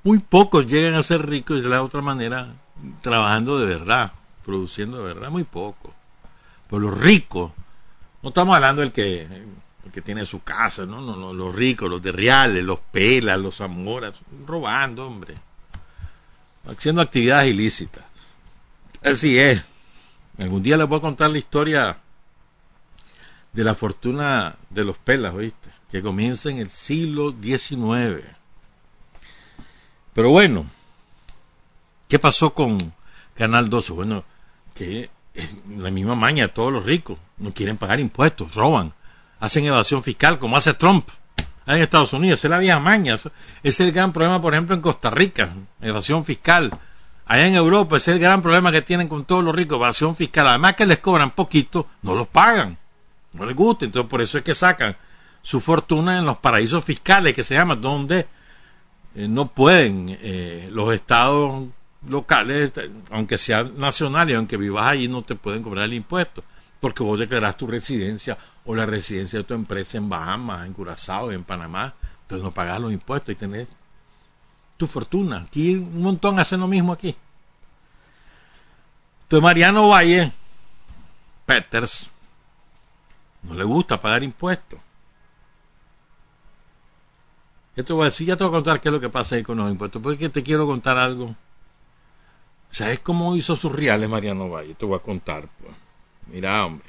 Muy 0.03 0.19
pocos 0.19 0.67
llegan 0.67 0.93
a 0.93 1.01
ser 1.01 1.27
ricos 1.27 1.57
y 1.57 1.61
de 1.61 1.69
la 1.69 1.81
otra 1.81 2.01
manera 2.01 2.53
trabajando 3.01 3.57
de 3.57 3.65
verdad, 3.65 4.11
produciendo 4.45 4.99
de 4.99 5.05
verdad, 5.05 5.31
muy 5.31 5.43
pocos. 5.43 5.91
Pero 6.69 6.81
los 6.83 7.01
ricos, 7.01 7.51
no 8.21 8.29
estamos 8.29 8.55
hablando 8.55 8.83
del 8.83 8.91
que, 8.91 9.27
el 9.85 9.91
que 9.91 10.01
tiene 10.01 10.25
su 10.25 10.43
casa, 10.43 10.85
no, 10.85 11.33
los 11.33 11.55
ricos, 11.55 11.89
los 11.89 12.01
de 12.01 12.11
reales, 12.11 12.63
los 12.63 12.79
pelas, 12.79 13.39
los 13.39 13.57
zamoras, 13.57 14.19
robando, 14.45 15.07
hombre. 15.07 15.35
Haciendo 16.65 17.01
actividades 17.01 17.53
ilícitas. 17.53 18.03
Así 19.03 19.39
es. 19.39 19.63
Algún 20.37 20.61
día 20.61 20.77
les 20.77 20.87
voy 20.87 20.99
a 20.99 21.01
contar 21.01 21.31
la 21.31 21.39
historia 21.39 21.97
de 23.53 23.63
la 23.63 23.75
fortuna 23.75 24.55
de 24.69 24.83
los 24.83 24.97
pelas, 24.97 25.33
¿oíste? 25.33 25.71
que 25.91 26.01
comienza 26.01 26.49
en 26.49 26.57
el 26.57 26.69
siglo 26.69 27.35
XIX. 27.41 28.25
Pero 30.13 30.29
bueno, 30.29 30.65
¿qué 32.07 32.17
pasó 32.17 32.53
con 32.53 32.77
Canal 33.35 33.69
12? 33.69 33.91
Bueno, 33.91 34.23
que 34.73 35.09
la 35.77 35.91
misma 35.91 36.15
maña 36.15 36.47
de 36.47 36.53
todos 36.53 36.71
los 36.71 36.85
ricos, 36.85 37.19
no 37.37 37.53
quieren 37.53 37.77
pagar 37.77 37.99
impuestos, 37.99 38.55
roban, 38.55 38.93
hacen 39.41 39.65
evasión 39.65 40.03
fiscal, 40.03 40.39
como 40.39 40.55
hace 40.55 40.73
Trump 40.75 41.09
en 41.65 41.77
Estados 41.77 42.13
Unidos, 42.13 42.43
es 42.43 42.49
la 42.49 42.59
vieja 42.59 42.79
maña, 42.79 43.17
es 43.63 43.79
el 43.79 43.91
gran 43.91 44.13
problema, 44.13 44.41
por 44.41 44.53
ejemplo, 44.53 44.75
en 44.75 44.81
Costa 44.81 45.09
Rica, 45.09 45.53
evasión 45.81 46.23
fiscal. 46.23 46.71
Allá 47.25 47.47
en 47.47 47.55
Europa 47.55 47.97
ese 47.97 48.11
es 48.11 48.15
el 48.15 48.21
gran 48.21 48.41
problema 48.41 48.71
que 48.71 48.81
tienen 48.81 49.07
con 49.07 49.25
todos 49.25 49.43
los 49.43 49.55
ricos, 49.55 49.77
evasión 49.77 50.15
fiscal. 50.15 50.47
Además 50.47 50.75
que 50.75 50.85
les 50.85 50.99
cobran 50.99 51.31
poquito, 51.31 51.87
no 52.03 52.13
los 52.13 52.27
pagan, 52.27 52.77
no 53.33 53.45
les 53.45 53.55
gusta, 53.55 53.85
entonces 53.85 54.09
por 54.09 54.21
eso 54.21 54.37
es 54.37 54.43
que 54.43 54.53
sacan 54.53 54.95
su 55.41 55.59
fortuna 55.59 56.19
en 56.19 56.25
los 56.25 56.37
paraísos 56.37 56.83
fiscales 56.83 57.33
que 57.33 57.43
se 57.43 57.55
llaman, 57.55 57.81
donde 57.81 58.27
eh, 59.15 59.27
no 59.27 59.47
pueden 59.47 60.17
eh, 60.21 60.69
los 60.71 60.93
estados 60.93 61.67
locales, 62.07 62.71
aunque 63.09 63.37
sean 63.37 63.77
nacionales, 63.77 64.35
aunque 64.35 64.57
vivas 64.57 64.87
allí, 64.87 65.07
no 65.07 65.21
te 65.23 65.35
pueden 65.35 65.63
cobrar 65.63 65.85
el 65.85 65.93
impuesto, 65.93 66.43
porque 66.79 67.03
vos 67.03 67.17
declarás 67.17 67.57
tu 67.57 67.65
residencia 67.65 68.37
o 68.65 68.75
la 68.75 68.85
residencia 68.85 69.39
de 69.39 69.43
tu 69.43 69.53
empresa 69.53 69.97
en 69.97 70.09
Bahamas, 70.09 70.67
en 70.67 70.73
Curazao, 70.73 71.31
en 71.31 71.43
Panamá, 71.43 71.93
entonces 72.21 72.43
no 72.43 72.51
pagas 72.51 72.79
los 72.79 72.91
impuestos 72.91 73.33
y 73.33 73.35
tenés 73.35 73.67
tu 74.77 74.87
fortuna. 74.87 75.43
Aquí 75.47 75.75
un 75.75 76.01
montón 76.01 76.39
hacen 76.39 76.59
lo 76.59 76.67
mismo 76.67 76.93
aquí. 76.93 77.15
Entonces 79.23 79.43
Mariano 79.43 79.87
Valle, 79.87 80.31
Peters, 81.45 82.09
no 83.43 83.53
le 83.53 83.63
gusta 83.63 83.99
pagar 83.99 84.23
impuestos. 84.23 84.79
Ya 87.75 87.83
te 87.83 87.93
voy 87.93 88.03
a 88.03 88.05
decir, 88.05 88.27
ya 88.27 88.35
te 88.35 88.43
voy 88.43 88.51
a 88.51 88.57
contar 88.57 88.81
qué 88.81 88.89
es 88.89 88.93
lo 88.93 88.99
que 88.99 89.09
pasa 89.09 89.35
ahí 89.35 89.43
con 89.43 89.57
los 89.57 89.71
impuestos, 89.71 90.01
porque 90.01 90.29
te 90.29 90.43
quiero 90.43 90.67
contar 90.67 90.97
algo. 90.97 91.35
¿Sabes 92.69 92.99
cómo 92.99 93.35
hizo 93.35 93.55
sus 93.55 93.71
reales 93.71 94.09
Mariano 94.09 94.49
Valle? 94.49 94.75
Te 94.75 94.85
voy 94.85 94.97
a 94.97 95.01
contar. 95.01 95.47
Pues. 95.59 95.73
Mira, 96.27 96.65
hombre. 96.65 96.85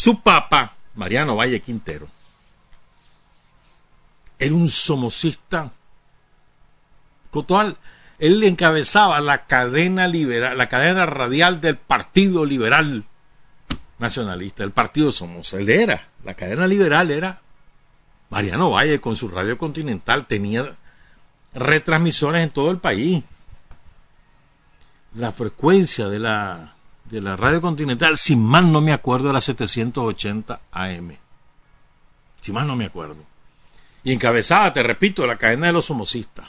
Su 0.00 0.22
papá, 0.22 0.72
Mariano 0.94 1.36
Valle 1.36 1.60
Quintero, 1.60 2.08
era 4.38 4.54
un 4.54 4.66
somocista 4.66 5.72
total. 7.30 7.76
Él 8.18 8.42
encabezaba 8.44 9.20
la 9.20 9.44
cadena 9.44 10.08
liberal, 10.08 10.56
la 10.56 10.70
cadena 10.70 11.04
radial 11.04 11.60
del 11.60 11.76
Partido 11.76 12.46
Liberal 12.46 13.04
Nacionalista, 13.98 14.64
el 14.64 14.70
Partido 14.70 15.12
Somoza. 15.12 15.58
Él 15.58 15.68
era, 15.68 16.08
la 16.24 16.32
cadena 16.32 16.66
liberal 16.66 17.10
era 17.10 17.42
Mariano 18.30 18.70
Valle 18.70 19.02
con 19.02 19.16
su 19.16 19.28
radio 19.28 19.58
continental 19.58 20.26
tenía 20.26 20.76
retransmisores 21.52 22.42
en 22.42 22.48
todo 22.48 22.70
el 22.70 22.78
país. 22.78 23.22
La 25.14 25.30
frecuencia 25.30 26.08
de 26.08 26.20
la, 26.20 26.72
de 27.10 27.20
la 27.20 27.36
radio 27.36 27.60
continental, 27.60 28.16
si 28.16 28.36
mal 28.36 28.70
no 28.70 28.80
me 28.80 28.92
acuerdo, 28.92 29.30
era 29.30 29.40
780 29.40 30.60
AM. 30.70 31.16
Si 32.40 32.52
mal 32.52 32.66
no 32.66 32.76
me 32.76 32.86
acuerdo. 32.86 33.16
Y 34.04 34.12
encabezada, 34.12 34.72
te 34.72 34.82
repito, 34.82 35.26
la 35.26 35.36
cadena 35.36 35.66
de 35.66 35.72
los 35.72 35.90
homocistas. 35.90 36.46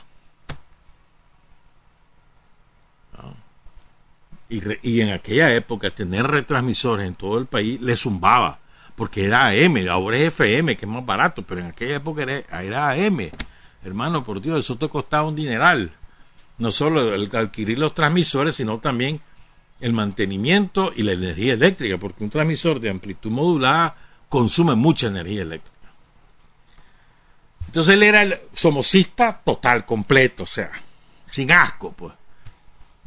Y, 4.50 4.62
y, 4.82 5.00
en 5.02 5.12
aquella 5.12 5.54
época 5.56 5.92
tener 5.92 6.28
retransmisores 6.28 7.08
en 7.08 7.16
todo 7.16 7.38
el 7.38 7.46
país 7.46 7.80
le 7.80 7.96
zumbaba 7.96 8.60
porque 9.02 9.26
era 9.26 9.48
AM, 9.48 9.88
ahora 9.90 10.18
es 10.18 10.28
FM, 10.28 10.78
que 10.78 10.86
es 10.86 10.92
más 10.92 11.04
barato, 11.04 11.42
pero 11.42 11.62
en 11.62 11.68
aquella 11.68 11.96
época 11.96 12.22
era, 12.22 12.92
AM. 12.92 13.32
Hermano, 13.84 14.24
por 14.24 14.42
Dios, 14.42 14.60
eso 14.60 14.76
te 14.78 14.90
costaba 14.90 15.28
un 15.28 15.36
dineral. 15.36 15.92
No 16.60 16.72
solo 16.72 17.16
el 17.16 17.36
adquirir 17.36 17.80
los 17.80 17.96
transmisores, 17.96 18.58
sino 18.58 18.78
también 18.80 19.20
el 19.82 19.94
mantenimiento 19.94 20.92
y 20.96 21.04
la 21.04 21.14
energía 21.14 21.54
eléctrica, 21.54 21.98
porque 21.98 22.24
un 22.24 22.30
transmisor 22.30 22.80
de 22.80 22.90
amplitud 22.90 23.32
modulada 23.32 23.96
consume 24.30 24.76
mucha 24.76 25.08
energía 25.08 25.42
eléctrica. 25.42 25.78
Entonces 27.66 27.96
él 27.96 28.04
era 28.04 28.22
el 28.22 28.40
somocista 28.52 29.42
total, 29.44 29.86
completo, 29.86 30.44
o 30.44 30.48
sea, 30.48 30.72
sin 31.30 31.52
asco, 31.52 31.92
pues. 31.92 32.14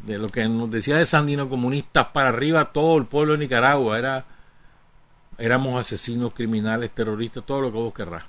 De 0.05 0.19
lo 0.19 0.29
que 0.29 0.47
nos 0.49 0.71
decía 0.71 0.97
de 0.97 1.07
Sandino 1.07 1.49
comunistas 1.49 2.09
para 2.09 2.29
arriba, 2.29 2.73
todo 2.73 2.99
el 2.99 3.07
pueblo 3.07 3.33
de 3.33 3.39
Nicaragua 3.39 3.99
era 3.99 4.27
éramos 5.39 5.81
asesinos, 5.81 6.33
criminales, 6.33 6.91
terroristas, 6.91 7.45
todo 7.45 7.63
lo 7.63 7.73
que 7.73 7.79
vos 7.79 7.95
querrás. 7.95 8.25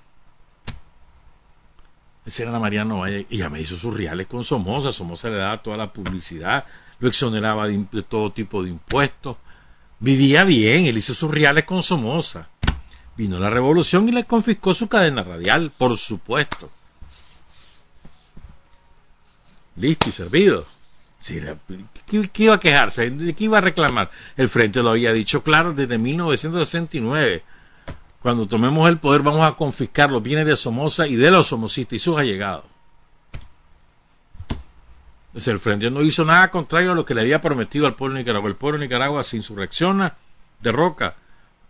Ese 2.25 2.43
era 2.43 2.57
Mariano 2.59 2.99
Valle, 2.99 3.27
y 3.29 3.37
ya 3.37 3.49
me 3.49 3.61
hizo 3.61 3.75
sus 3.75 3.95
reales 3.95 4.25
con 4.27 4.43
Somoza, 4.43 4.91
Somoza 4.91 5.29
le 5.29 5.37
daba 5.37 5.61
toda 5.61 5.77
la 5.77 5.93
publicidad, 5.93 6.65
lo 6.99 7.07
exoneraba 7.07 7.67
de, 7.67 8.03
todo 8.07 8.31
tipo 8.31 8.63
de 8.63 8.69
impuestos, 8.69 9.37
vivía 9.99 10.43
bien, 10.43 10.85
él 10.85 10.97
hizo 10.97 11.13
sus 11.13 11.31
reales 11.31 11.65
con 11.65 11.83
Somoza. 11.83 12.49
Vino 13.17 13.39
la 13.39 13.49
revolución 13.49 14.09
y 14.09 14.11
le 14.11 14.25
confiscó 14.25 14.73
su 14.73 14.87
cadena 14.87 15.23
radial, 15.23 15.71
por 15.77 15.97
supuesto. 15.97 16.69
Listo 19.77 20.09
y 20.09 20.11
servido. 20.11 20.65
¿qué, 22.05 22.43
iba 22.43 22.55
a 22.55 22.59
quejarse? 22.59 23.09
¿De 23.09 23.33
qué 23.33 23.45
iba 23.45 23.57
a 23.57 23.61
reclamar? 23.61 24.11
El 24.37 24.49
Frente 24.49 24.83
lo 24.83 24.91
había 24.91 25.11
dicho 25.13 25.43
claro 25.43 25.73
desde 25.73 25.97
1969. 25.97 27.43
Cuando 28.21 28.47
tomemos 28.47 28.89
el 28.89 28.97
poder 28.97 29.21
vamos 29.21 29.47
a 29.47 29.55
confiscar 29.55 30.11
los 30.11 30.21
bienes 30.21 30.45
de 30.45 30.57
Somoza 30.57 31.07
y 31.07 31.15
de 31.15 31.31
los 31.31 31.47
somocistas 31.47 31.95
y 31.95 31.99
sus 31.99 32.17
allegados. 32.17 32.65
El 35.35 35.59
Frente 35.59 35.91
no 35.91 36.01
hizo 36.01 36.23
nada 36.23 36.49
contrario 36.49 36.93
a 36.93 36.95
lo 36.95 37.03
que 37.03 37.13
le 37.13 37.21
había 37.21 37.41
prometido 37.41 37.87
al 37.87 37.95
pueblo 37.95 38.15
de 38.15 38.21
Nicaragua. 38.21 38.49
El 38.49 38.55
pueblo 38.55 38.79
de 38.79 38.85
Nicaragua 38.85 39.21
se 39.21 39.35
insurrecciona, 39.35 40.15
derroca 40.61 41.15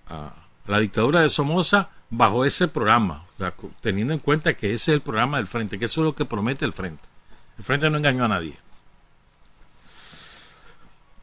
a 0.08 0.36
la 0.68 0.80
dictadura 0.80 1.22
de 1.22 1.30
Somoza 1.30 1.90
bajo 2.12 2.46
ese 2.46 2.68
programa, 2.68 3.26
teniendo 3.82 4.14
en 4.14 4.20
cuenta 4.20 4.54
que 4.54 4.68
ese 4.68 4.92
es 4.92 4.96
el 4.96 5.02
programa 5.02 5.38
del 5.38 5.48
Frente, 5.48 5.80
que 5.80 5.86
eso 5.86 6.02
es 6.02 6.06
lo 6.06 6.16
que 6.16 6.26
promete 6.26 6.64
el 6.64 6.74
Frente. 6.74 7.04
El 7.58 7.64
Frente 7.64 7.90
no 7.90 7.98
engañó 7.98 8.26
a 8.26 8.28
nadie. 8.28 8.56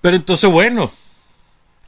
Pero 0.00 0.16
entonces, 0.16 0.50
bueno, 0.50 0.90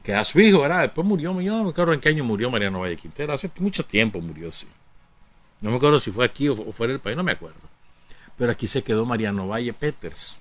queda 0.03 0.23
su 0.23 0.39
hijo, 0.39 0.61
¿verdad? 0.61 0.83
Después 0.83 1.05
murió, 1.05 1.39
yo 1.41 1.51
no 1.51 1.65
me 1.65 1.69
acuerdo 1.71 1.91
en 1.91 1.99
qué 1.99 2.09
año 2.09 2.23
murió 2.23 2.49
Mariano 2.49 2.79
Valle 2.79 2.95
Quintero, 2.95 3.33
hace 3.33 3.51
mucho 3.59 3.83
tiempo 3.83 4.21
murió, 4.21 4.53
sí. 4.53 4.67
No 5.59 5.71
me 5.71 5.77
acuerdo 5.77 5.99
si 5.99 6.11
fue 6.11 6.25
aquí 6.25 6.47
o 6.47 6.55
fuera 6.71 6.93
del 6.93 7.01
país, 7.01 7.17
no 7.17 7.23
me 7.23 7.33
acuerdo. 7.33 7.59
Pero 8.37 8.53
aquí 8.53 8.67
se 8.67 8.83
quedó 8.83 9.05
Mariano 9.05 9.49
Valle 9.49 9.73
Peters. 9.73 10.37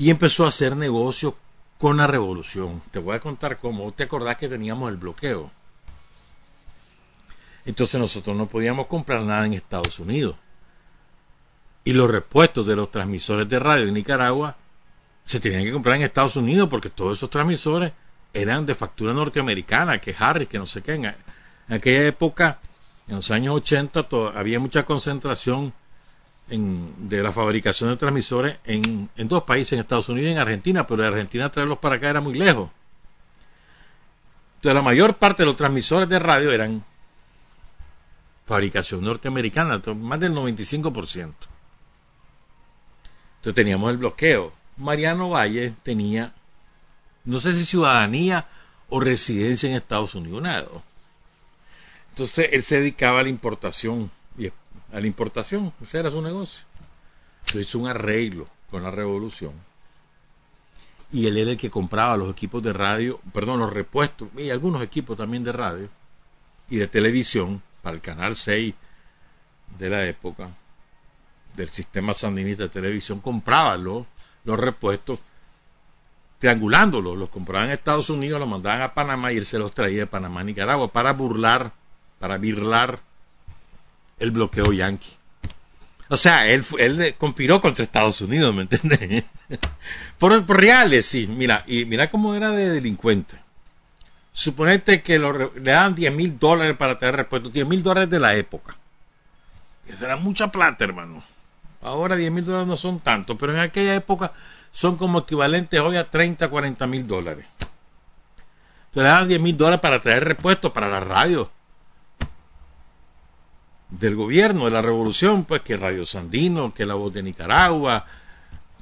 Y 0.00 0.08
empezó 0.08 0.46
a 0.46 0.48
hacer 0.48 0.76
negocio 0.76 1.36
con 1.76 1.98
la 1.98 2.06
revolución. 2.06 2.80
Te 2.90 2.98
voy 2.98 3.14
a 3.14 3.20
contar 3.20 3.58
cómo. 3.58 3.92
¿Te 3.92 4.04
acordás 4.04 4.38
que 4.38 4.48
teníamos 4.48 4.90
el 4.90 4.96
bloqueo? 4.96 5.50
Entonces 7.66 8.00
nosotros 8.00 8.34
no 8.34 8.46
podíamos 8.46 8.86
comprar 8.86 9.22
nada 9.24 9.44
en 9.44 9.52
Estados 9.52 9.98
Unidos. 9.98 10.36
Y 11.84 11.92
los 11.92 12.10
repuestos 12.10 12.66
de 12.66 12.76
los 12.76 12.90
transmisores 12.90 13.46
de 13.46 13.58
radio 13.58 13.88
en 13.88 13.92
Nicaragua 13.92 14.56
se 15.26 15.38
tenían 15.38 15.64
que 15.64 15.72
comprar 15.72 15.96
en 15.96 16.02
Estados 16.02 16.36
Unidos 16.36 16.70
porque 16.70 16.88
todos 16.88 17.18
esos 17.18 17.28
transmisores 17.28 17.92
eran 18.32 18.64
de 18.64 18.74
factura 18.74 19.12
norteamericana, 19.12 20.00
que 20.00 20.16
Harris, 20.18 20.48
que 20.48 20.58
no 20.58 20.64
sé 20.64 20.80
qué. 20.80 20.94
En, 20.94 21.14
aquella 21.68 22.06
época, 22.06 22.58
en 23.06 23.16
los 23.16 23.30
años 23.30 23.54
80, 23.54 24.06
había 24.34 24.60
mucha 24.60 24.86
concentración 24.86 25.74
de 26.50 27.22
la 27.22 27.32
fabricación 27.32 27.90
de 27.90 27.96
transmisores 27.96 28.58
en, 28.64 29.08
en, 29.16 29.28
dos 29.28 29.44
países, 29.44 29.72
en 29.72 29.80
Estados 29.80 30.08
Unidos 30.08 30.30
y 30.30 30.32
en 30.32 30.38
Argentina, 30.38 30.86
pero 30.86 31.02
de 31.02 31.08
Argentina 31.08 31.50
traerlos 31.50 31.78
para 31.78 31.96
acá 31.96 32.10
era 32.10 32.20
muy 32.20 32.34
lejos. 32.34 32.70
Entonces 34.56 34.74
la 34.74 34.82
mayor 34.82 35.14
parte 35.16 35.42
de 35.42 35.46
los 35.46 35.56
transmisores 35.56 36.08
de 36.08 36.18
radio 36.18 36.52
eran 36.52 36.84
fabricación 38.46 39.02
norteamericana, 39.02 39.80
más 39.94 40.20
del 40.20 40.34
95%. 40.34 41.32
Entonces 43.36 43.54
teníamos 43.54 43.90
el 43.92 43.98
bloqueo. 43.98 44.52
Mariano 44.76 45.30
Valle 45.30 45.72
tenía, 45.84 46.34
no 47.24 47.38
sé 47.38 47.52
si 47.52 47.64
ciudadanía 47.64 48.48
o 48.88 48.98
residencia 48.98 49.70
en 49.70 49.76
Estados 49.76 50.16
Unidos. 50.16 50.42
Entonces 52.10 52.48
él 52.52 52.62
se 52.64 52.80
dedicaba 52.80 53.20
a 53.20 53.22
la 53.22 53.28
importación, 53.28 54.10
a 54.92 55.00
la 55.00 55.06
importación, 55.06 55.72
ese 55.80 55.98
era 55.98 56.10
su 56.10 56.20
negocio. 56.22 56.66
Entonces 57.40 57.68
hizo 57.68 57.78
un 57.78 57.88
arreglo 57.88 58.48
con 58.70 58.82
la 58.82 58.90
revolución. 58.90 59.52
Y 61.12 61.26
él 61.26 61.38
era 61.38 61.50
el 61.50 61.56
que 61.56 61.70
compraba 61.70 62.16
los 62.16 62.30
equipos 62.30 62.62
de 62.62 62.72
radio, 62.72 63.20
perdón, 63.32 63.60
los 63.60 63.72
repuestos 63.72 64.28
y 64.36 64.50
algunos 64.50 64.82
equipos 64.82 65.16
también 65.16 65.42
de 65.42 65.52
radio 65.52 65.88
y 66.68 66.76
de 66.76 66.86
televisión 66.86 67.62
para 67.82 67.96
el 67.96 68.02
canal 68.02 68.36
6 68.36 68.74
de 69.78 69.88
la 69.88 70.06
época 70.06 70.50
del 71.56 71.68
sistema 71.68 72.14
sandinista 72.14 72.64
de 72.64 72.68
televisión, 72.68 73.20
compraba 73.20 73.76
los 73.76 74.06
los 74.44 74.58
repuestos, 74.58 75.20
triangulándolos, 76.38 77.18
los 77.18 77.28
compraban 77.28 77.68
en 77.68 77.74
Estados 77.74 78.10
Unidos, 78.10 78.40
los 78.40 78.48
mandaban 78.48 78.82
a 78.82 78.94
Panamá 78.94 79.32
y 79.32 79.36
él 79.36 79.46
se 79.46 79.58
los 79.58 79.72
traía 79.72 80.00
de 80.00 80.06
Panamá 80.06 80.42
Nicaragua 80.42 80.90
para 80.90 81.12
burlar, 81.12 81.72
para 82.18 82.38
birlar 82.38 83.00
el 84.20 84.30
bloqueo 84.30 84.72
yanqui. 84.72 85.10
O 86.08 86.16
sea, 86.16 86.46
él, 86.46 86.64
él 86.78 87.14
conspiró 87.16 87.60
contra 87.60 87.84
Estados 87.84 88.20
Unidos, 88.20 88.54
¿me 88.54 88.62
entiendes? 88.62 89.24
por, 90.18 90.48
reales, 90.48 91.06
sí. 91.06 91.26
Mira, 91.26 91.64
y 91.66 91.84
mira 91.84 92.10
cómo 92.10 92.34
era 92.34 92.50
de 92.50 92.68
delincuente. 92.68 93.36
Suponete 94.32 95.02
que 95.02 95.18
le 95.18 95.72
daban 95.72 95.94
10 95.94 96.12
mil 96.12 96.38
dólares 96.38 96.76
para 96.76 96.98
tener 96.98 97.16
repuestos, 97.16 97.52
10 97.52 97.66
mil 97.66 97.82
dólares 97.82 98.10
de 98.10 98.20
la 98.20 98.34
época. 98.34 98.76
Eso 99.86 100.04
era 100.04 100.16
mucha 100.16 100.50
plata, 100.50 100.84
hermano. 100.84 101.22
Ahora 101.82 102.16
10 102.16 102.30
mil 102.30 102.44
dólares 102.44 102.68
no 102.68 102.76
son 102.76 103.00
tanto, 103.00 103.38
pero 103.38 103.54
en 103.54 103.60
aquella 103.60 103.94
época 103.94 104.32
son 104.72 104.96
como 104.96 105.20
equivalentes 105.20 105.80
hoy 105.80 105.96
a 105.96 106.10
30, 106.10 106.48
40 106.48 106.86
mil 106.86 107.06
dólares. 107.06 107.46
Se 108.92 109.00
le 109.00 109.06
dan 109.06 109.28
10 109.28 109.40
mil 109.40 109.56
dólares 109.56 109.80
para 109.80 110.00
traer 110.00 110.24
repuestos 110.24 110.72
para 110.72 110.88
la 110.88 111.00
radio 111.00 111.50
del 113.90 114.16
gobierno, 114.16 114.66
de 114.66 114.70
la 114.70 114.82
revolución, 114.82 115.44
pues 115.44 115.62
que 115.62 115.76
Radio 115.76 116.06
Sandino, 116.06 116.72
que 116.72 116.86
La 116.86 116.94
Voz 116.94 117.12
de 117.12 117.22
Nicaragua, 117.22 118.06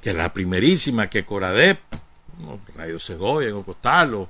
que 0.01 0.13
la 0.13 0.31
primerísima, 0.31 1.09
que 1.09 1.25
Coradep, 1.25 1.79
Radio 2.75 2.99
Segovia 2.99 3.49
en 3.49 3.55
Ocostalo, 3.55 4.29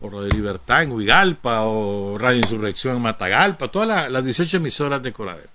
o 0.00 0.10
Radio 0.10 0.28
Libertad 0.28 0.82
en 0.82 0.92
Huigalpa, 0.92 1.62
o 1.62 2.18
Radio 2.18 2.38
Insurrección 2.38 2.96
en 2.96 3.02
Matagalpa, 3.02 3.68
todas 3.68 4.10
las 4.10 4.24
18 4.24 4.58
emisoras 4.58 5.02
de 5.02 5.12
Coradep. 5.12 5.50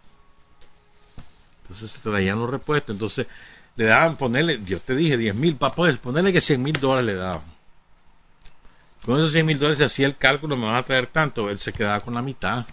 Entonces 1.64 1.92
se 1.92 2.00
traían 2.00 2.40
los 2.40 2.50
repuestos. 2.50 2.96
Entonces 2.96 3.28
le 3.76 3.86
daban, 3.86 4.16
ponerle, 4.16 4.62
yo 4.66 4.80
te 4.80 4.96
dije, 4.96 5.18
10 5.18 5.36
mil 5.36 5.56
para 5.56 5.76
ponerle 5.76 6.34
que 6.34 6.42
100 6.42 6.64
mil 6.64 6.74
dólares 6.74 7.06
le 7.06 7.16
daban. 7.16 7.58
Con 9.06 9.20
esos 9.20 9.32
100 9.32 9.46
mil 9.46 9.60
dólares 9.60 9.78
se 9.78 9.86
hacía 9.86 10.08
el 10.08 10.18
cálculo, 10.18 10.58
me 10.58 10.66
van 10.66 10.76
a 10.76 10.84
traer 10.84 11.08
tanto, 11.08 11.50
él 11.50 11.60
se 11.60 11.74
quedaba 11.74 12.00
con 12.00 12.14
la 12.14 12.22
mitad. 12.22 12.66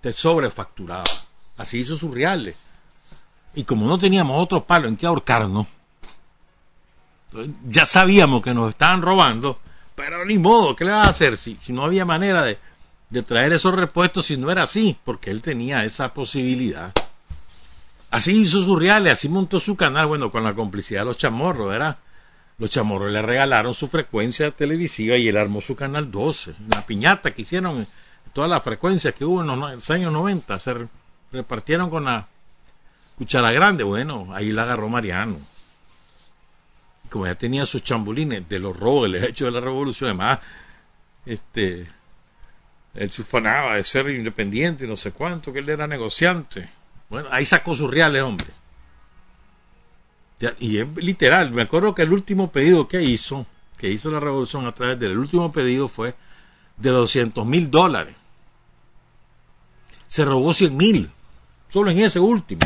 Te 0.00 0.12
sobrefacturaba. 0.12 1.04
Así 1.56 1.78
hizo 1.78 1.96
sus 1.96 2.12
reales. 2.12 2.56
Y 3.54 3.64
como 3.64 3.86
no 3.86 3.98
teníamos 3.98 4.42
otro 4.42 4.64
palo 4.64 4.88
en 4.88 4.96
que 4.96 5.06
ahorcarnos, 5.06 5.66
ya 7.68 7.84
sabíamos 7.84 8.42
que 8.42 8.54
nos 8.54 8.70
estaban 8.70 9.02
robando, 9.02 9.58
pero 9.94 10.24
ni 10.24 10.38
modo, 10.38 10.76
¿qué 10.76 10.84
le 10.84 10.92
va 10.92 11.02
a 11.02 11.08
hacer 11.08 11.36
si, 11.36 11.58
no 11.68 11.84
había 11.84 12.04
manera 12.04 12.42
de, 12.42 12.58
de 13.10 13.22
traer 13.22 13.52
esos 13.52 13.74
repuestos 13.74 14.26
si 14.26 14.36
no 14.36 14.50
era 14.50 14.62
así? 14.62 14.96
Porque 15.04 15.30
él 15.30 15.42
tenía 15.42 15.84
esa 15.84 16.14
posibilidad. 16.14 16.92
Así 18.10 18.32
hizo 18.32 18.62
sus 18.62 18.78
reales, 18.78 19.12
así 19.12 19.28
montó 19.28 19.60
su 19.60 19.76
canal, 19.76 20.06
bueno, 20.06 20.30
con 20.30 20.44
la 20.44 20.54
complicidad 20.54 21.00
de 21.00 21.06
los 21.06 21.16
chamorros, 21.18 21.68
¿verdad? 21.68 21.98
Los 22.58 22.70
chamorros 22.70 23.12
le 23.12 23.20
regalaron 23.22 23.74
su 23.74 23.88
frecuencia 23.88 24.50
televisiva 24.50 25.16
y 25.16 25.28
él 25.28 25.36
armó 25.36 25.60
su 25.60 25.76
canal 25.76 26.10
12, 26.10 26.54
la 26.74 26.86
piñata 26.86 27.34
que 27.34 27.42
hicieron, 27.42 27.86
todas 28.38 28.52
las 28.52 28.62
frecuencias 28.62 29.14
que 29.14 29.24
hubo 29.24 29.40
en 29.40 29.48
los 29.48 29.90
años 29.90 30.12
90, 30.12 30.60
se 30.60 30.86
repartieron 31.32 31.90
con 31.90 32.04
la 32.04 32.28
cuchara 33.16 33.50
grande, 33.50 33.82
bueno, 33.82 34.28
ahí 34.32 34.52
la 34.52 34.62
agarró 34.62 34.88
Mariano. 34.88 35.36
Como 37.10 37.26
ya 37.26 37.34
tenía 37.34 37.66
sus 37.66 37.82
chambulines 37.82 38.48
de 38.48 38.60
los 38.60 38.76
robos 38.78 39.10
que 39.10 39.26
hecho 39.26 39.46
de 39.46 39.50
la 39.50 39.58
revolución, 39.58 40.10
además, 40.10 40.38
este, 41.26 41.88
él 42.94 43.10
sufanaba 43.10 43.74
de 43.74 43.82
ser 43.82 44.08
independiente 44.08 44.84
y 44.84 44.88
no 44.88 44.94
sé 44.94 45.10
cuánto, 45.10 45.52
que 45.52 45.58
él 45.58 45.68
era 45.68 45.88
negociante 45.88 46.70
bueno, 47.10 47.28
ahí 47.32 47.44
sacó 47.44 47.74
sus 47.74 47.90
reales, 47.90 48.22
hombre. 48.22 48.46
y 50.60 50.78
es 50.78 50.86
literal, 50.94 51.50
me 51.50 51.62
acuerdo 51.62 51.92
que 51.92 52.02
el 52.02 52.12
último 52.12 52.52
pedido 52.52 52.86
que 52.86 53.02
hizo, 53.02 53.46
que 53.78 53.90
hizo 53.90 54.12
la 54.12 54.20
revolución 54.20 54.64
a 54.64 54.72
través 54.76 54.96
del 55.00 55.18
último 55.18 55.50
pedido 55.50 55.88
fue 55.88 56.14
de 56.76 56.90
200 56.90 57.44
mil 57.44 57.68
dólares. 57.68 58.14
Se 60.08 60.24
robó 60.24 60.52
100 60.52 60.76
mil, 60.76 61.10
solo 61.68 61.90
en 61.90 62.00
ese 62.00 62.18
último. 62.18 62.62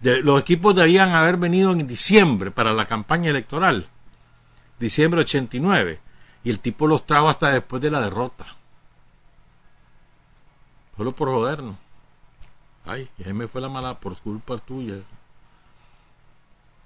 los 0.00 0.40
equipos 0.40 0.76
debían 0.76 1.10
haber 1.10 1.36
venido 1.36 1.72
en 1.72 1.86
diciembre 1.86 2.50
para 2.50 2.72
la 2.72 2.86
campaña 2.86 3.30
electoral, 3.30 3.86
diciembre 4.78 5.22
89, 5.22 5.98
y 6.44 6.50
el 6.50 6.60
tipo 6.60 6.86
los 6.86 7.04
trajo 7.04 7.28
hasta 7.28 7.50
después 7.50 7.82
de 7.82 7.90
la 7.90 8.00
derrota. 8.00 8.46
Solo 10.96 11.12
por 11.12 11.28
jodernos. 11.28 11.76
Ay, 12.84 13.08
ese 13.18 13.32
me 13.32 13.48
fue 13.48 13.60
la 13.60 13.68
mala 13.68 13.98
por 13.98 14.16
culpa 14.18 14.58
tuya. 14.58 14.96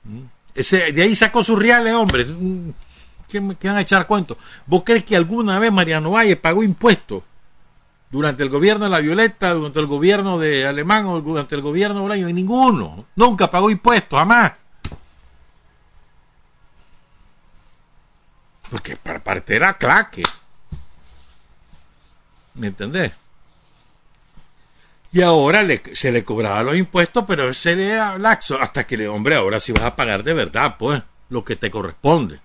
Mm. 0.05 0.23
Ese, 0.55 0.93
de 0.93 1.03
ahí 1.03 1.16
sacó 1.16 1.43
sus 1.43 1.59
reales, 1.59 1.93
hombre. 1.95 2.25
Mm, 2.25 2.71
¿Qué, 3.29 3.41
me, 3.41 3.57
van 3.61 3.77
a 3.77 3.81
echar 3.81 4.07
cuento? 4.07 4.37
¿Vos 4.66 4.83
crees 4.85 5.05
que 5.05 5.16
alguna 5.16 5.59
vez 5.59 5.73
Mariano 5.73 6.12
Valle 6.12 6.37
pagó 6.37 6.62
impuestos? 6.62 7.23
Durante 8.15 8.45
el 8.45 8.49
gobierno 8.49 8.85
de 8.85 8.93
la 8.93 9.01
Violeta, 9.01 9.55
durante 9.55 9.81
el 9.81 9.89
gobierno 9.89 10.39
de 10.39 10.65
Alemán 10.65 11.05
o 11.07 11.21
durante 11.21 11.57
el 11.57 11.62
gobierno 11.62 11.97
de 11.97 12.01
Bolaño, 12.03 12.29
ninguno. 12.29 13.07
Nunca 13.17 13.51
pagó 13.51 13.71
impuestos, 13.71 14.17
jamás. 14.17 14.53
Porque 18.71 18.95
para 18.95 19.19
parte 19.19 19.57
era 19.57 19.77
claque. 19.77 20.23
¿Me 22.55 22.69
entendés? 22.69 23.11
Y 25.11 25.21
ahora 25.21 25.67
se 25.95 26.12
le 26.12 26.23
cobraba 26.23 26.62
los 26.62 26.77
impuestos, 26.77 27.25
pero 27.27 27.53
se 27.53 27.75
le 27.75 27.91
era 27.95 28.17
laxo 28.17 28.57
hasta 28.61 28.87
que 28.87 28.97
le, 28.97 29.09
hombre, 29.09 29.35
ahora 29.35 29.59
sí 29.59 29.73
vas 29.73 29.83
a 29.83 29.97
pagar 29.97 30.23
de 30.23 30.35
verdad, 30.35 30.77
pues, 30.79 31.03
lo 31.31 31.45
que 31.45 31.57
te 31.57 31.69
corresponde. 31.69 32.39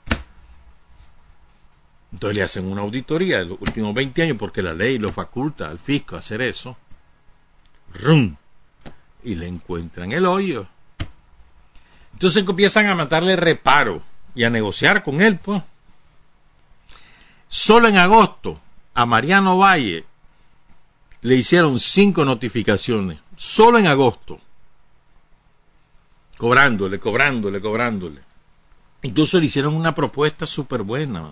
Entonces 2.12 2.38
le 2.38 2.44
hacen 2.44 2.66
una 2.66 2.82
auditoría 2.82 3.40
de 3.40 3.46
los 3.46 3.62
últimos 3.62 3.94
20 3.94 4.24
años 4.24 4.38
porque 4.38 4.62
la 4.62 4.74
ley 4.74 4.98
lo 4.98 5.12
faculta 5.12 5.70
al 5.70 5.80
fisco 5.80 6.16
a 6.16 6.20
hacer 6.20 6.42
eso. 6.42 6.76
¡Rum! 7.94 8.36
Y 9.24 9.36
le 9.36 9.48
encuentran 9.48 10.12
el 10.12 10.26
hoyo. 10.26 10.68
Entonces 12.14 12.46
empiezan 12.48 12.88
a 12.88 12.96
matarle 12.96 13.36
reparo 13.36 14.02
y 14.36 14.44
a 14.44 14.50
negociar 14.50 15.04
con 15.04 15.22
él, 15.22 15.38
pues. 15.38 15.62
Solo 17.48 17.88
en 17.88 17.98
agosto 17.98 18.60
a 18.94 19.06
Mariano 19.06 19.58
Valle 19.58 20.06
le 21.22 21.36
hicieron 21.36 21.80
cinco 21.80 22.24
notificaciones, 22.24 23.20
solo 23.36 23.78
en 23.78 23.88
agosto, 23.88 24.40
cobrándole, 26.38 27.00
cobrándole, 27.00 27.60
cobrándole. 27.60 28.22
Incluso 29.02 29.40
le 29.40 29.48
hicieron 29.48 29.76
una 29.76 29.96
propuesta 29.96 30.46
súper 30.46 30.84
buena. 30.84 31.32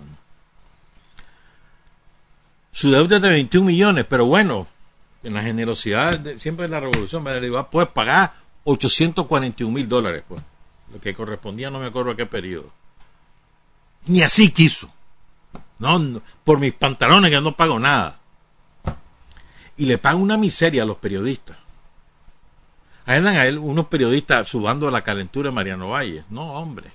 Su 2.72 2.90
deuda 2.90 3.16
es 3.16 3.22
de 3.22 3.28
21 3.30 3.66
millones, 3.66 4.06
pero 4.08 4.26
bueno, 4.26 4.66
en 5.22 5.34
la 5.34 5.42
generosidad 5.42 6.18
de, 6.18 6.38
siempre 6.40 6.64
de 6.64 6.70
la 6.70 6.80
revolución, 6.80 7.24
ah, 7.26 7.70
puedes 7.70 7.90
pagar 7.90 8.34
841 8.64 9.72
mil 9.72 9.88
dólares, 9.88 10.22
pues, 10.28 10.42
lo 10.92 11.00
que 11.00 11.14
correspondía, 11.14 11.70
no 11.70 11.80
me 11.80 11.86
acuerdo 11.86 12.12
a 12.12 12.16
qué 12.16 12.26
periodo. 12.26 12.70
Ni 14.06 14.22
así 14.22 14.50
quiso. 14.50 14.90
No, 15.78 16.20
por 16.44 16.58
mis 16.58 16.72
pantalones 16.72 17.30
que 17.30 17.40
no 17.40 17.56
pago 17.56 17.78
nada. 17.78 18.18
Y 19.76 19.84
le 19.86 19.98
pago 19.98 20.18
una 20.18 20.36
miseria 20.36 20.82
a 20.82 20.86
los 20.86 20.96
periodistas. 20.96 21.56
Ahí 23.06 23.24
a 23.24 23.46
él 23.46 23.56
unos 23.58 23.86
periodistas 23.86 24.48
subando 24.48 24.90
la 24.90 25.02
calentura 25.02 25.48
de 25.48 25.54
Mariano 25.54 25.88
Valle. 25.88 26.24
No, 26.28 26.52
hombre. 26.52 26.90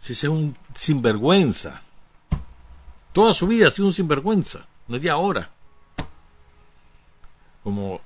Si 0.00 0.14
ese 0.14 0.28
es 0.28 0.32
un 0.32 0.56
sinvergüenza. 0.72 1.82
Toda 3.18 3.34
su 3.34 3.48
vida 3.48 3.66
ha 3.66 3.70
sido 3.72 3.88
un 3.88 3.92
sinvergüenza. 3.92 4.64
No 4.86 4.94
es 4.94 5.02
de 5.02 5.10
ahora. 5.10 5.50
Como 7.64 8.00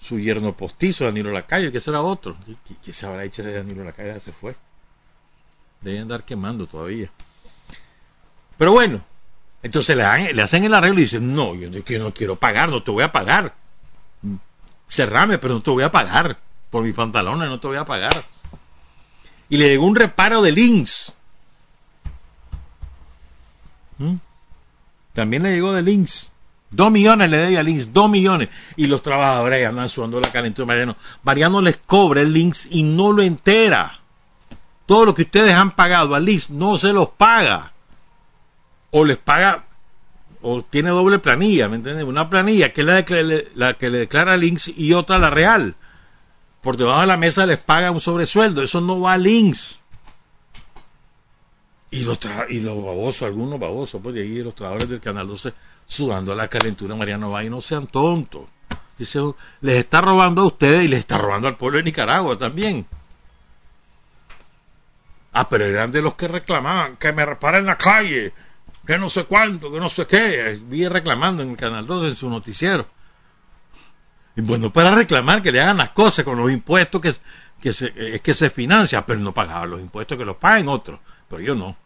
su 0.00 0.20
yerno 0.20 0.56
postizo, 0.56 1.04
Danilo 1.04 1.32
Lacayo, 1.32 1.72
que 1.72 1.80
será 1.80 2.02
otro. 2.02 2.36
¿Qué, 2.84 2.94
se 2.94 3.06
habrá 3.06 3.24
hecho 3.24 3.42
de 3.42 3.54
Danilo 3.54 3.82
Lacayo? 3.82 4.14
Ya 4.14 4.20
se 4.20 4.30
fue. 4.30 4.54
Deben 5.80 6.02
andar 6.02 6.22
quemando 6.22 6.68
todavía. 6.68 7.10
Pero 8.56 8.70
bueno, 8.70 9.02
entonces 9.64 9.96
le, 9.96 10.32
le 10.32 10.42
hacen 10.42 10.62
el 10.62 10.74
arreglo 10.74 11.00
y 11.00 11.02
dicen, 11.02 11.34
no, 11.34 11.56
yo 11.56 11.68
no 11.68 12.14
quiero 12.14 12.36
pagar, 12.36 12.68
no 12.68 12.84
te 12.84 12.92
voy 12.92 13.02
a 13.02 13.10
pagar. 13.10 13.52
Cerrame, 14.88 15.38
pero 15.38 15.54
no 15.54 15.60
te 15.60 15.70
voy 15.70 15.82
a 15.82 15.90
pagar. 15.90 16.38
Por 16.70 16.84
mis 16.84 16.94
pantalones 16.94 17.48
no 17.48 17.58
te 17.58 17.66
voy 17.66 17.78
a 17.78 17.84
pagar. 17.84 18.24
Y 19.48 19.56
le 19.56 19.70
llegó 19.70 19.86
un 19.86 19.96
reparo 19.96 20.40
de 20.40 20.52
links. 20.52 21.14
¿Mm? 23.98 24.14
También 25.12 25.42
le 25.42 25.52
llegó 25.52 25.72
de 25.72 25.82
links. 25.82 26.30
Dos 26.70 26.90
millones 26.90 27.30
le 27.30 27.38
debe 27.38 27.58
a 27.58 27.62
links, 27.62 27.92
dos 27.92 28.10
millones. 28.10 28.48
Y 28.76 28.86
los 28.86 29.02
trabajadores 29.02 29.66
andan 29.66 29.88
sudando 29.88 30.20
la 30.20 30.30
calentura 30.30 30.66
Mariano. 30.66 30.96
Mariano 31.22 31.60
les 31.60 31.76
cobra 31.78 32.20
el 32.20 32.32
links 32.32 32.68
y 32.70 32.82
no 32.82 33.12
lo 33.12 33.22
entera. 33.22 34.00
Todo 34.86 35.06
lo 35.06 35.14
que 35.14 35.22
ustedes 35.22 35.54
han 35.54 35.74
pagado 35.74 36.14
a 36.14 36.20
links 36.20 36.50
no 36.50 36.78
se 36.78 36.92
los 36.92 37.10
paga 37.10 37.72
o 38.90 39.04
les 39.04 39.18
paga 39.18 39.66
o 40.40 40.62
tiene 40.62 40.90
doble 40.90 41.18
planilla, 41.18 41.68
¿me? 41.68 42.04
Una 42.04 42.30
planilla 42.30 42.72
que 42.72 42.82
es 42.82 42.86
la 43.54 43.74
que 43.74 43.90
le 43.90 43.98
declara 43.98 44.36
links 44.36 44.68
y 44.68 44.92
otra 44.92 45.18
la 45.18 45.30
real. 45.30 45.74
Por 46.62 46.76
debajo 46.76 47.00
de 47.00 47.06
la 47.06 47.16
mesa 47.16 47.46
les 47.46 47.58
paga 47.58 47.90
un 47.90 48.00
sobresueldo, 48.00 48.62
eso 48.62 48.80
no 48.80 49.00
va 49.00 49.14
a 49.14 49.18
links. 49.18 49.78
Y 51.90 52.04
los, 52.04 52.18
y 52.50 52.60
los 52.60 52.76
babosos, 52.84 53.22
algunos 53.22 53.58
babosos, 53.58 54.00
pues 54.02 54.14
de 54.14 54.22
ahí 54.22 54.42
los 54.42 54.54
trabajadores 54.54 54.90
del 54.90 55.00
Canal 55.00 55.26
12 55.26 55.54
sudando 55.86 56.32
a 56.32 56.36
la 56.36 56.48
calentura 56.48 56.94
Mariano 56.94 57.30
Valle, 57.30 57.48
no 57.48 57.60
sean 57.60 57.86
tontos. 57.86 58.42
Dice, 58.98 59.20
les 59.60 59.76
está 59.76 60.00
robando 60.00 60.42
a 60.42 60.46
ustedes 60.46 60.84
y 60.84 60.88
les 60.88 61.00
está 61.00 61.18
robando 61.18 61.48
al 61.48 61.56
pueblo 61.56 61.78
de 61.78 61.84
Nicaragua 61.84 62.36
también. 62.36 62.84
Ah, 65.32 65.48
pero 65.48 65.64
eran 65.64 65.92
de 65.92 66.02
los 66.02 66.14
que 66.14 66.28
reclamaban 66.28 66.96
que 66.96 67.12
me 67.12 67.24
reparen 67.24 67.64
la 67.64 67.78
calle, 67.78 68.32
que 68.86 68.98
no 68.98 69.08
sé 69.08 69.24
cuánto, 69.24 69.70
que 69.70 69.78
no 69.78 69.88
sé 69.88 70.06
qué, 70.06 70.58
vi 70.62 70.88
reclamando 70.88 71.42
en 71.42 71.50
el 71.50 71.56
Canal 71.56 71.86
2 71.86 72.08
en 72.08 72.16
su 72.16 72.28
noticiero. 72.28 72.86
Y 74.34 74.40
bueno, 74.40 74.72
para 74.72 74.94
reclamar 74.94 75.42
que 75.42 75.52
le 75.52 75.60
hagan 75.60 75.78
las 75.78 75.90
cosas 75.90 76.24
con 76.24 76.38
los 76.38 76.50
impuestos 76.50 77.00
que, 77.00 77.12
que 77.60 77.72
se, 77.72 77.92
es 77.96 78.20
que 78.20 78.34
se 78.34 78.50
financia, 78.50 79.04
pero 79.04 79.20
no 79.20 79.34
pagaba 79.34 79.66
los 79.66 79.80
impuestos 79.80 80.16
que 80.16 80.24
los 80.24 80.36
paguen 80.36 80.68
otros, 80.68 81.00
pero 81.28 81.42
yo 81.42 81.54
no. 81.54 81.76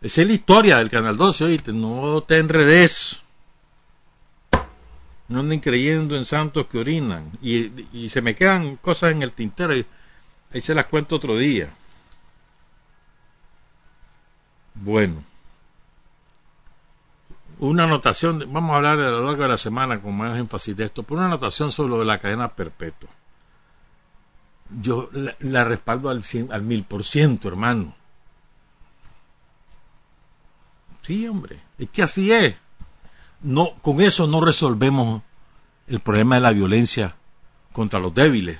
Esa 0.00 0.22
es 0.22 0.28
la 0.28 0.34
historia 0.34 0.78
del 0.78 0.90
Canal 0.90 1.16
12, 1.16 1.44
oíste, 1.44 1.72
no 1.72 2.22
te 2.22 2.38
enredes. 2.38 3.20
No 5.28 5.40
anden 5.40 5.60
creyendo 5.60 6.16
en 6.16 6.26
santos 6.26 6.66
que 6.66 6.78
orinan. 6.78 7.30
Y, 7.40 7.70
y 7.96 8.10
se 8.10 8.20
me 8.20 8.34
quedan 8.34 8.76
cosas 8.76 9.12
en 9.12 9.22
el 9.22 9.32
tintero 9.32 9.74
y 9.74 9.86
ahí 10.52 10.60
se 10.60 10.74
las 10.74 10.86
cuento 10.86 11.16
otro 11.16 11.38
día. 11.38 11.72
Bueno, 14.74 15.22
una 17.58 17.84
anotación, 17.84 18.40
vamos 18.52 18.72
a 18.72 18.76
hablar 18.76 18.98
a 18.98 19.10
lo 19.10 19.24
largo 19.24 19.42
de 19.44 19.48
la 19.48 19.56
semana 19.56 20.02
con 20.02 20.16
más 20.16 20.38
énfasis 20.38 20.76
de 20.76 20.84
esto, 20.84 21.02
pero 21.02 21.16
una 21.16 21.26
anotación 21.26 21.72
sobre 21.72 21.90
lo 21.90 21.98
de 22.00 22.04
la 22.04 22.18
cadena 22.18 22.54
perpetua. 22.54 23.08
Yo 24.70 25.10
la, 25.12 25.64
respaldo 25.64 26.08
al, 26.08 26.24
al 26.50 26.62
mil 26.62 26.84
por 26.84 27.04
ciento, 27.04 27.48
hermano. 27.48 27.94
Sí, 31.02 31.28
hombre, 31.28 31.60
es 31.78 31.90
que 31.90 32.02
así 32.02 32.32
es. 32.32 32.54
No, 33.42 33.74
con 33.82 34.00
eso 34.00 34.26
no 34.26 34.40
resolvemos 34.40 35.22
el 35.86 36.00
problema 36.00 36.36
de 36.36 36.40
la 36.40 36.52
violencia 36.52 37.14
contra 37.72 38.00
los 38.00 38.14
débiles. 38.14 38.58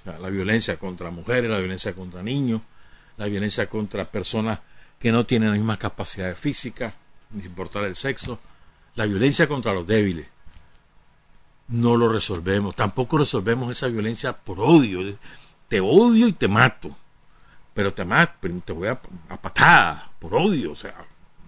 O 0.00 0.04
sea, 0.04 0.18
la 0.18 0.30
violencia 0.30 0.78
contra 0.78 1.10
mujeres, 1.10 1.50
la 1.50 1.58
violencia 1.58 1.94
contra 1.94 2.22
niños, 2.22 2.62
la 3.18 3.26
violencia 3.26 3.68
contra 3.68 4.10
personas 4.10 4.60
que 4.98 5.12
no 5.12 5.26
tienen 5.26 5.50
la 5.50 5.56
misma 5.56 5.78
capacidad 5.78 6.34
física, 6.34 6.94
ni 7.30 7.44
importar 7.44 7.84
el 7.84 7.96
sexo, 7.96 8.38
la 8.94 9.04
violencia 9.04 9.46
contra 9.46 9.74
los 9.74 9.86
débiles. 9.86 10.26
No 11.72 11.96
lo 11.96 12.08
resolvemos, 12.08 12.76
tampoco 12.76 13.18
resolvemos 13.18 13.72
esa 13.72 13.88
violencia 13.88 14.32
por 14.32 14.60
odio. 14.60 15.16
Te 15.68 15.80
odio 15.80 16.28
y 16.28 16.32
te 16.32 16.46
mato, 16.46 16.94
pero 17.72 17.94
te 17.94 18.04
mato, 18.04 18.48
te 18.64 18.72
voy 18.72 18.88
a, 18.88 19.00
a 19.28 19.36
patada, 19.40 20.10
por 20.18 20.34
odio, 20.34 20.72
o 20.72 20.76
sea, 20.76 20.94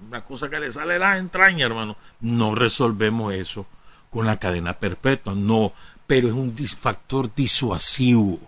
una 0.08 0.24
cosa 0.24 0.48
que 0.48 0.58
le 0.58 0.72
sale 0.72 0.94
de 0.94 0.98
la 0.98 1.18
entraña, 1.18 1.66
hermano. 1.66 1.96
No 2.20 2.54
resolvemos 2.54 3.34
eso 3.34 3.66
con 4.10 4.26
la 4.26 4.38
cadena 4.38 4.72
perpetua, 4.72 5.34
no, 5.34 5.72
pero 6.06 6.28
es 6.28 6.34
un 6.34 6.56
factor 6.56 7.32
disuasivo 7.34 8.40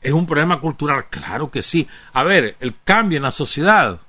¿Es 0.00 0.12
un 0.12 0.26
problema 0.26 0.60
cultural? 0.60 1.06
Claro 1.08 1.50
que 1.50 1.62
sí. 1.62 1.88
A 2.12 2.22
ver, 2.22 2.56
el 2.60 2.74
cambio 2.84 3.16
en 3.16 3.24
la 3.24 3.30
sociedad. 3.30 4.00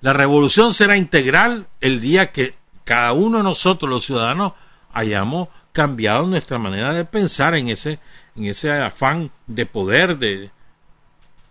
La 0.00 0.12
revolución 0.12 0.72
será 0.72 0.96
integral 0.96 1.66
el 1.80 2.00
día 2.00 2.32
que 2.32 2.54
cada 2.90 3.12
uno 3.12 3.38
de 3.38 3.44
nosotros, 3.44 3.88
los 3.88 4.04
ciudadanos, 4.04 4.52
hayamos 4.92 5.46
cambiado 5.70 6.26
nuestra 6.26 6.58
manera 6.58 6.92
de 6.92 7.04
pensar 7.04 7.54
en 7.54 7.68
ese, 7.68 8.00
en 8.34 8.46
ese 8.46 8.72
afán 8.72 9.30
de 9.46 9.64
poder, 9.64 10.18
de, 10.18 10.50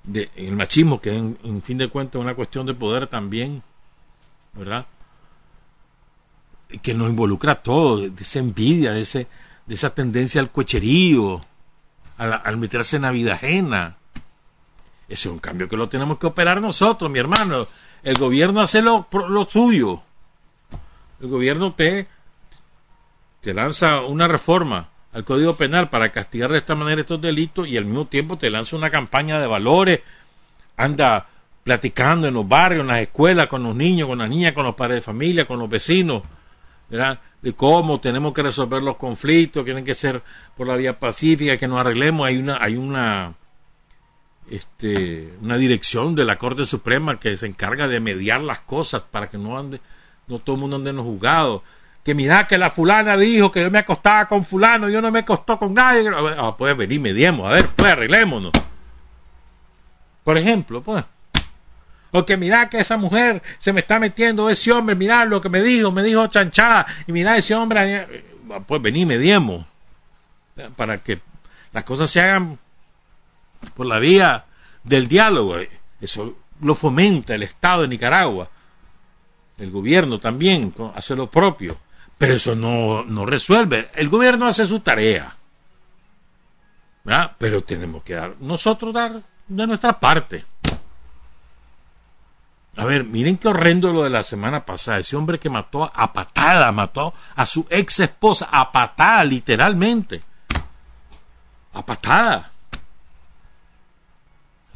de 0.03 0.29
el 0.35 0.57
machismo, 0.57 0.99
que 0.99 1.15
en, 1.15 1.61
fin 1.61 1.77
de 1.77 1.87
cuentas 1.87 2.19
es 2.19 2.25
una 2.25 2.35
cuestión 2.35 2.65
de 2.65 2.73
poder 2.73 3.07
también, 3.07 3.63
¿verdad? 4.51 4.85
Que 6.81 6.93
nos 6.93 7.09
involucra 7.09 7.53
a 7.53 7.63
todos, 7.63 8.13
de 8.13 8.21
esa 8.21 8.39
envidia, 8.39 8.91
de, 8.91 9.03
ese, 9.03 9.27
de 9.65 9.75
esa 9.75 9.91
tendencia 9.95 10.41
al 10.41 10.51
cocherío, 10.51 11.39
al, 12.17 12.57
meterse 12.57 12.97
en 12.97 13.03
la 13.03 13.11
vida 13.11 13.35
ajena. 13.35 13.95
Ese 15.07 15.29
es 15.29 15.33
un 15.33 15.39
cambio 15.39 15.69
que 15.69 15.77
lo 15.77 15.87
tenemos 15.87 16.17
que 16.17 16.27
operar 16.27 16.59
nosotros, 16.59 17.09
mi 17.09 17.19
hermano. 17.19 17.65
El 18.03 18.15
gobierno 18.15 18.59
hace 18.59 18.81
lo, 18.81 19.07
suyo. 19.47 20.03
El 21.21 21.27
gobierno 21.27 21.73
te, 21.73 22.07
te 23.41 23.53
lanza 23.53 24.01
una 24.01 24.27
reforma 24.27 24.89
al 25.11 25.25
Código 25.25 25.55
Penal 25.55 25.89
para 25.89 26.11
castigar 26.11 26.51
de 26.51 26.59
esta 26.59 26.75
manera 26.75 27.01
estos 27.01 27.19
delitos 27.19 27.67
y 27.67 27.77
al 27.77 27.85
mismo 27.85 28.05
tiempo 28.05 28.37
te 28.37 28.49
lanza 28.49 28.75
una 28.75 28.89
campaña 28.89 29.39
de 29.39 29.47
valores, 29.47 30.01
anda 30.77 31.27
platicando 31.63 32.27
en 32.27 32.33
los 32.33 32.47
barrios, 32.47 32.81
en 32.81 32.87
las 32.87 33.01
escuelas, 33.01 33.47
con 33.47 33.63
los 33.63 33.75
niños, 33.75 34.07
con 34.07 34.19
las 34.19 34.29
niñas, 34.29 34.53
con 34.53 34.65
los 34.65 34.75
padres 34.75 34.97
de 34.97 35.01
familia, 35.01 35.45
con 35.45 35.59
los 35.59 35.69
vecinos, 35.69 36.23
de 36.89 37.53
cómo 37.53 37.99
tenemos 37.99 38.33
que 38.33 38.43
resolver 38.43 38.81
los 38.81 38.97
conflictos, 38.97 39.65
tienen 39.65 39.85
que 39.85 39.93
ser 39.95 40.23
por 40.55 40.67
la 40.67 40.75
vía 40.75 40.99
pacífica, 40.99 41.57
que 41.57 41.67
nos 41.67 41.79
arreglemos. 41.79 42.27
Hay 42.27 42.37
una, 42.37 42.57
hay 42.61 42.75
una 42.75 43.35
este, 44.49 45.31
una 45.41 45.57
dirección 45.57 46.15
de 46.15 46.25
la 46.25 46.37
Corte 46.37 46.65
Suprema 46.65 47.19
que 47.19 47.37
se 47.37 47.45
encarga 47.45 47.87
de 47.87 47.99
mediar 47.99 48.41
las 48.41 48.59
cosas 48.61 49.03
para 49.03 49.29
que 49.29 49.37
no 49.37 49.57
ande, 49.57 49.79
no 50.29 50.39
todo 50.39 50.55
el 50.55 50.61
mundo 50.61 50.77
ande 50.77 50.91
en 50.91 50.95
los 50.95 51.05
juzgados. 51.05 51.61
Que 52.03 52.13
mira 52.15 52.47
que 52.47 52.57
la 52.57 52.69
fulana 52.69 53.17
dijo 53.17 53.51
que 53.51 53.61
yo 53.61 53.69
me 53.69 53.79
acostaba 53.79 54.27
con 54.27 54.45
fulano, 54.45 54.89
yo 54.89 55.01
no 55.01 55.11
me 55.11 55.19
acostó 55.19 55.59
con 55.59 55.73
nadie. 55.73 56.09
Ah, 56.37 56.55
pues 56.57 56.77
venir, 56.77 57.01
mediemos, 57.01 57.47
a 57.47 57.55
ver, 57.55 57.67
pues 57.75 57.91
arreglémonos. 57.91 58.53
Por 60.23 60.37
ejemplo, 60.37 60.81
pues. 60.81 61.03
O 62.11 62.25
que 62.25 62.37
mira 62.37 62.69
que 62.69 62.79
esa 62.79 62.97
mujer 62.97 63.43
se 63.59 63.73
me 63.73 63.81
está 63.81 63.99
metiendo, 63.99 64.49
ese 64.49 64.71
hombre, 64.71 64.95
mira 64.95 65.25
lo 65.25 65.41
que 65.41 65.49
me 65.49 65.61
dijo, 65.61 65.91
me 65.91 66.01
dijo 66.01 66.25
chanchada, 66.27 66.87
y 67.05 67.11
mira 67.11 67.37
ese 67.37 67.53
hombre, 67.53 67.97
eh, 67.97 68.25
pues 68.65 68.81
vení, 68.81 69.05
mediemos. 69.05 69.65
Para 70.75 70.97
que 70.97 71.19
las 71.71 71.83
cosas 71.83 72.09
se 72.09 72.21
hagan 72.21 72.57
por 73.75 73.85
la 73.85 73.99
vía 73.99 74.45
del 74.83 75.07
diálogo. 75.07 75.57
Eso 76.01 76.35
lo 76.61 76.75
fomenta 76.75 77.35
el 77.35 77.43
Estado 77.43 77.83
de 77.83 77.89
Nicaragua. 77.89 78.49
El 79.59 79.71
gobierno 79.71 80.19
también 80.19 80.73
hace 80.95 81.15
lo 81.15 81.29
propio. 81.29 81.77
Pero 82.17 82.33
eso 82.33 82.55
no, 82.55 83.03
no 83.03 83.25
resuelve. 83.25 83.89
El 83.95 84.09
gobierno 84.09 84.45
hace 84.47 84.65
su 84.65 84.79
tarea. 84.79 85.35
Pero 87.37 87.61
tenemos 87.61 88.03
que 88.03 88.13
dar, 88.13 88.35
nosotros 88.39 88.93
dar 88.93 89.21
de 89.47 89.67
nuestra 89.67 89.99
parte. 89.99 90.45
A 92.75 92.85
ver, 92.85 93.03
miren 93.03 93.37
qué 93.37 93.47
horrendo 93.47 93.91
lo 93.91 94.03
de 94.03 94.09
la 94.09 94.23
semana 94.23 94.65
pasada. 94.65 94.99
Ese 94.99 95.15
hombre 95.15 95.39
que 95.39 95.49
mató 95.49 95.83
a 95.83 96.13
patada, 96.13 96.71
mató 96.71 97.13
a 97.35 97.45
su 97.45 97.65
ex 97.69 98.01
esposa 98.01 98.47
a 98.51 98.71
patada, 98.71 99.23
literalmente. 99.23 100.21
A 101.73 101.85
patada 101.85 102.51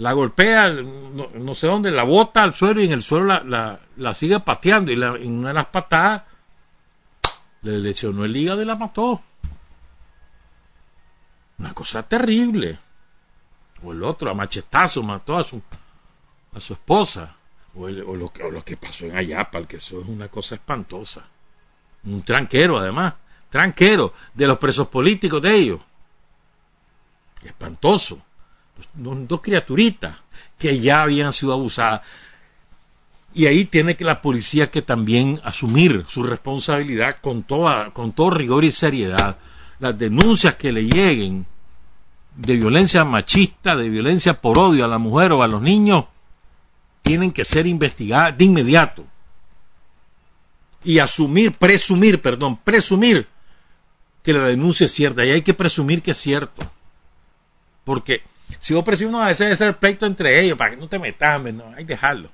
la 0.04 0.12
golpea, 0.12 0.70
no, 0.70 1.56
sé 1.56 1.68
dónde, 1.68 1.90
la 1.90 2.04
bota 2.04 2.44
al 2.44 2.54
suelo 2.54 2.82
y 2.82 2.88
en 2.88 2.92
el 2.92 3.04
suelo 3.04 3.42
la, 3.42 3.80
la, 3.96 4.14
sigue 4.14 4.38
pateando 4.42 4.92
y 4.92 4.96
en 4.96 5.32
una 5.32 5.48
de 5.48 5.54
las 5.54 5.68
patadas 5.68 6.24
le 7.62 7.80
lesionó 7.80 8.26
el 8.26 8.36
hígado 8.36 8.62
y 8.62 8.66
la 8.66 8.76
mató. 8.76 9.24
Una 11.58 11.74
cosa 11.74 12.04
terrible. 12.04 12.78
O 13.82 13.94
el 13.94 14.04
otro, 14.04 14.30
a 14.30 14.34
machetazo, 14.34 15.02
mató 15.04 15.38
a 15.38 15.44
su, 15.46 15.62
a 16.54 16.60
su 16.60 16.74
esposa. 16.74 17.38
O, 17.74 17.88
lo 17.88 18.30
que, 18.30 18.44
o 18.44 18.52
lo 18.52 18.62
que 18.62 18.76
pasó 18.76 19.06
en 19.06 19.16
Ayapal, 19.16 19.68
que 19.68 19.78
eso 19.78 20.02
es 20.02 20.08
una 20.10 20.28
cosa 20.28 20.56
espantosa. 20.56 21.24
Un 22.04 22.24
tranquero, 22.24 22.78
además. 22.78 23.14
Tranquero 23.50 24.14
de 24.34 24.48
los 24.48 24.58
presos 24.58 24.90
políticos 24.90 25.42
de 25.42 25.56
ellos. 25.56 25.80
Espantoso 27.42 28.22
dos, 28.94 29.42
criaturitas 29.42 30.16
que 30.58 30.80
ya 30.80 31.02
habían 31.02 31.34
sido 31.34 31.54
abusadas. 31.54 32.02
Y 33.34 33.48
ahí 33.48 33.66
tiene 33.66 33.96
que 33.96 34.06
la 34.06 34.22
policía 34.22 34.70
que 34.70 34.82
también 34.82 35.42
asumir 35.44 36.06
su 36.08 36.24
responsabilidad 36.24 37.18
con, 37.20 37.44
toda, 37.44 37.92
con 37.92 38.12
todo 38.12 38.30
rigor 38.30 38.64
y 38.64 38.72
seriedad. 38.72 39.38
Las 39.80 39.98
denuncias 39.98 40.56
que 40.56 40.72
le 40.72 40.86
lleguen 40.86 41.46
de 42.36 42.56
violencia 42.56 43.04
machista, 43.04 43.76
de 43.76 43.90
violencia 43.90 44.40
por 44.40 44.60
odio 44.60 44.86
a 44.86 44.88
la 44.88 45.00
mujer 45.00 45.32
o 45.32 45.42
a 45.42 45.48
los 45.48 45.62
niños, 45.62 46.06
tienen 47.02 47.32
que 47.32 47.44
ser 47.44 47.68
investigadas 47.68 48.38
de 48.38 48.46
inmediato. 48.46 49.06
Y 50.84 51.00
asumir, 51.00 51.54
presumir, 51.54 52.22
perdón, 52.22 52.58
presumir 52.58 53.28
que 54.22 54.34
la 54.34 54.48
denuncia 54.48 54.86
es 54.86 54.94
cierta. 54.94 55.26
Y 55.26 55.32
hay 55.32 55.42
que 55.42 55.54
presumir 55.54 56.02
que 56.02 56.12
es 56.12 56.18
cierto. 56.18 56.70
Porque 57.84 58.24
si 58.60 58.74
vos 58.74 58.84
presionas 58.84 59.22
a 59.22 59.28
veces 59.28 59.40
debe 59.40 59.56
ser 59.56 59.78
pleito 59.78 60.06
entre 60.06 60.42
ellos, 60.42 60.58
para 60.58 60.72
que 60.72 60.78
no 60.78 60.88
te 60.88 61.00
metas, 61.00 61.42
no, 61.42 61.74
hay 61.76 61.86
que 61.86 61.94
dejarlo. 61.94 62.30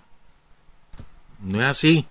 No 1.42 1.62
es 1.62 1.68
así. 1.68 2.06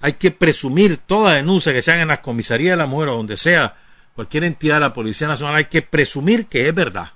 Hay 0.00 0.14
que 0.14 0.30
presumir 0.30 0.96
toda 0.96 1.34
denuncia 1.34 1.72
que 1.72 1.82
se 1.82 1.92
haga 1.92 2.02
en 2.02 2.08
la 2.08 2.22
comisaría 2.22 2.72
de 2.72 2.76
la 2.76 2.86
mujer 2.86 3.10
o 3.10 3.16
donde 3.16 3.36
sea, 3.36 3.76
cualquier 4.14 4.44
entidad 4.44 4.76
de 4.76 4.80
la 4.80 4.92
Policía 4.92 5.28
Nacional, 5.28 5.56
hay 5.56 5.66
que 5.66 5.82
presumir 5.82 6.46
que 6.46 6.68
es 6.68 6.74
verdad. 6.74 7.12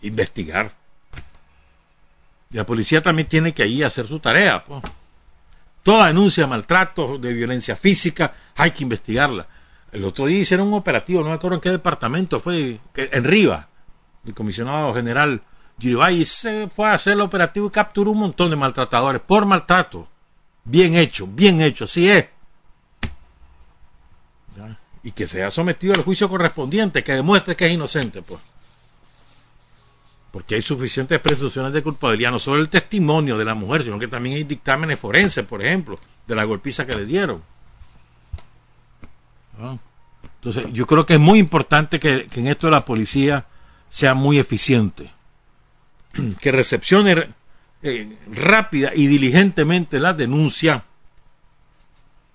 Investigar. 0.00 0.72
Y 2.50 2.56
la 2.56 2.66
policía 2.66 3.02
también 3.02 3.28
tiene 3.28 3.52
que 3.52 3.62
ahí 3.62 3.82
hacer 3.82 4.06
su 4.06 4.18
tarea. 4.18 4.64
Pues. 4.64 4.82
Toda 5.82 6.08
denuncia 6.08 6.44
de 6.44 6.48
maltrato, 6.48 7.18
de 7.18 7.32
violencia 7.32 7.76
física, 7.76 8.34
hay 8.56 8.70
que 8.70 8.82
investigarla. 8.82 9.46
El 9.90 10.04
otro 10.04 10.26
día 10.26 10.38
hicieron 10.38 10.68
un 10.68 10.74
operativo, 10.74 11.22
no 11.22 11.28
me 11.28 11.34
acuerdo 11.34 11.56
en 11.56 11.60
qué 11.60 11.70
departamento 11.70 12.40
fue, 12.40 12.80
en 12.94 13.24
Riva, 13.24 13.68
el 14.24 14.34
comisionado 14.34 14.94
general 14.94 15.42
Giribay 15.78 16.24
se 16.24 16.68
fue 16.68 16.88
a 16.88 16.94
hacer 16.94 17.14
el 17.14 17.20
operativo 17.22 17.66
y 17.66 17.70
capturó 17.70 18.12
un 18.12 18.18
montón 18.18 18.50
de 18.50 18.56
maltratadores 18.56 19.20
por 19.20 19.46
maltrato. 19.46 20.08
Bien 20.64 20.94
hecho, 20.94 21.26
bien 21.26 21.60
hecho, 21.60 21.84
así 21.84 22.08
es. 22.08 22.26
Y 25.02 25.10
que 25.10 25.26
sea 25.26 25.50
sometido 25.50 25.94
al 25.94 26.04
juicio 26.04 26.28
correspondiente, 26.28 27.02
que 27.02 27.14
demuestre 27.14 27.56
que 27.56 27.66
es 27.66 27.72
inocente, 27.72 28.22
pues. 28.22 28.40
Porque 30.30 30.54
hay 30.54 30.62
suficientes 30.62 31.18
presunciones 31.20 31.72
de 31.72 31.82
culpabilidad, 31.82 32.30
no 32.30 32.38
solo 32.38 32.60
el 32.60 32.68
testimonio 32.68 33.36
de 33.36 33.44
la 33.44 33.54
mujer, 33.54 33.82
sino 33.82 33.98
que 33.98 34.06
también 34.06 34.36
hay 34.36 34.44
dictámenes 34.44 35.00
forenses, 35.00 35.44
por 35.44 35.60
ejemplo, 35.60 35.98
de 36.26 36.34
la 36.36 36.44
golpiza 36.44 36.86
que 36.86 36.94
le 36.94 37.04
dieron. 37.04 37.42
Entonces, 40.36 40.66
yo 40.72 40.86
creo 40.86 41.04
que 41.04 41.14
es 41.14 41.20
muy 41.20 41.40
importante 41.40 41.98
que 41.98 42.28
en 42.32 42.46
esto 42.46 42.70
la 42.70 42.84
policía 42.84 43.46
sea 43.92 44.14
muy 44.14 44.38
eficiente, 44.38 45.12
que 46.40 46.50
recepcione 46.50 47.34
eh, 47.82 48.18
rápida 48.26 48.90
y 48.94 49.06
diligentemente 49.06 50.00
la 50.00 50.14
denuncia 50.14 50.82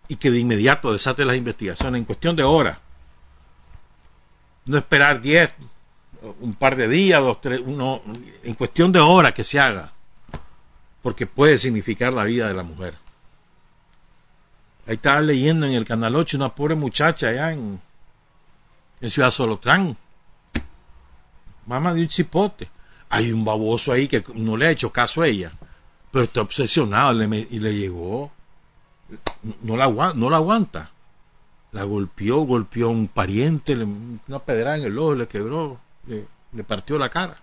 y 0.08 0.18
que 0.18 0.30
de 0.30 0.40
inmediato 0.40 0.94
desate 0.94 1.26
las 1.26 1.36
investigaciones 1.36 1.98
en 1.98 2.06
cuestión 2.06 2.36
de 2.36 2.44
horas. 2.44 2.78
No 4.66 4.78
esperar 4.78 5.20
diez, 5.20 5.56
un 6.42 6.54
par 6.54 6.76
de 6.76 6.88
días, 6.88 7.22
dos, 7.22 7.42
tres, 7.42 7.60
uno, 7.66 8.04
en 8.44 8.54
cuestión 8.54 8.92
de 8.92 9.00
horas 9.00 9.34
que 9.34 9.44
se 9.44 9.60
haga, 9.60 9.92
porque 11.02 11.26
puede 11.26 11.58
significar 11.58 12.14
la 12.14 12.26
vida 12.26 12.48
de 12.48 12.54
la 12.54 12.64
mujer. 12.64 12.94
Ahí 14.86 14.94
estaba 14.94 15.22
leyendo 15.22 15.66
en 15.66 15.74
el 15.74 15.86
Canal 15.86 16.16
8 16.16 16.38
una 16.38 16.54
pobre 16.54 16.76
muchacha 16.76 17.30
allá 17.30 17.52
en, 17.52 17.82
en 19.02 19.10
Ciudad 19.10 19.32
Solotrán, 19.32 19.98
mamá 21.68 21.94
de 21.94 22.02
un 22.02 22.08
chipote. 22.08 22.70
Hay 23.10 23.32
un 23.32 23.46
baboso 23.46 23.92
ahí 23.92 24.08
que 24.08 24.24
no 24.34 24.58
le 24.58 24.68
ha 24.68 24.72
hecho 24.72 24.92
caso 24.92 25.22
a 25.22 25.28
ella, 25.28 25.52
pero 26.12 26.24
está 26.24 26.42
obsesionado 26.42 27.22
y 27.24 27.60
le 27.60 27.76
llegó. 27.76 28.32
No 29.62 29.78
la, 29.78 29.86
aguanta. 29.86 30.92
La 31.72 31.84
golpeó, 31.84 32.40
golpeó 32.40 32.88
a 32.88 32.92
un 32.92 33.08
pariente, 33.08 33.76
le, 33.76 33.86
una 33.86 34.40
pedrada 34.40 34.78
en 34.78 34.84
el 34.86 34.98
ojo, 34.98 35.16
le 35.16 35.28
quebró, 35.28 35.80
le, 36.08 36.64
partió 36.64 36.98
la 36.98 37.10
cara. 37.10 37.36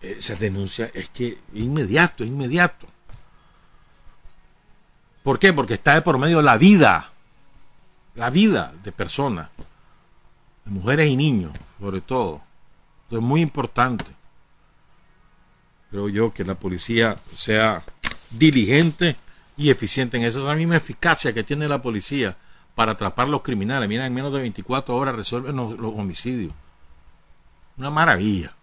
Esa 0.00 0.34
denuncia 0.34 0.90
es 0.92 1.08
que 1.08 1.38
inmediato, 1.54 2.24
inmediato. 2.24 2.86
¿Por 5.22 5.38
qué? 5.38 5.52
Porque 5.52 5.74
está 5.74 5.94
de 5.94 6.02
por 6.02 6.18
medio 6.18 6.42
la 6.42 6.56
vida, 6.58 7.10
la 8.14 8.30
vida 8.30 8.72
de 8.84 8.92
personas, 8.92 9.48
mujeres 10.66 11.08
y 11.08 11.16
niños, 11.16 11.52
sobre 11.80 12.00
todo 12.00 12.42
es 13.10 13.20
muy 13.20 13.40
importante, 13.40 14.04
creo 15.90 16.08
yo, 16.08 16.32
que 16.32 16.44
la 16.44 16.54
policía 16.54 17.16
sea 17.34 17.84
diligente 18.30 19.16
y 19.56 19.70
eficiente 19.70 20.16
en 20.16 20.24
eso. 20.24 20.40
Es 20.40 20.44
la 20.44 20.54
misma 20.54 20.76
eficacia 20.76 21.32
que 21.32 21.44
tiene 21.44 21.68
la 21.68 21.80
policía 21.80 22.36
para 22.74 22.92
atrapar 22.92 23.28
los 23.28 23.42
criminales. 23.42 23.88
Mira, 23.88 24.06
en 24.06 24.14
menos 24.14 24.32
de 24.32 24.40
24 24.40 24.96
horas 24.96 25.14
resuelven 25.14 25.56
los, 25.56 25.74
homicidios. 25.80 26.52
Una 27.76 27.90
maravilla. 27.90 28.54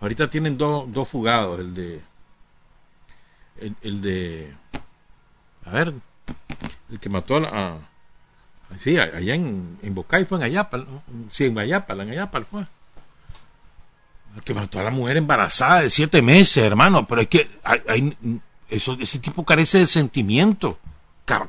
Ahorita 0.00 0.28
tienen 0.28 0.56
dos 0.58 1.08
fugados, 1.08 1.60
el 1.60 1.74
de 1.74 2.02
el, 3.82 4.00
de 4.00 4.54
a 5.64 5.70
ver, 5.70 5.94
el 6.90 6.98
que 6.98 7.08
mató 7.10 7.36
a, 7.36 7.78
sí, 8.78 8.98
allá 8.98 9.34
en, 9.34 9.78
Bocay 9.82 10.24
fue 10.24 10.38
en 10.38 10.44
Ayapal, 10.44 10.86
sí, 11.30 11.46
en 11.46 11.58
Ayapal, 11.58 12.00
en 12.00 12.10
Ayapal 12.10 12.44
fue 12.44 12.66
que 14.44 14.54
mató 14.54 14.78
a 14.78 14.84
la 14.84 14.90
mujer 14.90 15.16
embarazada 15.16 15.80
de 15.80 15.90
siete 15.90 16.22
meses, 16.22 16.62
hermano, 16.62 17.06
pero 17.06 17.20
es 17.20 17.28
que 17.28 17.50
hay, 17.64 18.16
eso, 18.68 18.96
ese 19.00 19.18
tipo 19.18 19.44
carece 19.44 19.78
de 19.78 19.86
sentimiento, 19.86 20.78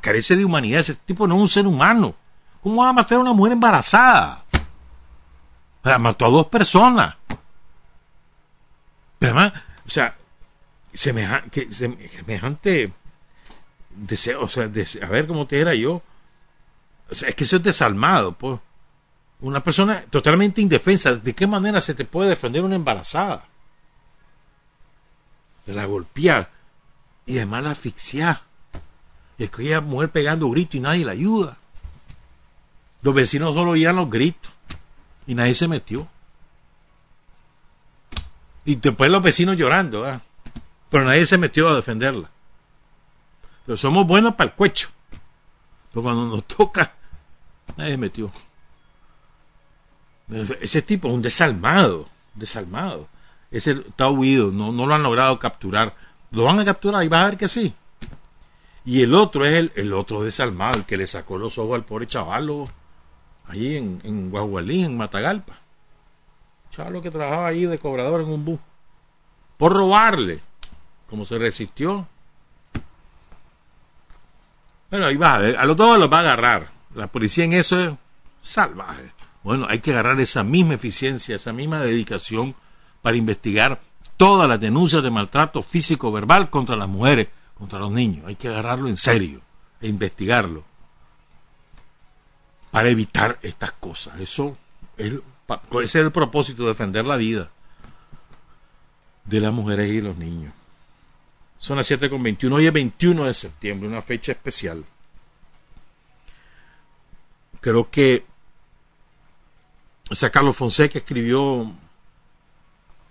carece 0.01 0.35
de 0.35 0.45
humanidad, 0.45 0.79
ese 0.79 0.95
tipo 0.95 1.27
no 1.27 1.35
es 1.35 1.41
un 1.41 1.47
ser 1.47 1.67
humano. 1.67 2.15
¿Cómo 2.61 2.83
va 2.83 2.89
a 2.89 2.93
matar 2.93 3.17
a 3.17 3.21
una 3.21 3.33
mujer 3.33 3.53
embarazada? 3.53 4.43
Mató 5.99 6.25
a 6.25 6.29
dos 6.29 6.47
personas. 6.47 7.15
Pero 9.17 9.37
además, 9.37 9.53
o 9.85 9.89
sea, 9.89 10.15
semejante, 10.93 11.71
semejante 11.71 12.93
deseo, 13.89 14.43
o 14.43 14.47
sea, 14.47 14.65
a 14.65 15.07
ver 15.07 15.27
cómo 15.27 15.47
te 15.47 15.59
era 15.59 15.73
yo. 15.75 16.01
Es 17.11 17.35
que 17.35 17.43
eso 17.43 17.57
es 17.57 17.63
desalmado, 17.63 18.31
pues. 18.31 18.59
Una 19.41 19.63
persona 19.63 20.05
totalmente 20.09 20.61
indefensa. 20.61 21.13
¿De 21.15 21.33
qué 21.35 21.45
manera 21.45 21.81
se 21.81 21.93
te 21.93 22.05
puede 22.05 22.29
defender 22.29 22.63
una 22.63 22.75
embarazada? 22.75 23.47
De 25.65 25.73
la 25.73 25.85
golpear 25.85 26.49
y 27.25 27.37
además 27.37 27.63
la 27.63 27.71
asfixiar. 27.71 28.41
Y 29.37 29.43
es 29.43 29.51
que 29.51 29.63
ella 29.63 29.81
mujer 29.81 30.11
pegando 30.11 30.49
gritos 30.49 30.75
y 30.75 30.79
nadie 30.79 31.05
la 31.05 31.11
ayuda. 31.11 31.57
Los 33.01 33.13
vecinos 33.13 33.55
solo 33.55 33.71
oían 33.71 33.95
los 33.95 34.09
gritos 34.09 34.51
y 35.27 35.35
nadie 35.35 35.53
se 35.53 35.67
metió. 35.67 36.07
Y 38.63 38.75
después 38.75 39.09
los 39.09 39.23
vecinos 39.23 39.57
llorando, 39.57 40.21
pero 40.89 41.03
nadie 41.03 41.25
se 41.25 41.37
metió 41.37 41.67
a 41.69 41.75
defenderla. 41.75 42.29
Pero 43.65 43.75
somos 43.75 44.05
buenos 44.05 44.35
para 44.35 44.51
el 44.51 44.55
cuecho. 44.55 44.89
Pero 45.91 46.03
cuando 46.03 46.25
nos 46.25 46.43
toca, 46.47 46.93
nadie 47.77 47.97
metió. 47.97 48.31
Ese, 50.29 50.81
tipo 50.81 51.09
es 51.09 51.13
un 51.13 51.21
desalmado, 51.21 52.07
desalmado. 52.35 53.07
Ese 53.51 53.71
está 53.71 54.09
huido, 54.09 54.51
no, 54.51 54.71
no 54.71 54.85
lo 54.85 54.95
han 54.95 55.03
logrado 55.03 55.37
capturar. 55.39 55.93
Lo 56.31 56.45
van 56.45 56.59
a 56.59 56.65
capturar 56.65 57.03
y 57.03 57.09
va 57.09 57.21
a 57.21 57.25
ver 57.25 57.37
que 57.37 57.49
sí. 57.49 57.73
Y 58.85 59.01
el 59.01 59.13
otro 59.13 59.45
es 59.45 59.53
el, 59.53 59.71
el 59.75 59.93
otro 59.93 60.23
desalmado, 60.23 60.79
el 60.79 60.85
que 60.85 60.97
le 60.97 61.05
sacó 61.05 61.37
los 61.37 61.57
ojos 61.57 61.75
al 61.75 61.85
pobre 61.85 62.07
chavalo, 62.07 62.67
allí 63.47 63.75
en, 63.75 63.99
en 64.03 64.31
en 64.33 64.97
Matagalpa. 64.97 65.59
Chavalo 66.71 67.01
que 67.01 67.11
trabajaba 67.11 67.47
ahí 67.47 67.65
de 67.65 67.77
cobrador 67.77 68.21
en 68.21 68.29
un 68.29 68.45
bus. 68.45 68.59
Por 69.57 69.73
robarle. 69.73 70.39
Como 71.09 71.25
se 71.25 71.37
resistió. 71.37 72.07
Bueno, 74.89 75.05
ahí 75.05 75.17
va, 75.17 75.35
a 75.35 75.65
los 75.65 75.75
dos 75.75 75.99
los 75.99 76.11
va 76.11 76.17
a 76.17 76.21
agarrar. 76.21 76.80
La 76.93 77.07
policía 77.07 77.45
en 77.45 77.53
eso 77.53 77.79
es 77.79 77.93
salvaje. 78.41 79.11
Bueno, 79.43 79.65
hay 79.69 79.79
que 79.79 79.91
agarrar 79.91 80.19
esa 80.19 80.43
misma 80.43 80.75
eficiencia, 80.75 81.35
esa 81.35 81.53
misma 81.53 81.79
dedicación 81.79 82.55
para 83.01 83.17
investigar 83.17 83.81
todas 84.17 84.47
las 84.47 84.59
denuncias 84.59 85.01
de 85.01 85.09
maltrato 85.09 85.63
físico 85.63 86.11
verbal 86.11 86.49
contra 86.49 86.75
las 86.75 86.87
mujeres, 86.87 87.27
contra 87.55 87.79
los 87.79 87.91
niños. 87.91 88.25
Hay 88.27 88.35
que 88.35 88.49
agarrarlo 88.49 88.87
en 88.87 88.97
serio 88.97 89.41
e 89.81 89.87
investigarlo 89.87 90.63
para 92.69 92.89
evitar 92.89 93.39
estas 93.41 93.71
cosas. 93.71 94.19
Eso 94.19 94.57
es, 94.97 95.13
ese 95.13 95.83
es 95.83 95.95
el 95.95 96.11
propósito, 96.11 96.67
defender 96.67 97.05
la 97.05 97.15
vida 97.15 97.49
de 99.25 99.41
las 99.41 99.53
mujeres 99.53 99.91
y 99.91 100.01
los 100.01 100.17
niños. 100.17 100.53
Son 101.57 101.77
las 101.77 101.89
7.21. 101.89 102.53
Hoy 102.53 102.67
es 102.67 102.73
21 102.73 103.25
de 103.25 103.33
septiembre, 103.33 103.87
una 103.87 104.01
fecha 104.01 104.31
especial. 104.31 104.83
Creo 107.61 107.89
que 107.89 108.25
o 110.11 110.15
sea, 110.15 110.29
Carlos 110.29 110.57
Fonseca 110.57 110.99
escribió 110.99 111.71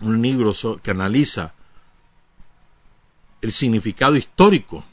un 0.01 0.21
libro 0.21 0.53
que 0.83 0.91
analiza 0.91 1.51
el 3.41 3.51
significado 3.51 4.15
histórico 4.15 4.83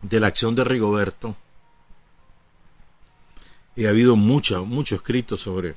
de 0.00 0.20
la 0.20 0.28
acción 0.28 0.54
de 0.54 0.64
Rigoberto. 0.64 1.36
Y 3.76 3.84
ha 3.84 3.90
habido 3.90 4.16
mucho, 4.16 4.64
mucho 4.64 4.94
escrito 4.94 5.36
sobre 5.36 5.76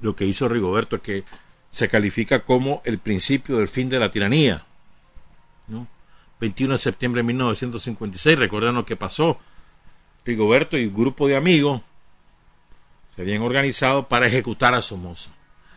lo 0.00 0.16
que 0.16 0.24
hizo 0.24 0.48
Rigoberto, 0.48 1.02
que 1.02 1.24
se 1.70 1.86
califica 1.86 2.42
como 2.42 2.80
el 2.86 2.98
principio 2.98 3.58
del 3.58 3.68
fin 3.68 3.90
de 3.90 3.98
la 3.98 4.10
tiranía. 4.10 4.64
21 6.40 6.72
de 6.72 6.78
septiembre 6.78 7.18
de 7.20 7.26
1956, 7.26 8.38
recuerden 8.38 8.76
lo 8.76 8.86
que 8.86 8.96
pasó. 8.96 9.38
Rigoberto 10.28 10.76
y 10.76 10.84
un 10.84 10.94
grupo 10.94 11.26
de 11.26 11.36
amigos 11.36 11.80
se 13.16 13.22
habían 13.22 13.40
organizado 13.40 14.08
para 14.08 14.26
ejecutar 14.26 14.74
a 14.74 14.82
Somoza. 14.82 15.30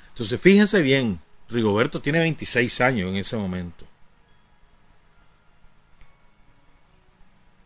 Entonces, 0.09 0.41
fíjense 0.41 0.81
bien, 0.81 1.21
Rigoberto 1.47 2.01
tiene 2.01 2.19
26 2.19 2.81
años 2.81 3.09
en 3.09 3.15
ese 3.15 3.37
momento. 3.37 3.85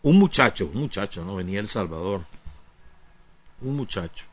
Un 0.04 0.20
muchacho, 0.20 0.70
un 0.72 0.82
muchacho, 0.82 1.26
no 1.26 1.34
venía 1.34 1.60
El 1.60 1.68
Salvador, 1.68 2.22
un 3.62 3.76
muchacho 3.76 4.26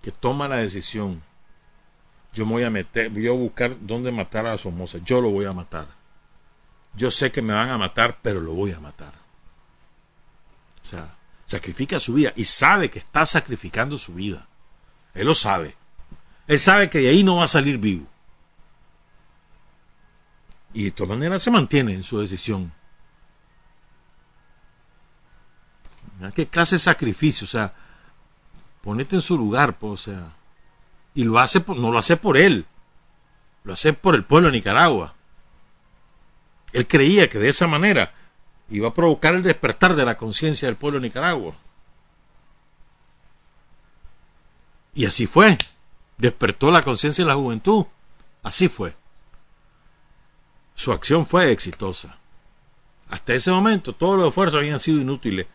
que 0.00 0.10
toma 0.10 0.48
la 0.48 0.56
decisión, 0.56 1.22
yo 2.32 2.46
me 2.46 2.52
voy 2.52 2.62
a 2.62 2.70
meter, 2.70 3.10
voy 3.10 3.28
a 3.28 3.32
buscar 3.32 3.76
dónde 3.78 4.10
matar 4.10 4.46
a 4.46 4.56
Somoza, 4.56 4.96
yo 5.04 5.20
lo 5.20 5.28
voy 5.28 5.44
a 5.44 5.52
matar. 5.52 5.86
Yo 6.94 7.10
sé 7.10 7.30
que 7.30 7.42
me 7.42 7.52
van 7.52 7.68
a 7.68 7.76
matar, 7.76 8.20
pero 8.22 8.40
lo 8.40 8.54
voy 8.54 8.72
a 8.72 8.80
matar. 8.80 9.23
O 10.84 10.86
sea, 10.86 11.16
sacrifica 11.46 11.98
su 11.98 12.14
vida 12.14 12.32
y 12.36 12.44
sabe 12.44 12.90
que 12.90 12.98
está 12.98 13.24
sacrificando 13.26 13.96
su 13.96 14.14
vida. 14.14 14.46
Él 15.14 15.26
lo 15.26 15.34
sabe. 15.34 15.74
Él 16.46 16.58
sabe 16.58 16.90
que 16.90 16.98
de 16.98 17.08
ahí 17.08 17.24
no 17.24 17.36
va 17.36 17.44
a 17.44 17.48
salir 17.48 17.78
vivo. 17.78 18.06
Y 20.74 20.84
de 20.84 20.90
todas 20.90 21.16
maneras 21.16 21.42
se 21.42 21.50
mantiene 21.50 21.94
en 21.94 22.02
su 22.02 22.20
decisión. 22.20 22.72
¿Qué 26.34 26.46
clase 26.46 26.76
de 26.76 26.80
sacrificio? 26.80 27.44
O 27.44 27.48
sea, 27.48 27.74
ponete 28.82 29.16
en 29.16 29.22
su 29.22 29.38
lugar, 29.38 29.78
pues, 29.78 29.92
o 29.92 29.96
sea. 29.96 30.32
Y 31.14 31.24
lo 31.24 31.38
hace, 31.38 31.64
no 31.66 31.90
lo 31.90 31.98
hace 31.98 32.16
por 32.16 32.36
él, 32.36 32.66
lo 33.62 33.72
hace 33.72 33.92
por 33.92 34.14
el 34.14 34.24
pueblo 34.24 34.48
de 34.48 34.52
Nicaragua. 34.52 35.14
Él 36.72 36.88
creía 36.88 37.28
que 37.28 37.38
de 37.38 37.48
esa 37.48 37.68
manera 37.68 38.12
y 38.68 38.80
va 38.80 38.88
a 38.88 38.94
provocar 38.94 39.34
el 39.34 39.42
despertar 39.42 39.94
de 39.94 40.04
la 40.04 40.16
conciencia 40.16 40.68
del 40.68 40.76
pueblo 40.76 40.98
de 40.98 41.08
Nicaragua. 41.08 41.54
Y 44.94 45.06
así 45.06 45.26
fue. 45.26 45.58
Despertó 46.16 46.70
la 46.70 46.82
conciencia 46.82 47.24
de 47.24 47.28
la 47.28 47.36
juventud. 47.36 47.84
Así 48.42 48.68
fue. 48.68 48.94
Su 50.74 50.92
acción 50.92 51.26
fue 51.26 51.50
exitosa. 51.50 52.16
Hasta 53.08 53.34
ese 53.34 53.50
momento 53.50 53.92
todos 53.92 54.16
los 54.16 54.28
esfuerzos 54.28 54.58
habían 54.58 54.80
sido 54.80 55.00
inútiles. 55.00 55.46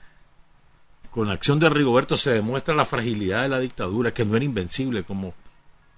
Con 1.11 1.27
la 1.27 1.33
acción 1.33 1.59
de 1.59 1.69
Rigoberto 1.69 2.15
se 2.15 2.31
demuestra 2.31 2.75
la 2.75 2.85
fragilidad 2.85 3.41
de 3.41 3.49
la 3.49 3.59
dictadura, 3.59 4.13
que 4.13 4.25
no 4.25 4.35
era 4.35 4.45
invencible 4.45 5.03
como 5.03 5.33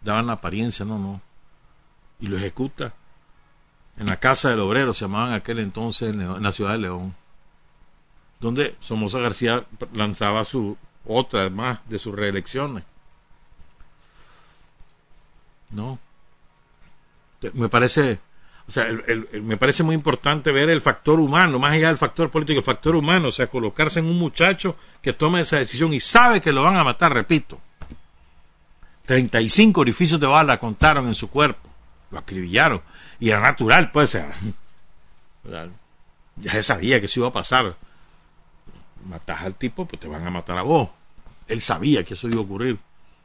daban 0.02 0.28
la 0.28 0.34
apariencia, 0.34 0.86
no, 0.86 0.98
no. 0.98 1.22
Y 2.20 2.28
lo 2.28 2.38
ejecuta 2.38 2.94
en 3.98 4.08
la 4.08 4.20
Casa 4.20 4.50
del 4.50 4.60
Obrero, 4.60 4.94
se 4.94 5.06
llamaban 5.06 5.34
aquel 5.34 5.60
entonces 5.60 6.14
en 6.14 6.44
la 6.44 6.52
ciudad 6.52 6.72
de 6.72 6.80
León, 6.80 7.14
donde 8.40 8.76
Somoza 8.80 9.20
García 9.20 9.66
lanzaba 9.94 10.44
su 10.44 10.78
otra 11.06 11.50
más 11.50 11.80
de 11.88 12.00
sus 12.00 12.16
reelecciones. 12.16 12.84
¿No? 15.70 16.00
Me 17.54 17.70
parece, 17.70 18.20
o 18.68 18.72
sea, 18.72 18.88
me 19.42 19.58
parece 19.58 19.84
muy 19.84 19.96
importante 19.96 20.52
ver 20.52 20.70
el 20.70 20.82
factor 20.82 21.20
humano, 21.20 21.60
más 21.60 21.74
allá 21.74 21.88
del 21.88 21.98
factor 21.98 22.30
político, 22.30 22.60
el 22.60 22.66
factor 22.66 22.96
humano, 22.96 23.30
o 23.30 23.32
sea, 23.32 23.48
colocarse 23.48 24.00
en 24.00 24.06
un 24.06 24.20
muchacho 24.20 24.76
que 25.02 25.14
toma 25.14 25.42
esa 25.42 25.58
decisión 25.58 25.94
y 25.94 26.00
sabe 26.00 26.42
que 26.42 26.52
lo 26.52 26.64
van 26.64 26.78
a 26.78 26.84
matar, 26.84 27.14
repito. 27.14 27.60
35 29.06 29.82
orificios 29.82 30.20
de 30.20 30.28
bala 30.28 30.60
contaron 30.60 31.08
en 31.08 31.16
su 31.16 31.30
cuerpo, 31.30 31.68
lo 32.12 32.20
acribillaron 32.20 32.82
y 33.20 33.30
era 33.30 33.40
natural, 33.40 33.92
pues, 33.92 34.18
ya 35.44 36.52
se 36.52 36.64
sabía 36.64 37.00
que 37.00 37.06
eso 37.06 37.22
iba 37.22 37.30
a 37.30 37.34
pasar. 37.34 37.76
Matas 39.06 39.42
al 39.42 39.56
tipo, 39.56 39.86
pues 39.86 40.00
te 40.00 40.08
van 40.08 40.26
a 40.26 40.30
matar 40.30 40.58
a 40.58 40.62
vos. 40.62 40.90
Él 41.48 41.62
sabía 41.62 42.04
que 42.04 42.14
eso 42.14 42.28
iba 42.28 42.40
a 42.40 42.44
ocurrir. 42.44 42.80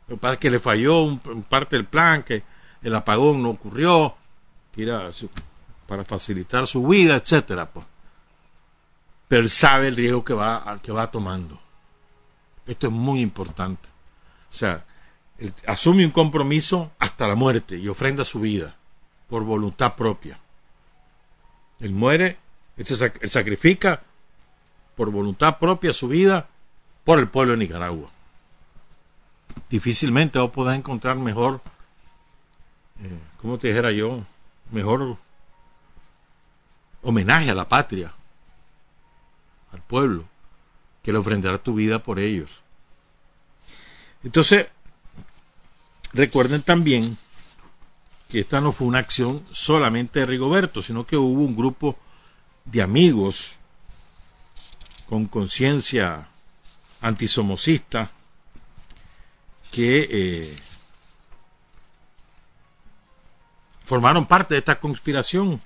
Lo 0.09 0.19
que 0.19 0.39
que 0.39 0.51
le 0.51 0.61
falló 0.61 1.03
un, 1.03 1.19
parte 1.49 1.77
del 1.77 1.85
plan, 1.85 2.23
que 2.23 2.43
el 2.83 2.95
apagón 2.95 3.43
no 3.43 3.51
ocurrió, 3.51 4.15
para 5.87 6.05
facilitar 6.05 6.67
su 6.67 6.87
vida, 6.87 7.17
etcétera, 7.17 7.67
pues. 7.67 7.87
Pero 9.29 9.43
él 9.43 9.51
sabe 9.51 9.89
el 9.89 9.97
riesgo 9.97 10.25
que 10.25 10.35
va, 10.35 10.79
que 10.83 10.93
va 10.93 11.11
tomando. 11.11 11.59
Esto 12.67 12.87
es 12.87 12.93
muy 12.93 13.21
importante. 13.21 13.89
O 14.51 14.55
sea, 14.55 14.85
asume 15.67 16.05
un 16.05 16.11
compromiso 16.11 16.91
hasta 16.99 17.29
la 17.29 17.35
muerte 17.35 17.77
y 17.77 17.89
ofrenda 17.89 18.25
su 18.25 18.41
vida 18.41 18.75
por 19.29 19.45
voluntad 19.45 19.95
propia. 19.95 20.39
Él 21.81 21.93
muere, 21.93 22.39
él, 22.77 22.87
sacrifica 23.29 24.03
por 24.95 25.11
voluntad 25.11 25.59
propia 25.59 25.93
su 25.93 26.09
vida 26.09 26.49
por 27.05 27.19
el 27.19 27.29
pueblo 27.29 27.53
de 27.53 27.59
Nicaragua. 27.59 28.11
Difícilmente 29.69 30.39
vos 30.39 30.51
podés 30.51 30.79
encontrar 30.79 31.17
mejor, 31.17 31.61
eh, 33.03 33.19
como 33.41 33.59
te 33.59 33.69
dijera 33.69 33.93
yo, 33.93 34.25
mejor 34.71 35.17
homenaje 37.03 37.51
a 37.51 37.55
la 37.55 37.69
patria, 37.69 38.13
al 39.73 39.83
pueblo, 39.83 40.25
que 41.03 41.11
el 41.11 41.17
ofrendar 41.17 41.59
tu 41.59 41.75
vida 41.75 42.03
por 42.03 42.19
ellos. 42.19 42.63
Entonces, 44.25 44.67
recuerden 46.17 46.63
también 46.63 47.17
que 48.29 48.41
esta 48.41 48.61
no 48.61 48.73
fue 48.73 48.89
una 48.89 48.99
acción 48.99 49.43
solamente 49.53 50.21
de 50.21 50.27
Rigoberto, 50.27 50.83
sino 50.83 51.07
que 51.07 51.17
hubo 51.17 51.43
un 51.43 51.55
grupo 51.55 51.97
de 52.65 52.83
amigos 52.83 53.55
con 55.09 55.27
conciencia 55.27 56.29
antisomocista 57.01 58.11
que 59.71 60.09
eh, 60.11 60.59
formaron 63.85 64.27
parte 64.27 64.55
de 64.55 64.59
esta 64.59 64.81
conspiración. 64.81 65.61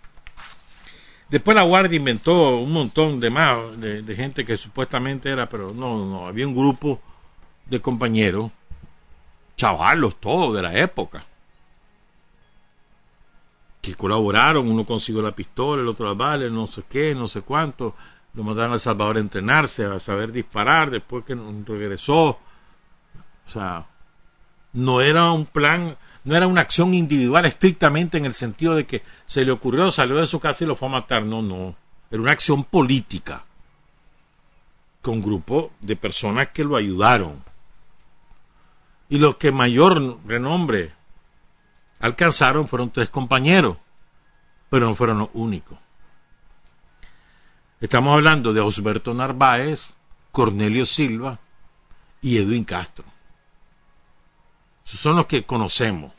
Después 1.30 1.54
la 1.54 1.62
Guardia 1.62 1.96
inventó 1.96 2.56
un 2.58 2.72
montón 2.72 3.20
de 3.20 3.30
más, 3.30 3.80
de, 3.80 4.16
gente 4.16 4.44
que 4.44 4.56
supuestamente 4.56 5.30
era, 5.30 5.48
pero 5.48 5.72
no, 5.72 6.04
no, 6.04 6.26
había 6.26 6.46
un 6.46 6.56
grupo 6.56 7.00
de 7.66 7.80
compañeros, 7.80 8.50
chavalos 9.60 10.18
todos 10.18 10.54
de 10.54 10.62
la 10.62 10.74
época, 10.78 11.22
que 13.82 13.94
colaboraron, 13.94 14.70
uno 14.70 14.86
consiguió 14.86 15.20
la 15.20 15.32
pistola, 15.32 15.82
el 15.82 15.88
otro 15.88 16.06
la 16.06 16.14
bala, 16.14 16.48
no 16.48 16.66
sé 16.66 16.82
qué, 16.88 17.14
no 17.14 17.28
sé 17.28 17.42
cuánto, 17.42 17.94
lo 18.32 18.42
mandaron 18.42 18.72
a 18.72 18.78
Salvador 18.78 19.18
a 19.18 19.20
entrenarse, 19.20 19.84
a 19.84 19.98
saber 19.98 20.32
disparar, 20.32 20.90
después 20.90 21.26
que 21.26 21.34
regresó, 21.66 22.22
o 22.22 22.38
sea, 23.44 23.84
no 24.72 25.02
era 25.02 25.30
un 25.30 25.44
plan, 25.44 25.94
no 26.24 26.34
era 26.34 26.46
una 26.46 26.62
acción 26.62 26.94
individual 26.94 27.44
estrictamente 27.44 28.16
en 28.16 28.24
el 28.24 28.32
sentido 28.32 28.74
de 28.74 28.86
que 28.86 29.02
se 29.26 29.44
le 29.44 29.52
ocurrió, 29.52 29.92
salió 29.92 30.16
de 30.16 30.26
su 30.26 30.40
casa 30.40 30.64
y 30.64 30.68
lo 30.68 30.76
fue 30.76 30.88
a 30.88 30.92
matar. 30.92 31.24
No, 31.24 31.42
no. 31.42 31.74
Era 32.10 32.22
una 32.22 32.32
acción 32.32 32.64
política 32.64 33.44
con 35.02 35.20
grupo 35.20 35.72
de 35.80 35.96
personas 35.96 36.48
que 36.48 36.64
lo 36.64 36.76
ayudaron. 36.76 37.49
Y 39.10 39.18
los 39.18 39.36
que 39.36 39.52
mayor 39.52 40.18
renombre 40.26 40.92
alcanzaron 41.98 42.66
fueron 42.66 42.90
tres 42.90 43.10
compañeros, 43.10 43.76
pero 44.70 44.86
no 44.86 44.94
fueron 44.94 45.18
los 45.18 45.28
únicos. 45.34 45.78
Estamos 47.80 48.14
hablando 48.14 48.54
de 48.54 48.60
Osberto 48.60 49.12
Narváez, 49.12 49.90
Cornelio 50.32 50.86
Silva 50.86 51.38
y 52.22 52.38
Edwin 52.38 52.64
Castro 52.64 53.04
son 54.96 55.16
los 55.16 55.26
que 55.26 55.44
conocemos, 55.44 56.12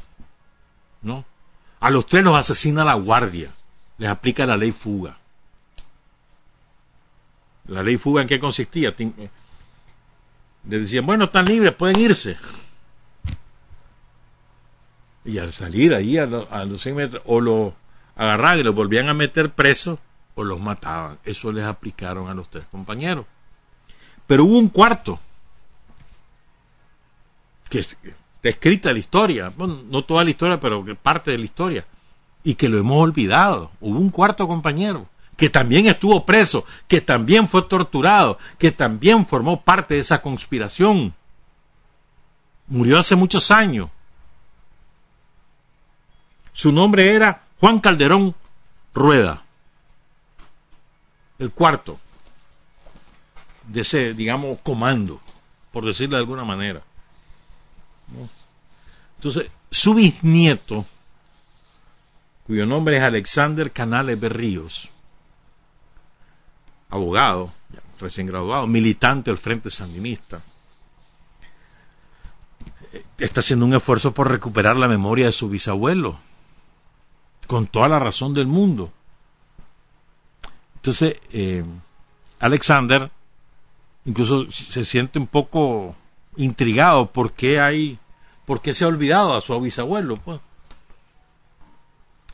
¿no? 1.02 1.26
A 1.80 1.90
los 1.90 2.06
tres 2.06 2.24
los 2.24 2.38
asesina 2.38 2.84
la 2.84 2.94
guardia, 2.94 3.50
les 3.98 4.10
aplica 4.10 4.46
la 4.46 4.58
ley 4.58 4.72
fuga. 4.72 5.18
La 7.68 7.84
ley 7.84 7.98
fuga 7.98 8.22
en 8.22 8.28
qué 8.28 8.40
consistía? 8.40 8.94
Eh, 8.98 9.30
les 10.70 10.82
decían, 10.82 11.06
bueno, 11.06 11.26
están 11.26 11.46
libres, 11.46 11.74
pueden 11.76 12.00
irse. 12.00 12.38
Y 15.24 15.38
al 15.38 15.52
salir 15.52 15.94
ahí 15.94 16.18
a, 16.18 16.26
los 16.26 16.82
100 16.82 16.96
metros, 16.96 17.24
o 17.26 17.42
los 17.42 17.74
agarraban 18.16 18.60
y 18.60 18.64
los 18.64 18.76
volvían 18.76 19.10
a 19.10 19.14
meter 19.14 19.52
presos, 19.52 20.00
o 20.36 20.44
los 20.44 20.60
mataban. 20.60 21.20
Eso 21.26 21.52
les 21.52 21.66
aplicaron 21.66 22.30
a 22.30 22.34
los 22.34 22.50
tres 22.50 22.66
compañeros. 22.72 23.26
Pero 24.28 24.46
hubo 24.46 24.58
un 24.58 24.70
cuarto, 24.70 25.20
que 27.70 27.86
escrita 28.44 28.92
la 28.92 29.00
historia, 29.00 29.54
no 29.58 30.04
toda 30.04 30.24
la 30.24 30.30
historia, 30.30 30.60
pero 30.60 30.84
parte 30.96 31.32
de 31.32 31.38
la 31.38 31.46
historia, 31.46 31.86
y 32.44 32.56
que 32.56 32.70
lo 32.70 32.80
hemos 32.80 32.98
olvidado. 32.98 33.72
Hubo 33.80 34.00
un 34.00 34.10
cuarto 34.10 34.48
compañero 34.48 35.08
que 35.42 35.50
también 35.50 35.88
estuvo 35.88 36.24
preso, 36.24 36.66
que 36.88 37.02
también 37.02 37.48
fue 37.48 37.64
torturado, 37.64 38.38
que 38.60 38.72
también 38.72 39.26
formó 39.26 39.62
parte 39.62 39.96
de 39.96 40.02
esa 40.02 40.22
conspiración. 40.22 41.16
Murió 42.68 43.00
hace 43.00 43.16
muchos 43.16 43.50
años. 43.50 43.90
Su 46.54 46.72
nombre 46.72 47.14
era 47.16 47.44
Juan 47.60 47.80
Calderón 47.80 48.36
Rueda, 48.94 49.44
el 51.40 51.52
cuarto 51.52 52.00
de 53.68 53.82
ese, 53.82 54.14
digamos, 54.14 54.60
comando, 54.60 55.22
por 55.72 55.86
decirlo 55.86 56.18
de 56.18 56.22
alguna 56.22 56.44
manera. 56.44 56.82
Entonces, 59.18 59.50
su 59.70 59.94
bisnieto, 59.94 60.86
cuyo 62.46 62.66
nombre 62.66 62.98
es 62.98 63.04
Alexander 63.04 63.72
Canales 63.72 64.20
Berríos, 64.20 64.90
abogado, 66.90 67.50
recién 68.00 68.28
graduado, 68.28 68.68
militante 68.68 69.32
del 69.32 69.38
Frente 69.38 69.72
Sandinista, 69.72 70.42
eh, 72.92 73.06
está 73.20 73.40
haciendo 73.40 73.66
un 73.66 73.74
esfuerzo 73.74 74.14
por 74.14 74.30
recuperar 74.30 74.76
la 74.76 74.90
memoria 74.90 75.28
de 75.28 75.32
su 75.32 75.48
bisabuelo, 75.48 76.20
con 77.52 77.68
toda 77.68 77.90
la 77.90 78.00
razón 78.00 78.34
del 78.34 78.48
mundo. 78.48 78.94
Entonces, 80.76 81.20
eh, 81.34 81.66
Alexander 82.40 83.12
incluso 84.06 84.50
se 84.50 84.86
siente 84.86 85.20
un 85.20 85.28
poco 85.28 85.94
intrigado 86.38 87.12
porque 87.12 87.60
hay, 87.60 88.00
porque 88.46 88.74
se 88.74 88.86
ha 88.86 88.88
olvidado 88.88 89.36
a 89.36 89.42
su 89.42 89.60
bisabuelo, 89.60 90.16
pues. 90.16 90.40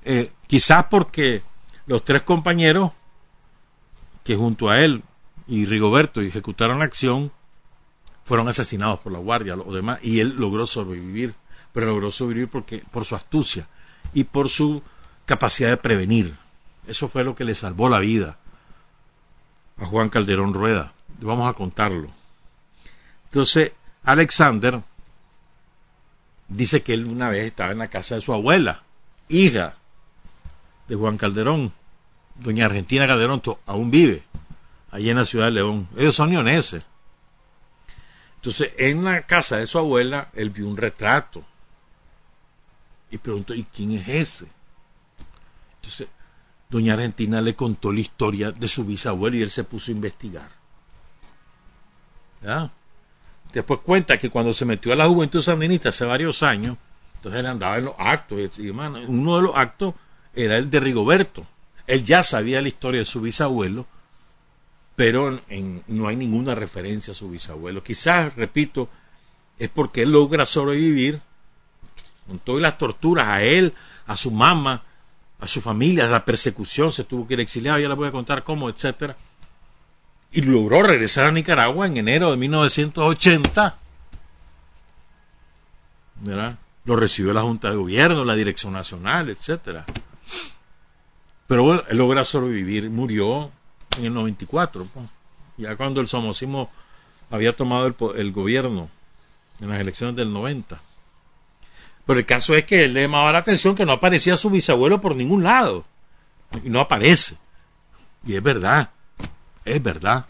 Eh, 0.05 0.29
quizás 0.45 0.85
porque 0.85 1.41
los 1.87 2.05
tres 2.05 2.21
compañeros 2.21 2.91
que 4.23 4.35
junto 4.35 4.69
a 4.69 4.81
él 4.81 5.01
y 5.47 5.65
Rigoberto 5.65 6.21
ejecutaron 6.21 6.77
la 6.77 6.85
acción 6.85 7.31
fueron 8.23 8.47
asesinados 8.49 8.99
por 8.99 9.11
la 9.11 9.17
guardia, 9.17 9.55
los 9.55 9.73
demás, 9.73 9.97
y 10.03 10.19
él 10.19 10.35
logró 10.37 10.67
sobrevivir, 10.67 11.33
pero 11.73 11.87
logró 11.87 12.11
sobrevivir 12.11 12.49
porque, 12.49 12.83
por 12.91 13.03
su 13.03 13.15
astucia 13.15 13.67
y 14.13 14.23
por 14.25 14.51
su 14.51 14.83
capacidad 15.27 15.69
de 15.69 15.77
prevenir. 15.77 16.35
Eso 16.87 17.09
fue 17.09 17.23
lo 17.23 17.35
que 17.35 17.43
le 17.43 17.53
salvó 17.53 17.89
la 17.89 17.99
vida 17.99 18.37
a 19.77 19.85
Juan 19.85 20.09
Calderón 20.09 20.55
Rueda. 20.55 20.93
Vamos 21.19 21.47
a 21.47 21.53
contarlo. 21.53 22.09
Entonces, 23.25 23.73
Alexander 24.03 24.81
dice 26.47 26.81
que 26.81 26.93
él 26.93 27.05
una 27.05 27.29
vez 27.29 27.45
estaba 27.45 27.71
en 27.71 27.79
la 27.79 27.89
casa 27.89 28.15
de 28.15 28.21
su 28.21 28.33
abuela, 28.33 28.83
hija 29.27 29.75
de 30.87 30.95
Juan 30.95 31.17
Calderón, 31.17 31.73
doña 32.35 32.65
Argentina 32.65 33.05
Calderón, 33.05 33.41
aún 33.65 33.91
vive 33.91 34.23
allí 34.91 35.09
en 35.09 35.17
la 35.17 35.25
ciudad 35.25 35.45
de 35.45 35.51
León. 35.51 35.89
Ellos 35.97 36.15
son 36.15 36.29
leoneses. 36.29 36.83
Entonces, 38.35 38.71
en 38.77 39.03
la 39.03 39.23
casa 39.23 39.57
de 39.57 39.67
su 39.67 39.77
abuela, 39.77 40.29
él 40.33 40.51
vio 40.51 40.69
un 40.69 40.77
retrato 40.77 41.43
y 43.11 43.17
preguntó, 43.17 43.53
¿y 43.53 43.63
quién 43.63 43.91
es 43.91 44.07
ese? 44.07 44.56
Entonces, 45.87 46.09
doña 46.69 46.93
Argentina 46.95 47.39
le 47.39 47.55
contó 47.55 47.93
la 47.93 48.01
historia 48.01 48.51
de 48.51 48.67
su 48.67 48.83
bisabuelo 48.83 49.37
y 49.37 49.41
él 49.41 49.49
se 49.49 49.63
puso 49.63 49.89
a 49.89 49.95
investigar. 49.95 50.49
¿Ya? 52.43 52.69
Después 53.53 53.79
cuenta 53.79 54.17
que 54.17 54.29
cuando 54.29 54.53
se 54.53 54.65
metió 54.65 54.91
a 54.91 54.97
la 54.97 55.07
juventud 55.07 55.41
sandinista 55.41 55.89
hace 55.89 56.03
varios 56.03 56.43
años, 56.43 56.75
entonces 57.15 57.39
él 57.39 57.45
andaba 57.45 57.77
en 57.77 57.85
los 57.85 57.95
actos 57.97 58.59
y 58.59 58.69
uno 58.69 59.37
de 59.37 59.41
los 59.41 59.55
actos 59.55 59.95
era 60.35 60.57
el 60.57 60.69
de 60.69 60.81
Rigoberto. 60.81 61.47
Él 61.87 62.03
ya 62.03 62.21
sabía 62.21 62.61
la 62.61 62.67
historia 62.67 62.99
de 62.99 63.05
su 63.05 63.21
bisabuelo, 63.21 63.87
pero 64.97 65.39
no 65.87 66.07
hay 66.09 66.15
ninguna 66.17 66.53
referencia 66.53 67.13
a 67.13 67.15
su 67.15 67.29
bisabuelo. 67.29 67.81
Quizás, 67.81 68.35
repito, 68.35 68.89
es 69.57 69.69
porque 69.69 70.01
él 70.01 70.11
logra 70.11 70.45
sobrevivir 70.45 71.21
con 72.27 72.39
todas 72.39 72.61
las 72.61 72.77
torturas 72.77 73.27
a 73.27 73.41
él, 73.41 73.73
a 74.05 74.17
su 74.17 74.31
mamá, 74.31 74.83
a 75.39 75.47
su 75.47 75.61
familia, 75.61 76.07
la 76.07 76.25
persecución, 76.25 76.91
se 76.91 77.03
tuvo 77.03 77.27
que 77.27 77.35
ir 77.35 77.39
exiliado, 77.39 77.79
ya 77.79 77.87
les 77.87 77.97
voy 77.97 78.07
a 78.07 78.11
contar 78.11 78.43
cómo, 78.43 78.69
etcétera 78.69 79.15
y 80.31 80.41
logró 80.41 80.83
regresar 80.83 81.25
a 81.25 81.31
Nicaragua 81.31 81.87
en 81.87 81.97
enero 81.97 82.31
de 82.31 82.37
1980. 82.37 83.77
Lo 86.85 86.95
recibió 86.95 87.33
la 87.33 87.41
Junta 87.41 87.69
de 87.69 87.75
Gobierno, 87.75 88.25
la 88.25 88.35
Dirección 88.35 88.73
Nacional, 88.73 89.29
etcétera. 89.29 89.85
Pero 91.47 91.63
bueno, 91.63 91.83
él 91.89 91.97
logra 91.97 92.23
sobrevivir, 92.23 92.89
murió 92.89 93.51
en 93.97 94.05
el 94.05 94.13
94, 94.13 94.85
pues. 94.93 95.05
ya 95.57 95.75
cuando 95.75 96.01
el 96.01 96.07
somocismo 96.07 96.69
había 97.29 97.53
tomado 97.53 97.87
el, 97.87 97.95
el, 98.17 98.31
gobierno 98.31 98.89
en 99.59 99.69
las 99.69 99.79
elecciones 99.79 100.15
del 100.15 100.31
90. 100.33 100.79
Pero 102.07 102.19
el 102.19 102.25
caso 102.25 102.55
es 102.55 102.65
que 102.65 102.85
él 102.85 102.93
le 102.93 103.01
llamaba 103.03 103.33
la 103.33 103.39
atención 103.39 103.75
que 103.75 103.85
no 103.85 103.91
aparecía 103.91 104.37
su 104.37 104.49
bisabuelo 104.49 104.99
por 104.99 105.15
ningún 105.15 105.43
lado. 105.43 105.85
Y 106.63 106.69
no 106.69 106.79
aparece. 106.79 107.35
Y 108.25 108.35
es 108.35 108.41
verdad. 108.41 108.89
Es 109.65 109.83
verdad. 109.83 110.25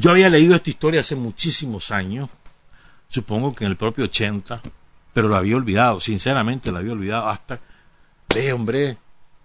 Yo 0.00 0.10
había 0.10 0.30
leído 0.30 0.54
esta 0.56 0.70
historia 0.70 1.00
hace 1.00 1.14
muchísimos 1.14 1.90
años, 1.90 2.30
supongo 3.08 3.54
que 3.54 3.64
en 3.64 3.72
el 3.72 3.76
propio 3.76 4.04
80, 4.04 4.62
pero 5.12 5.28
lo 5.28 5.36
había 5.36 5.56
olvidado, 5.56 6.00
sinceramente 6.00 6.72
lo 6.72 6.78
había 6.78 6.92
olvidado 6.92 7.28
hasta, 7.28 7.60
ve 8.34 8.54
hombre, 8.54 8.96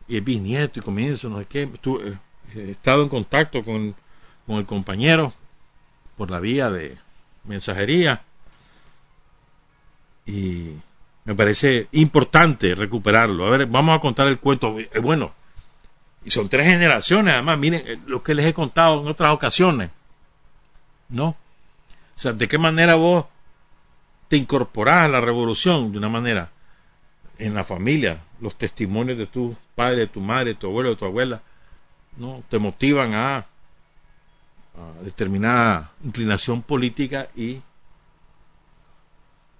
y 0.08 0.16
es 0.16 0.24
bisnieto 0.24 0.80
y 0.80 0.84
comienzo, 0.84 1.30
no 1.30 1.40
sé 1.40 1.46
qué, 1.48 1.64
eh, 1.64 2.18
he 2.56 2.72
estado 2.72 3.04
en 3.04 3.10
contacto 3.10 3.66
con, 3.66 3.94
con 4.48 4.56
el 4.56 4.66
compañero 4.66 5.34
por 6.16 6.32
la 6.32 6.40
vía 6.40 6.72
de 6.72 6.98
mensajería 7.44 8.24
y 10.26 10.72
me 11.26 11.36
parece 11.36 11.88
importante 11.92 12.76
recuperarlo. 12.76 13.48
A 13.48 13.58
ver, 13.58 13.66
vamos 13.68 13.98
a 13.98 14.00
contar 14.00 14.28
el 14.28 14.40
cuento. 14.40 14.80
Eh, 14.80 15.00
bueno, 15.00 15.34
y 16.24 16.32
son 16.32 16.48
tres 16.50 16.68
generaciones, 16.68 17.34
además, 17.34 17.60
miren 17.60 17.84
eh, 17.86 17.98
lo 18.06 18.24
que 18.24 18.34
les 18.34 18.46
he 18.46 18.54
contado 18.54 19.02
en 19.02 19.08
otras 19.08 19.32
ocasiones. 19.32 19.90
¿No? 21.10 21.30
O 21.30 22.18
sea, 22.18 22.32
¿de 22.32 22.48
qué 22.48 22.58
manera 22.58 22.96
vos 22.96 23.26
te 24.28 24.38
incorporas 24.38 25.04
a 25.04 25.08
la 25.08 25.22
revolución 25.22 25.92
de 25.92 25.98
una 25.98 26.10
manera 26.10 26.50
en 27.38 27.54
la 27.54 27.64
familia, 27.64 28.22
los 28.40 28.56
testimonios 28.56 29.18
de 29.18 29.28
tu 29.28 29.56
padre, 29.76 29.98
de 29.98 30.08
tu 30.08 30.22
madre, 30.22 30.52
de 30.52 30.56
tu 30.56 30.68
abuelo, 30.68 30.92
de 30.92 30.96
tu 30.96 31.06
abuela, 31.06 31.42
¿no? 32.18 32.44
te 32.50 32.58
motivan 32.58 33.14
a 33.14 33.46
determinada 35.04 35.92
inclinación 36.04 36.62
política 36.62 37.30
y 37.36 37.62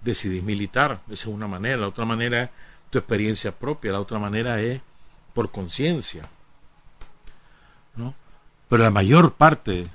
decidís 0.06 0.42
militar. 0.42 1.00
Esa 1.06 1.28
es 1.28 1.34
una 1.34 1.46
manera. 1.46 1.76
La 1.76 1.88
otra 1.88 2.06
manera 2.06 2.44
es 2.44 2.50
tu 2.90 2.98
experiencia 2.98 3.52
propia. 3.52 3.92
La 3.92 4.00
otra 4.00 4.18
manera 4.18 4.60
es 4.60 4.80
por 5.34 5.50
conciencia. 5.50 6.28
¿no? 7.96 8.14
Pero 8.68 8.82
la 8.84 8.90
mayor 8.90 9.34
parte, 9.34 9.86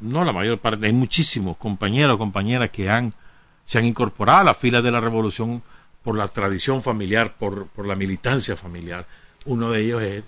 no 0.00 0.24
la 0.24 0.32
mayor 0.32 0.58
parte, 0.60 0.86
hay 0.86 0.92
muchísimos 0.92 1.56
compañeros 1.56 2.18
compañeras 2.18 2.70
que 2.70 2.88
han, 2.88 3.14
se 3.66 3.78
han 3.78 3.84
incorporado 3.84 4.40
a 4.40 4.44
las 4.44 4.56
filas 4.56 4.84
de 4.84 4.90
la 4.90 5.00
revolución 5.00 5.62
por 6.02 6.16
la 6.16 6.28
tradición 6.28 6.82
familiar, 6.82 7.34
por, 7.36 7.66
por 7.68 7.86
la 7.86 7.96
militancia 7.96 8.56
familiar. 8.56 9.06
Uno 9.44 9.70
de 9.70 9.80
ellos 9.80 10.02
es, 10.02 10.24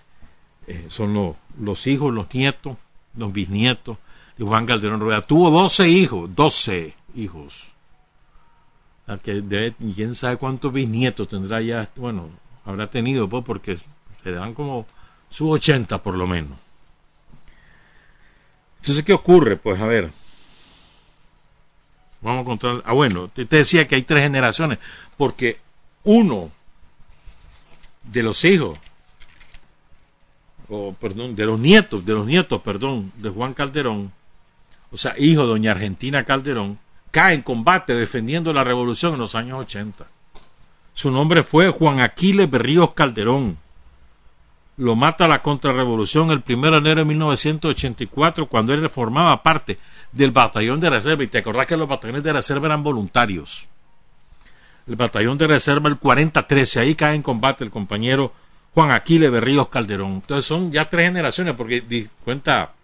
eh, 0.67 0.87
son 0.89 1.15
los, 1.15 1.37
los 1.59 1.87
hijos, 1.87 2.13
los 2.13 2.33
nietos, 2.33 2.77
los 3.17 3.33
bisnietos 3.33 3.99
Juan 4.39 4.67
Calderón 4.67 5.01
Rueda. 5.01 5.21
Tuvo 5.21 5.51
12 5.51 5.89
hijos, 5.89 6.35
12 6.35 6.95
hijos. 7.15 7.73
Quién 9.23 10.15
sabe 10.15 10.37
cuántos 10.37 10.73
bisnietos 10.73 11.29
tendrá 11.29 11.61
ya, 11.61 11.89
bueno, 11.97 12.31
habrá 12.65 12.89
tenido, 12.89 13.29
pues, 13.29 13.45
porque 13.45 13.79
se 14.23 14.31
dan 14.33 14.55
como 14.55 14.87
sus 15.31 15.51
80 15.51 16.03
por 16.03 16.15
lo 16.15 16.27
menos. 16.27 16.59
Entonces, 18.79 19.05
¿qué 19.05 19.13
ocurre? 19.13 19.57
Pues, 19.57 19.81
a 19.81 19.87
ver. 19.87 20.11
Vamos 22.23 22.43
a 22.43 22.45
contar. 22.45 22.83
Ah, 22.87 22.95
bueno, 22.95 23.29
te, 23.29 23.45
te 23.45 23.59
decía 23.59 23.87
que 23.87 23.97
hay 23.97 24.03
tres 24.03 24.23
generaciones, 24.23 24.79
porque 25.17 25.61
uno 26.05 26.51
de 28.03 28.23
los 28.23 28.45
hijos, 28.45 28.79
o 30.69 30.95
perdón, 30.95 31.37
de 31.37 31.47
los 31.47 31.61
nietos, 31.61 32.05
de 32.05 32.15
los 32.15 32.27
nietos, 32.27 32.63
perdón, 32.63 33.13
de 33.17 33.29
Juan 33.29 33.53
Calderón, 33.53 34.11
o 34.95 34.97
sea, 34.97 35.17
hijo 35.19 35.43
de 35.43 35.49
doña 35.49 35.73
Argentina 35.73 36.23
Calderón, 36.23 36.79
cae 37.11 37.35
en 37.35 37.43
combate 37.43 37.95
defendiendo 37.95 38.53
la 38.53 38.63
revolución 38.63 39.15
en 39.15 39.19
los 39.19 39.35
años 39.35 39.59
80. 39.59 40.07
Su 40.95 41.11
nombre 41.11 41.43
fue 41.43 41.71
Juan 41.71 42.01
Aquiles 42.01 42.49
Berríos 42.49 42.95
Calderón. 42.95 43.59
Lo 44.77 44.95
mata 44.95 45.27
la 45.27 45.43
contrarrevolución 45.43 46.31
el 46.31 46.45
1 46.49 46.71
de 46.71 46.79
enero 46.79 47.01
de 47.01 47.05
1984 47.07 48.47
cuando 48.49 48.73
él 48.73 48.89
formaba 48.89 49.43
parte 49.43 49.81
del 50.13 50.31
batallón 50.31 50.79
de 50.79 50.91
reserva. 50.91 51.25
Y 51.25 51.29
te 51.29 51.39
acordás 51.39 51.67
que 51.67 51.77
los 51.77 51.89
batallones 51.89 52.23
de 52.23 52.33
reserva 52.33 52.67
eran 52.67 52.85
voluntarios. 52.85 53.67
El 54.87 54.95
batallón 54.95 55.39
de 55.39 55.49
reserva, 55.49 55.89
el 55.89 55.99
4013, 55.99 56.79
ahí 56.79 56.95
cae 56.95 57.17
en 57.17 57.23
combate 57.23 57.65
el 57.65 57.71
compañero 57.71 58.33
Juan 58.75 58.93
Aquiles 58.93 59.33
Berríos 59.33 59.69
Calderón. 59.69 60.13
Entonces 60.13 60.45
son 60.45 60.71
ya 60.71 60.89
tres 60.89 61.09
generaciones, 61.09 61.55
porque 61.55 62.09
cuenta 62.23 62.75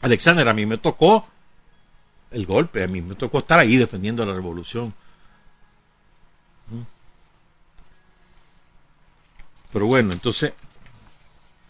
Alexander, 0.00 0.48
a 0.48 0.54
mí 0.54 0.64
me 0.64 0.78
tocó 0.78 1.26
el 2.30 2.46
golpe, 2.46 2.82
a 2.84 2.86
mí 2.86 3.00
me 3.00 3.14
tocó 3.14 3.38
estar 3.40 3.58
ahí 3.58 3.76
defendiendo 3.76 4.24
la 4.24 4.34
revolución. 4.34 4.94
Pero 9.72 9.86
bueno, 9.86 10.12
entonces, 10.12 10.52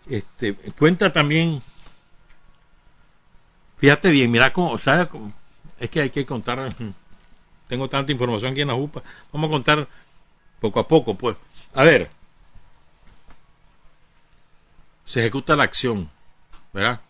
este, 0.08 0.54
cuenta 0.54 1.12
también, 1.12 1.62
fíjate 3.78 4.10
bien, 4.10 4.30
mira 4.30 4.52
cómo, 4.52 4.70
o 4.72 4.78
sea, 4.78 5.08
es 5.78 5.90
que 5.90 6.00
hay 6.02 6.10
que 6.10 6.24
contar, 6.26 6.74
tengo 7.68 7.88
tanta 7.88 8.12
información 8.12 8.52
aquí 8.52 8.62
en 8.62 8.68
la 8.68 8.74
UPA, 8.74 9.02
vamos 9.32 9.48
a 9.48 9.52
contar 9.52 9.88
poco 10.60 10.80
a 10.80 10.88
poco, 10.88 11.14
pues. 11.14 11.36
A 11.74 11.84
ver, 11.84 12.10
se 15.04 15.20
ejecuta 15.20 15.56
la 15.56 15.64
acción, 15.64 16.10
¿verdad? 16.72 17.00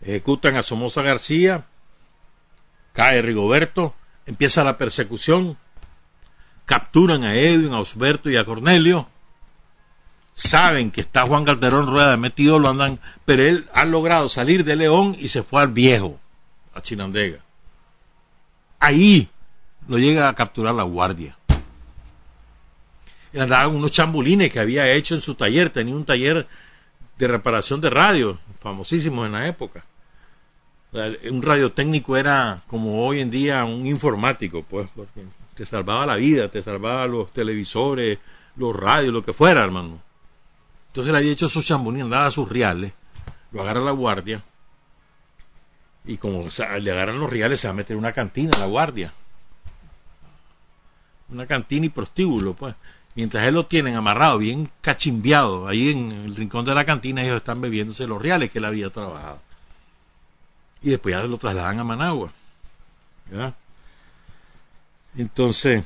Ejecutan 0.00 0.56
a 0.56 0.62
Somoza 0.62 1.02
García, 1.02 1.66
cae 2.92 3.20
Rigoberto, 3.22 3.94
empieza 4.26 4.64
la 4.64 4.78
persecución, 4.78 5.58
capturan 6.64 7.24
a 7.24 7.34
Edwin, 7.34 7.74
a 7.74 7.80
Osberto 7.80 8.30
y 8.30 8.36
a 8.36 8.44
Cornelio, 8.44 9.08
saben 10.34 10.90
que 10.90 11.02
está 11.02 11.26
Juan 11.26 11.44
Calderón 11.44 11.86
Rueda 11.86 12.16
metido, 12.16 12.58
lo 12.58 12.70
andan, 12.70 12.98
pero 13.24 13.42
él 13.42 13.68
ha 13.74 13.84
logrado 13.84 14.28
salir 14.28 14.64
de 14.64 14.76
León 14.76 15.16
y 15.18 15.28
se 15.28 15.42
fue 15.42 15.60
al 15.60 15.68
viejo, 15.68 16.18
a 16.74 16.80
Chinandega. 16.80 17.40
Ahí 18.78 19.28
lo 19.86 19.98
llega 19.98 20.28
a 20.28 20.34
capturar 20.34 20.74
la 20.74 20.84
guardia. 20.84 21.36
Él 23.32 23.42
andaba 23.42 23.68
unos 23.68 23.90
chambulines 23.90 24.50
que 24.50 24.60
había 24.60 24.90
hecho 24.92 25.14
en 25.14 25.20
su 25.20 25.34
taller, 25.34 25.70
tenía 25.70 25.94
un 25.94 26.04
taller 26.04 26.48
de 27.20 27.28
reparación 27.28 27.82
de 27.82 27.90
radio, 27.90 28.38
famosísimo 28.60 29.26
en 29.26 29.32
la 29.32 29.46
época. 29.46 29.84
Un 31.30 31.42
radiotécnico 31.42 32.16
era 32.16 32.62
como 32.66 33.06
hoy 33.06 33.20
en 33.20 33.30
día 33.30 33.64
un 33.64 33.84
informático, 33.84 34.64
pues, 34.68 34.88
porque 34.96 35.26
te 35.54 35.66
salvaba 35.66 36.06
la 36.06 36.16
vida, 36.16 36.48
te 36.48 36.62
salvaba 36.62 37.06
los 37.06 37.30
televisores, 37.30 38.18
los 38.56 38.74
radios, 38.74 39.12
lo 39.12 39.22
que 39.22 39.34
fuera, 39.34 39.62
hermano. 39.62 40.00
Entonces 40.88 41.12
le 41.12 41.18
había 41.18 41.32
hecho 41.32 41.46
su 41.46 41.62
chambulín, 41.62 42.02
andaba 42.02 42.24
a 42.24 42.30
sus 42.30 42.48
reales, 42.48 42.92
lo 43.52 43.60
agarra 43.60 43.82
la 43.82 43.90
guardia, 43.90 44.42
y 46.06 46.16
como 46.16 46.48
le 46.80 46.90
agarran 46.90 47.20
los 47.20 47.28
reales, 47.28 47.60
se 47.60 47.68
va 47.68 47.72
a 47.72 47.76
meter 47.76 47.98
una 47.98 48.12
cantina 48.12 48.58
la 48.58 48.64
guardia. 48.64 49.12
Una 51.28 51.46
cantina 51.46 51.84
y 51.84 51.90
prostíbulo, 51.90 52.54
pues 52.54 52.74
mientras 53.14 53.44
él 53.46 53.54
lo 53.54 53.66
tienen 53.66 53.96
amarrado, 53.96 54.38
bien 54.38 54.70
cachimbiado, 54.80 55.68
ahí 55.68 55.90
en 55.90 56.12
el 56.12 56.36
rincón 56.36 56.64
de 56.64 56.74
la 56.74 56.84
cantina, 56.84 57.22
ellos 57.22 57.38
están 57.38 57.60
bebiéndose 57.60 58.06
los 58.06 58.20
reales 58.20 58.50
que 58.50 58.58
él 58.58 58.64
había 58.64 58.90
trabajado. 58.90 59.40
Y 60.82 60.90
después 60.90 61.14
ya 61.14 61.22
lo 61.24 61.38
trasladan 61.38 61.78
a 61.78 61.84
Managua. 61.84 62.32
Entonces, 65.16 65.84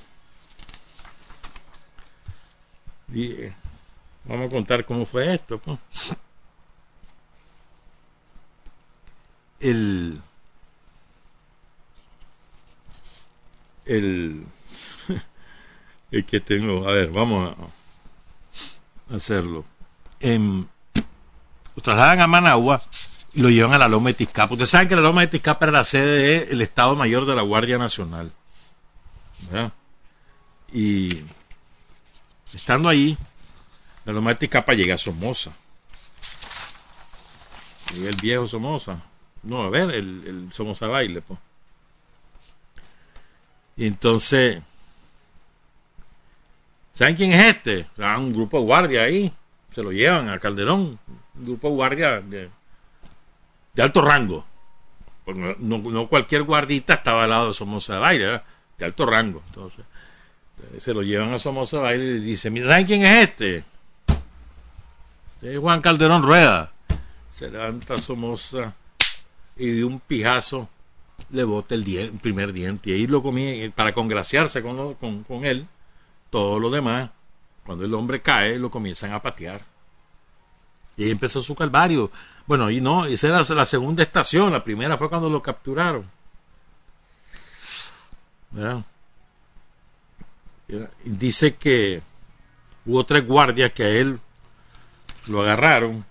eh, 3.13 3.53
vamos 4.25 4.49
a 4.49 4.51
contar 4.51 4.85
cómo 4.85 5.05
fue 5.05 5.35
esto. 5.35 5.59
Pues. 5.59 5.79
El, 9.61 10.21
el 13.87 14.45
que 16.23 16.41
tengo, 16.41 16.89
a 16.89 16.93
ver, 16.93 17.11
vamos 17.11 17.55
a 19.11 19.17
hacerlo. 19.17 19.65
Lo 20.21 21.83
trasladan 21.83 22.21
a 22.21 22.27
Managua 22.27 22.83
y 23.33 23.41
lo 23.41 23.51
llevan 23.51 23.75
a 23.75 23.79
la 23.79 23.89
Loma 23.89 24.11
de 24.11 24.15
Tizcapa. 24.15 24.55
Ustedes 24.55 24.71
saben 24.71 24.89
que 24.89 24.95
la 24.95 25.03
Loma 25.03 25.23
de 25.23 25.27
Tizcapa 25.27 25.67
era 25.67 25.73
la 25.73 25.85
sede 25.85 26.47
del 26.47 26.63
Estado 26.63 26.95
Mayor 26.95 27.27
de 27.27 27.35
la 27.35 27.43
Guardia 27.43 27.79
Nacional. 27.79 28.33
Y 30.73 31.19
estando 32.53 32.89
ahí, 32.89 33.19
la 34.05 34.13
Loma 34.13 34.31
de 34.31 34.37
Tizcapa 34.37 34.75
llega 34.75 34.95
a 34.95 34.99
Somoza. 34.99 35.53
Llega 37.95 38.11
el 38.11 38.17
viejo 38.17 38.47
Somoza. 38.47 39.03
No, 39.43 39.63
a 39.63 39.71
ver, 39.71 39.91
el, 39.91 40.25
el 40.27 40.53
Somoza 40.53 40.87
baile, 40.87 41.21
pues. 41.21 41.39
Y 43.77 43.87
entonces 43.87 44.63
¿Saben 46.95 47.17
quién 47.17 47.33
es 47.33 47.57
este? 47.57 47.87
un 47.99 48.33
grupo 48.33 48.59
de 48.59 48.65
guardia 48.65 49.03
ahí. 49.03 49.33
Se 49.71 49.83
lo 49.83 49.91
llevan 49.91 50.29
a 50.29 50.39
Calderón. 50.39 50.99
Un 51.37 51.45
grupo 51.45 51.69
de 51.69 51.75
guardia 51.75 52.21
de, 52.21 52.51
alto 53.79 54.01
rango. 54.01 54.47
Pues 55.25 55.37
no, 55.59 56.09
cualquier 56.09 56.45
guardita 56.45 56.95
estaba 56.95 57.25
al 57.25 57.31
lado 57.31 57.49
de 57.49 57.55
Somoza 57.55 57.99
Baile, 57.99 58.43
de 58.79 58.85
alto 58.85 59.07
rango. 59.07 59.43
Entonces, 59.47 59.85
se 60.79 60.95
lo 60.95 61.03
llevan 61.03 61.33
a 61.33 61.41
Somoza 61.41 61.81
Baile 61.81 62.05
y 62.05 62.21
dicen, 62.21 62.57
¿saben 62.63 62.87
quién 62.87 63.03
es 63.03 63.29
este? 63.29 63.65
Este 65.35 65.55
es 65.55 65.59
Juan 65.59 65.81
Calderón 65.81 66.23
Rueda. 66.23 66.73
Se 67.31 67.51
levanta 67.51 67.99
Somoza 67.99 68.73
y 69.57 69.67
de 69.67 69.85
un 69.85 69.99
pijazo 69.99 70.69
le 71.31 71.43
bota 71.43 71.75
el, 71.75 72.13
primer 72.23 72.53
diente. 72.53 72.91
Y 72.91 72.93
ahí 72.93 73.07
lo 73.09 73.21
comí 73.21 73.69
para 73.71 73.93
congraciarse 73.93 74.63
con, 74.63 74.95
con 74.95 75.45
él 75.45 75.67
todo 76.35 76.59
lo 76.59 76.69
demás, 76.69 77.11
cuando 77.65 77.85
el 77.85 77.95
hombre 77.95 78.21
cae, 78.21 78.59
lo 78.59 78.69
comienzan 78.69 79.13
a 79.13 79.23
patear. 79.23 79.65
Y 80.97 81.05
ahí 81.05 81.13
empezó 81.13 81.41
su 81.41 81.55
calvario. 81.55 82.11
Bueno, 82.45 82.73
y 82.73 82.81
no, 82.81 83.05
esa 83.07 83.29
era 83.29 83.55
la 83.55 83.65
segunda 83.65 84.03
estación, 84.03 84.51
la 84.51 84.65
primera 84.65 84.99
fue 84.99 85.09
cuando 85.09 85.31
lo 85.31 85.41
capturaron. 85.41 86.11
dice 91.05 91.55
que 91.55 92.03
hubo 92.85 93.07
tres 93.07 93.25
guardias 93.25 93.73
que 93.73 93.85
a 93.85 93.91
él 93.91 94.19
lo 95.29 95.43
agarraron 95.43 96.05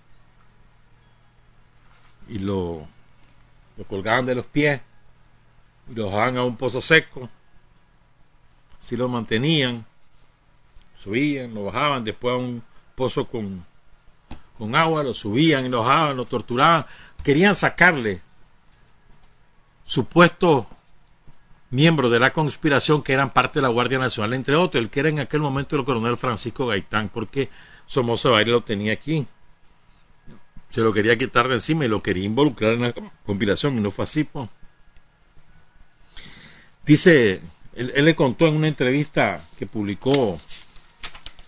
y 2.28 2.38
lo, 2.38 2.86
lo 3.76 3.84
colgaban 3.84 4.24
de 4.24 4.36
los 4.36 4.46
pies 4.46 4.80
y 5.90 5.94
los 5.94 6.10
bajaban 6.10 6.38
a 6.38 6.44
un 6.44 6.56
pozo 6.56 6.80
seco. 6.80 7.28
Si 8.82 8.96
lo 8.96 9.06
mantenían, 9.10 9.84
subían, 10.96 11.54
lo 11.54 11.64
bajaban, 11.64 12.04
después 12.04 12.34
a 12.34 12.38
un 12.38 12.62
pozo 12.94 13.26
con, 13.26 13.64
con 14.58 14.74
agua, 14.74 15.02
lo 15.02 15.14
subían 15.14 15.66
y 15.66 15.68
lo 15.68 15.82
bajaban, 15.82 16.16
lo 16.16 16.24
torturaban. 16.24 16.86
Querían 17.22 17.54
sacarle 17.54 18.20
supuestos 19.84 20.66
miembros 21.70 22.10
de 22.12 22.20
la 22.20 22.32
conspiración 22.32 23.02
que 23.02 23.12
eran 23.12 23.32
parte 23.32 23.58
de 23.58 23.62
la 23.62 23.68
Guardia 23.68 23.98
Nacional, 23.98 24.34
entre 24.34 24.54
otros, 24.54 24.82
el 24.82 24.90
que 24.90 25.00
era 25.00 25.08
en 25.08 25.20
aquel 25.20 25.40
momento 25.40 25.76
el 25.76 25.84
coronel 25.84 26.16
Francisco 26.16 26.66
Gaitán, 26.66 27.08
porque 27.08 27.50
Somoza 27.86 28.30
Baile 28.30 28.52
lo 28.52 28.62
tenía 28.62 28.92
aquí. 28.92 29.26
Se 30.70 30.80
lo 30.80 30.92
quería 30.92 31.18
quitar 31.18 31.48
de 31.48 31.54
encima 31.54 31.84
y 31.84 31.88
lo 31.88 32.02
quería 32.02 32.24
involucrar 32.24 32.72
en 32.72 32.82
la 32.82 32.94
conspiración 33.24 33.78
y 33.78 33.80
no 33.80 33.90
fue 33.90 34.04
así. 34.04 34.28
Dice, 36.84 37.40
él, 37.74 38.04
le 38.04 38.14
contó 38.14 38.46
en 38.46 38.54
una 38.54 38.68
entrevista 38.68 39.40
que 39.58 39.66
publicó 39.66 40.38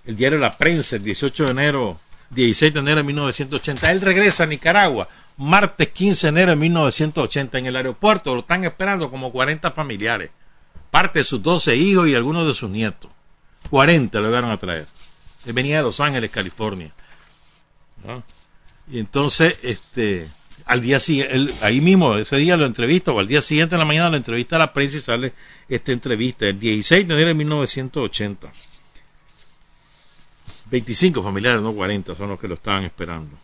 el 0.07 0.17
diario 0.17 0.39
La 0.39 0.57
Prensa 0.57 0.97
el 0.97 1.03
18 1.03 1.45
de 1.45 1.51
enero, 1.51 2.01
16 2.31 2.73
de 2.73 2.81
enero 2.81 2.99
de 2.99 3.03
1980. 3.05 3.91
Él 3.91 4.01
regresa 4.01 4.45
a 4.45 4.47
Nicaragua 4.47 5.09
martes 5.37 5.89
15 5.89 6.27
de 6.27 6.29
enero 6.29 6.51
de 6.53 6.57
1980 6.57 7.59
en 7.59 7.67
el 7.67 7.77
aeropuerto. 7.77 8.35
Lo 8.35 8.41
están 8.41 8.65
esperando 8.65 9.11
como 9.11 9.33
40 9.33 9.71
familiares. 9.73 10.31
Parte 10.91 11.19
de 11.19 11.25
sus 11.25 11.43
12 11.43 11.77
hijos 11.77 12.09
y 12.09 12.15
algunos 12.15 12.47
de 12.47 12.55
sus 12.55 12.71
nietos. 12.71 13.11
40 13.71 14.21
lo 14.21 14.29
llegaron 14.29 14.51
a 14.51 14.57
traer. 14.57 14.87
Él 15.45 15.53
venía 15.53 15.79
de 15.79 15.83
Los 15.83 16.01
Ángeles, 16.01 16.31
California. 16.31 16.91
Y 18.91 19.01
entonces, 19.01 19.59
este, 19.63 20.29
al 20.65 20.81
día 20.81 21.01
siguiente, 21.01 21.53
ahí 21.63 21.81
mismo, 21.81 22.17
ese 22.17 22.37
día 22.37 22.57
lo 22.57 22.67
entrevista, 22.67 23.13
o 23.13 23.19
al 23.19 23.27
día 23.27 23.41
siguiente 23.41 23.75
en 23.75 23.81
la 23.81 23.85
mañana 23.85 24.11
lo 24.11 24.17
entrevista 24.17 24.57
a 24.57 24.61
la 24.61 24.73
prensa 24.73 24.97
y 24.97 25.01
sale 25.01 25.33
esta 25.69 25.93
entrevista, 25.93 26.47
el 26.47 26.61
16 26.61 27.07
de 27.07 27.15
enero 27.15 27.29
de 27.29 27.35
1980. 27.35 28.53
25 30.71 31.23
familiares, 31.23 31.63
no 31.63 31.73
40, 31.73 32.15
son 32.15 32.31
los 32.31 32.41
que 32.41 32.49
lo 32.49 32.55
estaban 32.55 32.85
esperando. 32.85 33.37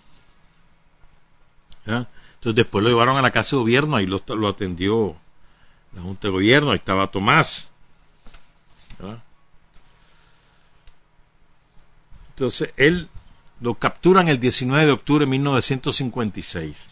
Entonces 1.85 2.55
después 2.55 2.83
lo 2.83 2.91
llevaron 2.91 3.17
a 3.17 3.23
la 3.23 3.31
casa 3.31 3.57
de 3.57 3.63
gobierno, 3.63 3.97
ahí 3.97 4.07
lo, 4.07 4.49
atendió 4.49 5.17
la 5.95 6.03
Junta 6.03 6.29
de 6.29 6.33
Gobierno, 6.33 6.71
ahí 6.71 6.79
estaba 6.79 7.11
Tomás. 7.11 7.71
Entonces 12.31 12.73
él 12.77 13.09
lo 13.61 13.75
capturan 13.75 14.29
el 14.29 14.41
19 14.41 14.87
de 14.87 14.93
octubre 14.93 15.25
de 15.25 15.31
1956. 15.31 16.91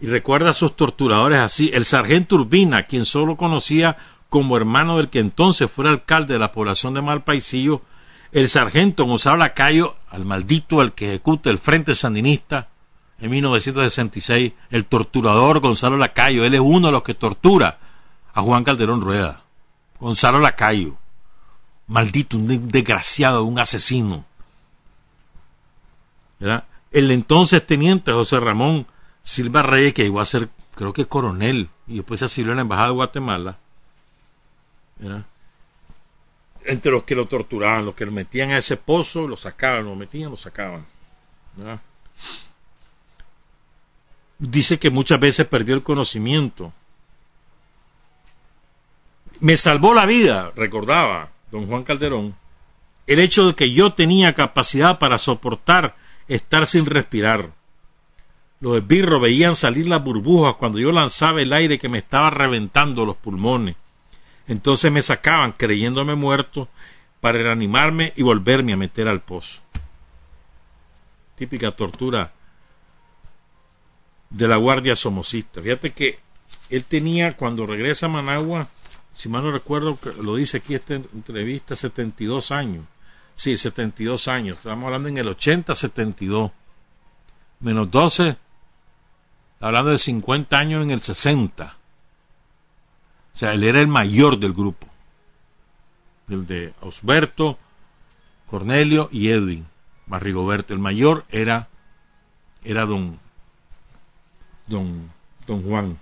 Y 0.00 0.06
recuerda 0.06 0.50
a 0.50 0.54
sus 0.54 0.76
torturadores 0.76 1.40
así, 1.40 1.70
el 1.74 1.84
sargento 1.84 2.36
Urbina, 2.36 2.84
quien 2.84 3.04
solo 3.04 3.36
conocía 3.36 3.96
como 4.28 4.56
hermano 4.56 4.96
del 4.96 5.08
que 5.08 5.20
entonces 5.20 5.70
fuera 5.70 5.90
alcalde 5.90 6.34
de 6.34 6.38
la 6.38 6.52
población 6.52 6.94
de 6.94 7.02
Malpaisillo, 7.02 7.82
el 8.32 8.48
sargento 8.48 9.04
Gonzalo 9.04 9.38
Lacayo, 9.38 9.96
al 10.10 10.24
maldito 10.24 10.80
al 10.80 10.92
que 10.92 11.08
ejecuta 11.08 11.50
el 11.50 11.58
Frente 11.58 11.94
Sandinista 11.94 12.68
en 13.20 13.30
1966, 13.30 14.52
el 14.70 14.84
torturador 14.84 15.60
Gonzalo 15.60 15.96
Lacayo, 15.96 16.44
él 16.44 16.54
es 16.54 16.60
uno 16.60 16.88
de 16.88 16.92
los 16.92 17.02
que 17.02 17.14
tortura 17.14 17.78
a 18.34 18.42
Juan 18.42 18.64
Calderón 18.64 19.00
Rueda. 19.00 19.42
Gonzalo 19.98 20.38
Lacayo, 20.38 20.96
maldito, 21.86 22.36
un 22.36 22.68
desgraciado, 22.70 23.44
un 23.44 23.58
asesino. 23.58 24.24
El 26.90 27.10
entonces 27.10 27.66
teniente 27.66 28.12
José 28.12 28.38
Ramón 28.38 28.86
Silva 29.22 29.62
Reyes, 29.62 29.94
que 29.94 30.06
iba 30.06 30.22
a 30.22 30.26
ser, 30.26 30.48
creo 30.74 30.92
que 30.92 31.06
coronel, 31.06 31.68
y 31.86 31.96
después 31.96 32.20
se 32.20 32.26
asilió 32.26 32.52
en 32.52 32.56
la 32.56 32.62
Embajada 32.62 32.88
de 32.88 32.94
Guatemala, 32.94 33.58
entre 36.64 36.92
los 36.92 37.04
que 37.04 37.14
lo 37.14 37.26
torturaban, 37.26 37.86
los 37.86 37.94
que 37.94 38.06
lo 38.06 38.12
metían 38.12 38.50
a 38.50 38.58
ese 38.58 38.76
pozo, 38.76 39.26
lo 39.26 39.36
sacaban, 39.36 39.84
lo 39.84 39.94
metían, 39.94 40.30
lo 40.30 40.36
sacaban. 40.36 40.84
Dice 44.38 44.78
que 44.78 44.90
muchas 44.90 45.18
veces 45.18 45.46
perdió 45.46 45.74
el 45.74 45.82
conocimiento. 45.82 46.72
Me 49.40 49.56
salvó 49.56 49.94
la 49.94 50.06
vida, 50.06 50.52
recordaba 50.56 51.30
don 51.50 51.66
Juan 51.66 51.84
Calderón, 51.84 52.34
el 53.06 53.20
hecho 53.20 53.46
de 53.46 53.54
que 53.54 53.70
yo 53.70 53.94
tenía 53.94 54.34
capacidad 54.34 54.98
para 54.98 55.16
soportar 55.18 55.96
estar 56.26 56.66
sin 56.66 56.84
respirar. 56.84 57.50
Los 58.60 58.76
esbirros 58.76 59.22
veían 59.22 59.54
salir 59.54 59.88
las 59.88 60.02
burbujas 60.02 60.56
cuando 60.56 60.78
yo 60.78 60.92
lanzaba 60.92 61.40
el 61.40 61.52
aire 61.52 61.78
que 61.78 61.88
me 61.88 61.98
estaba 61.98 62.28
reventando 62.28 63.06
los 63.06 63.16
pulmones 63.16 63.76
entonces 64.48 64.90
me 64.90 65.02
sacaban 65.02 65.52
creyéndome 65.52 66.14
muerto 66.14 66.68
para 67.20 67.38
reanimarme 67.38 68.12
y 68.16 68.22
volverme 68.22 68.72
a 68.72 68.76
meter 68.76 69.06
al 69.08 69.20
pozo. 69.20 69.60
Típica 71.36 71.70
tortura 71.70 72.32
de 74.30 74.48
la 74.48 74.56
guardia 74.56 74.96
somocista. 74.96 75.62
Fíjate 75.62 75.92
que 75.92 76.18
él 76.70 76.84
tenía, 76.84 77.36
cuando 77.36 77.66
regresa 77.66 78.06
a 78.06 78.10
Managua, 78.10 78.68
si 79.14 79.28
mal 79.28 79.42
no 79.42 79.50
recuerdo, 79.50 79.98
lo 80.22 80.36
dice 80.36 80.58
aquí 80.58 80.74
esta 80.74 80.94
entrevista, 80.94 81.76
72 81.76 82.50
años. 82.50 82.84
Sí, 83.34 83.56
72 83.56 84.28
años. 84.28 84.58
Estamos 84.58 84.86
hablando 84.86 85.08
en 85.08 85.18
el 85.18 85.28
80, 85.28 85.74
72. 85.74 86.50
Menos 87.60 87.90
12, 87.90 88.36
hablando 89.60 89.90
de 89.90 89.98
50 89.98 90.58
años 90.58 90.82
en 90.84 90.90
el 90.90 91.00
60. 91.00 91.77
O 93.34 93.36
sea, 93.38 93.54
él 93.54 93.64
era 93.64 93.80
el 93.80 93.88
mayor 93.88 94.38
del 94.38 94.52
grupo. 94.52 94.86
El 96.28 96.46
de 96.46 96.74
Osberto, 96.80 97.56
Cornelio 98.46 99.08
y 99.12 99.28
Edwin. 99.28 99.66
Barrigoberto. 100.06 100.74
El 100.74 100.80
mayor 100.80 101.24
era, 101.30 101.68
era 102.64 102.84
don, 102.84 103.18
don, 104.66 105.10
don 105.46 105.62
Juan. 105.62 105.98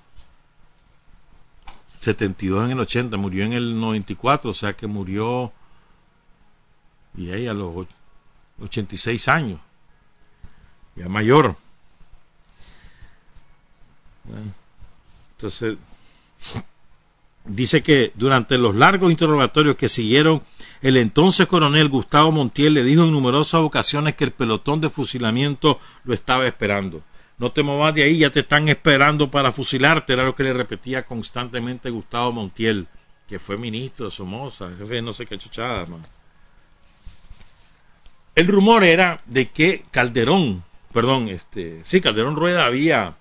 72 1.99 2.65
en 2.65 2.71
el 2.71 2.81
80, 2.81 3.17
murió 3.17 3.45
en 3.45 3.53
el 3.53 3.81
94, 3.81 4.51
o 4.51 4.55
sea 4.55 4.75
que 4.75 4.87
murió 4.87 5.53
y 7.17 7.31
ahí 7.31 7.49
a 7.49 7.55
los 7.55 7.87
86 8.61 9.29
años, 9.29 9.61
ya 10.95 11.09
mayor. 11.09 11.57
Entonces, 15.33 15.79
dice 17.47 17.83
que 17.83 18.13
durante 18.15 18.59
los 18.59 18.75
largos 18.75 19.11
interrogatorios 19.11 19.77
que 19.77 19.89
siguieron, 19.89 20.43
el 20.83 20.97
entonces 20.97 21.47
coronel 21.47 21.89
Gustavo 21.89 22.33
Montiel 22.33 22.75
le 22.75 22.85
dijo 22.85 23.05
en 23.05 23.13
numerosas 23.13 23.61
ocasiones 23.61 24.15
que 24.15 24.25
el 24.25 24.33
pelotón 24.33 24.81
de 24.81 24.91
fusilamiento 24.91 25.79
lo 26.05 26.15
estaba 26.15 26.47
esperando. 26.47 27.03
No 27.39 27.53
te 27.53 27.63
movas 27.63 27.95
de 27.95 28.03
ahí, 28.03 28.19
ya 28.19 28.31
te 28.31 28.41
están 28.41 28.69
esperando 28.69 29.31
para 29.31 29.53
fusilarte, 29.53 30.15
era 30.15 30.25
lo 30.25 30.35
que 30.35 30.43
le 30.43 30.53
repetía 30.53 31.05
constantemente 31.05 31.91
Gustavo 31.91 32.33
Montiel, 32.33 32.89
que 33.29 33.39
fue 33.39 33.59
ministro 33.59 34.07
de 34.07 34.13
Somoza, 34.13 34.71
jefe 34.79 35.03
no 35.03 35.13
sé 35.13 35.27
qué 35.27 35.37
chuchada. 35.37 35.87
El 38.35 38.47
rumor 38.47 38.85
era 38.85 39.21
de 39.27 39.51
que 39.51 39.85
Calderón, 39.91 40.63
perdón, 40.93 41.29
este, 41.29 41.83
sí, 41.85 42.01
Calderón 42.01 42.37
Rueda 42.37 42.65
había 42.65 43.17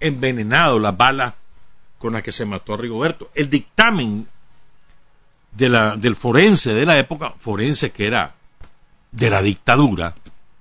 envenenado 0.00 0.78
las 0.78 0.96
balas 0.96 1.34
con 1.98 2.12
la 2.12 2.22
que 2.22 2.32
se 2.32 2.44
mató 2.44 2.74
a 2.74 2.76
Rigoberto. 2.76 3.30
El 3.34 3.50
dictamen 3.50 4.26
de 5.52 5.68
la, 5.68 5.96
del 5.96 6.16
forense 6.16 6.74
de 6.74 6.86
la 6.86 6.98
época, 6.98 7.34
forense 7.38 7.90
que 7.90 8.06
era 8.06 8.34
de 9.10 9.30
la 9.30 9.42
dictadura, 9.42 10.14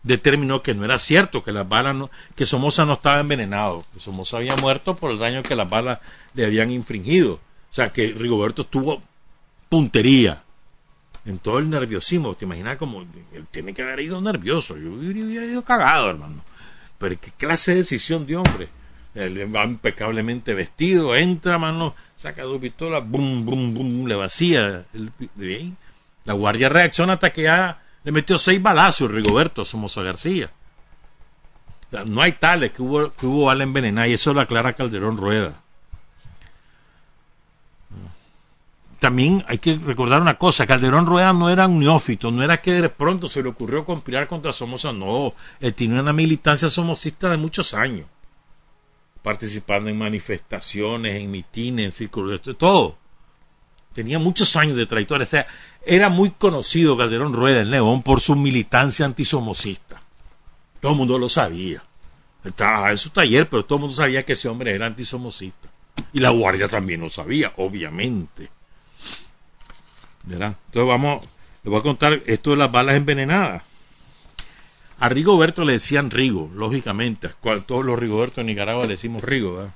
determinó 0.03 0.61
que 0.61 0.73
no 0.73 0.85
era 0.85 0.97
cierto, 0.99 1.43
que 1.43 1.51
las 1.51 1.67
balas 1.67 1.95
no, 1.95 2.09
que 2.35 2.45
Somoza 2.45 2.85
no 2.85 2.93
estaba 2.93 3.19
envenenado, 3.19 3.85
que 3.93 3.99
Somoza 3.99 4.37
había 4.37 4.55
muerto 4.55 4.95
por 4.95 5.11
el 5.11 5.19
daño 5.19 5.43
que 5.43 5.55
las 5.55 5.69
balas 5.69 5.99
le 6.33 6.45
habían 6.45 6.71
infringido. 6.71 7.33
O 7.69 7.73
sea, 7.73 7.91
que 7.91 8.13
Rigoberto 8.13 8.65
tuvo 8.65 9.01
puntería 9.69 10.41
en 11.25 11.39
todo 11.39 11.59
el 11.59 11.69
nerviosismo. 11.69 12.33
Te 12.35 12.45
imaginas 12.45 12.77
como 12.77 13.01
él 13.01 13.45
tiene 13.51 13.73
que 13.73 13.81
haber 13.81 13.99
ido 13.99 14.19
nervioso. 14.21 14.77
Yo 14.77 14.93
hubiera 14.93 15.45
ido 15.45 15.63
cagado, 15.63 16.09
hermano. 16.09 16.41
Pero 16.97 17.19
qué 17.19 17.31
clase 17.31 17.71
de 17.71 17.77
decisión 17.77 18.25
de 18.25 18.37
hombre. 18.37 18.69
Él 19.17 19.55
va 19.55 19.65
impecablemente 19.65 20.53
vestido, 20.53 21.15
entra, 21.15 21.57
mano, 21.57 21.95
saca 22.15 22.43
dos 22.43 22.61
pistolas, 22.61 23.03
bum, 23.03 23.43
bum, 23.43 23.73
bum, 23.73 24.05
le 24.05 24.13
vacía. 24.13 24.85
El, 24.93 25.11
la 26.23 26.33
guardia 26.33 26.69
reacciona 26.69 27.13
hasta 27.13 27.33
que 27.33 27.49
le 28.03 28.11
metió 28.11 28.37
seis 28.37 28.61
balazos 28.61 29.09
Rigoberto 29.09 29.65
Somoza 29.65 30.03
García. 30.03 30.51
no 32.05 32.21
hay 32.21 32.33
tales 32.33 32.71
que 32.71 32.83
hubo, 32.83 33.11
que 33.11 33.25
hubo 33.25 33.45
bala 33.45 33.63
envenenada 33.63 34.07
y 34.07 34.13
eso 34.13 34.35
lo 34.35 34.41
aclara 34.41 34.73
Calderón 34.73 35.17
Rueda. 35.17 35.63
También 38.99 39.43
hay 39.47 39.57
que 39.57 39.77
recordar 39.77 40.21
una 40.21 40.37
cosa, 40.37 40.67
Calderón 40.67 41.07
Rueda 41.07 41.33
no 41.33 41.49
era 41.49 41.65
un 41.65 41.79
neófito, 41.79 42.29
no 42.29 42.43
era 42.43 42.61
que 42.61 42.81
de 42.81 42.89
pronto 42.89 43.27
se 43.27 43.41
le 43.41 43.49
ocurrió 43.49 43.83
conspirar 43.83 44.27
contra 44.27 44.51
Somoza, 44.51 44.93
no, 44.93 45.33
él 45.59 45.73
tenía 45.73 46.01
una 46.01 46.13
militancia 46.13 46.69
somocista 46.69 47.29
de 47.29 47.37
muchos 47.37 47.73
años 47.73 48.05
participando 49.27 49.89
en 49.89 49.97
manifestaciones, 49.97 51.17
en 51.17 51.29
mitines, 51.29 51.85
en 51.85 51.91
círculos, 51.91 52.39
todo. 52.57 52.97
Tenía 53.91 54.19
muchos 54.19 54.55
años 54.55 54.77
de 54.77 54.85
trayectoria. 54.85 55.25
O 55.25 55.27
sea, 55.27 55.45
era 55.85 56.07
muy 56.07 56.29
conocido 56.29 56.97
Calderón 56.97 57.33
Rueda 57.33 57.59
en 57.59 57.71
León 57.71 58.03
por 58.03 58.21
su 58.21 58.37
militancia 58.37 59.05
antisomocista. 59.05 59.99
Todo 60.79 60.93
el 60.93 60.97
mundo 60.97 61.17
lo 61.17 61.27
sabía. 61.27 61.83
Trabajaba 62.55 62.91
en 62.91 62.97
su 62.97 63.09
taller, 63.09 63.49
pero 63.49 63.65
todo 63.65 63.79
el 63.79 63.81
mundo 63.81 63.97
sabía 63.97 64.23
que 64.23 64.31
ese 64.31 64.47
hombre 64.47 64.73
era 64.73 64.85
antisomocista. 64.85 65.67
Y 66.13 66.21
la 66.21 66.29
guardia 66.29 66.69
también 66.69 67.01
lo 67.01 67.09
sabía, 67.09 67.51
obviamente. 67.57 68.49
¿Verdad? 70.23 70.55
Entonces 70.67 70.87
vamos, 70.87 71.27
les 71.63 71.69
voy 71.69 71.81
a 71.81 71.83
contar 71.83 72.23
esto 72.27 72.51
de 72.51 72.55
las 72.55 72.71
balas 72.71 72.95
envenenadas. 72.95 73.63
A 74.99 75.09
Rigoberto 75.09 75.63
le 75.63 75.73
decían 75.73 76.09
Rigo, 76.09 76.49
lógicamente. 76.55 77.29
Todos 77.65 77.85
los 77.85 77.99
Rigobertos 77.99 78.39
en 78.39 78.47
Nicaragua 78.47 78.83
le 78.83 78.89
decimos 78.89 79.23
Rigo. 79.23 79.69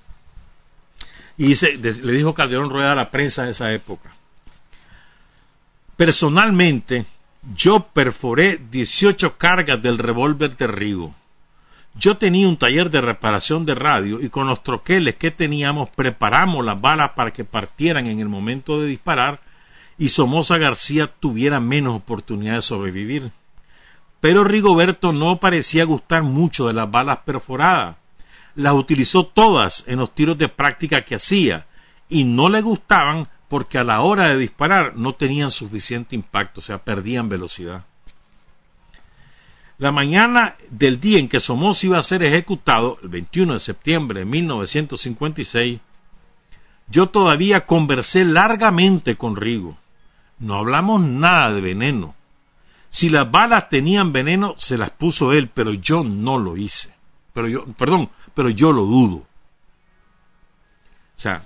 Y 1.38 1.48
dice, 1.48 1.78
le 1.78 2.12
dijo 2.14 2.34
Calderón 2.34 2.70
Rueda 2.70 2.94
a 2.94 2.96
la 2.96 3.12
prensa 3.12 3.44
de 3.44 3.52
esa 3.52 3.72
época. 3.74 4.16
Personalmente, 5.96 7.06
yo 7.56 7.88
perforé 7.94 8.60
18 8.72 9.38
cargas 9.38 9.82
del 9.82 9.98
revólver 9.98 10.56
de 10.58 10.68
Rigo. 10.68 11.16
Yo 11.94 12.18
tenía 12.18 12.48
un 12.48 12.58
taller 12.58 12.90
de 12.90 13.02
reparación 13.02 13.66
de 13.66 13.76
radio 13.76 14.22
y 14.22 14.30
con 14.30 14.48
los 14.48 14.64
troqueles 14.64 15.16
que 15.16 15.30
teníamos 15.30 15.90
preparamos 15.90 16.66
las 16.66 16.80
balas 16.80 17.12
para 17.12 17.34
que 17.34 17.44
partieran 17.44 18.08
en 18.08 18.20
el 18.20 18.30
momento 18.30 18.80
de 18.80 18.88
disparar 18.88 19.42
y 19.98 20.10
Somoza 20.10 20.58
García 20.58 21.08
tuviera 21.08 21.60
menos 21.60 21.96
oportunidad 21.96 22.56
de 22.56 22.62
sobrevivir. 22.62 23.32
Pero 24.22 24.44
Rigoberto 24.44 25.12
no 25.12 25.40
parecía 25.40 25.84
gustar 25.84 26.24
mucho 26.24 26.68
de 26.68 26.74
las 26.74 26.90
balas 26.90 27.20
perforadas. 27.26 27.98
Las 28.56 28.74
utilizó 28.74 29.26
todas 29.26 29.84
en 29.88 30.00
los 30.00 30.14
tiros 30.14 30.38
de 30.38 30.48
práctica 30.48 31.02
que 31.04 31.16
hacía 31.16 31.66
y 32.08 32.24
no 32.24 32.48
le 32.48 32.62
gustaban 32.62 33.28
porque 33.50 33.78
a 33.78 33.84
la 33.84 34.02
hora 34.02 34.30
de 34.30 34.38
disparar 34.38 34.96
no 34.96 35.14
tenían 35.14 35.52
suficiente 35.52 36.16
impacto, 36.16 36.62
o 36.62 36.64
sea, 36.64 36.78
perdían 36.78 37.28
velocidad. 37.28 37.84
La 39.78 39.92
mañana 39.92 40.56
del 40.70 41.00
día 41.00 41.18
en 41.18 41.28
que 41.28 41.40
Somoza 41.40 41.88
iba 41.88 41.98
a 41.98 42.04
ser 42.04 42.22
ejecutado, 42.22 43.00
el 43.02 43.10
21 43.10 43.56
de 43.56 43.60
septiembre 43.60 44.20
de 44.20 44.26
1956, 44.26 45.80
yo 46.88 47.10
todavía 47.10 47.66
conversé 47.66 48.24
largamente 48.24 49.18
con 49.18 49.36
Rigo. 49.36 49.76
No 50.38 50.56
hablamos 50.56 51.02
nada 51.02 51.52
de 51.52 51.62
veneno. 51.62 52.14
Si 52.92 53.10
las 53.10 53.32
balas 53.32 53.70
tenían 53.70 54.12
veneno, 54.12 54.54
se 54.58 54.78
las 54.78 54.90
puso 54.90 55.32
él, 55.32 55.48
pero 55.48 55.72
yo 55.72 56.04
no 56.04 56.38
lo 56.38 56.58
hice. 56.58 56.94
Pero 57.32 57.48
yo, 57.48 57.66
perdón, 57.66 58.10
pero 58.36 58.50
yo 58.50 58.74
lo 58.74 58.84
dudo. 58.84 59.16
O 59.16 59.28
sea, 61.16 61.46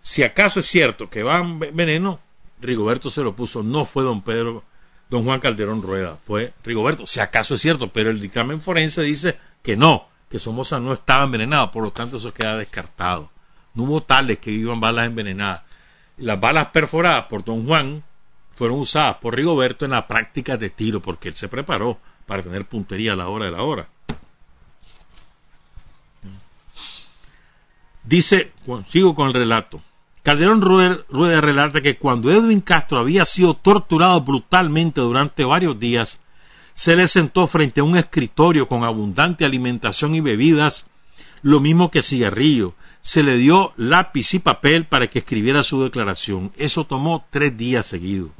si 0.00 0.22
acaso 0.22 0.60
es 0.60 0.66
cierto 0.66 1.10
que 1.10 1.22
van 1.22 1.58
veneno, 1.58 2.20
Rigoberto 2.62 3.10
se 3.10 3.22
lo 3.22 3.36
puso, 3.36 3.62
no 3.62 3.84
fue 3.84 4.02
don 4.02 4.22
Pedro 4.22 4.64
don 5.10 5.24
Juan 5.24 5.40
Calderón 5.40 5.82
Rueda, 5.82 6.16
fue 6.24 6.54
Rigoberto, 6.64 7.06
si 7.06 7.20
acaso 7.20 7.54
es 7.54 7.60
cierto, 7.60 7.92
pero 7.92 8.08
el 8.08 8.20
dictamen 8.20 8.60
forense 8.60 9.02
dice 9.02 9.38
que 9.62 9.76
no, 9.76 10.08
que 10.30 10.38
Somoza 10.38 10.80
no 10.80 10.94
estaba 10.94 11.24
envenenado, 11.24 11.70
por 11.70 11.82
lo 11.82 11.92
tanto 11.92 12.16
eso 12.16 12.32
queda 12.32 12.56
descartado. 12.56 13.30
No 13.74 13.82
hubo 13.84 14.02
tales 14.02 14.38
que 14.38 14.50
iban 14.50 14.80
balas 14.80 15.06
envenenadas. 15.06 15.64
Las 16.16 16.40
balas 16.40 16.68
perforadas 16.68 17.26
por 17.26 17.44
don 17.44 17.66
Juan 17.66 18.02
fueron 18.58 18.80
usadas 18.80 19.16
por 19.16 19.36
Rigoberto 19.36 19.84
en 19.84 19.92
la 19.92 20.08
práctica 20.08 20.56
de 20.56 20.68
tiro, 20.68 21.00
porque 21.00 21.28
él 21.28 21.36
se 21.36 21.46
preparó 21.46 21.96
para 22.26 22.42
tener 22.42 22.66
puntería 22.66 23.12
a 23.12 23.16
la 23.16 23.28
hora 23.28 23.44
de 23.44 23.52
la 23.52 23.62
hora. 23.62 23.88
Dice, 28.02 28.52
sigo 28.88 29.14
con 29.14 29.28
el 29.28 29.34
relato. 29.34 29.80
Calderón 30.24 30.60
Rueda 30.60 31.40
relata 31.40 31.80
que 31.80 31.98
cuando 31.98 32.32
Edwin 32.32 32.60
Castro 32.60 32.98
había 32.98 33.24
sido 33.24 33.54
torturado 33.54 34.20
brutalmente 34.22 35.00
durante 35.00 35.44
varios 35.44 35.78
días, 35.78 36.18
se 36.74 36.96
le 36.96 37.06
sentó 37.06 37.46
frente 37.46 37.80
a 37.80 37.84
un 37.84 37.96
escritorio 37.96 38.66
con 38.66 38.82
abundante 38.82 39.44
alimentación 39.44 40.16
y 40.16 40.20
bebidas, 40.20 40.86
lo 41.42 41.60
mismo 41.60 41.92
que 41.92 42.02
cigarrillo. 42.02 42.74
Se 43.02 43.22
le 43.22 43.36
dio 43.36 43.72
lápiz 43.76 44.34
y 44.34 44.40
papel 44.40 44.84
para 44.84 45.06
que 45.06 45.20
escribiera 45.20 45.62
su 45.62 45.80
declaración. 45.82 46.52
Eso 46.56 46.84
tomó 46.84 47.24
tres 47.30 47.56
días 47.56 47.86
seguidos. 47.86 48.30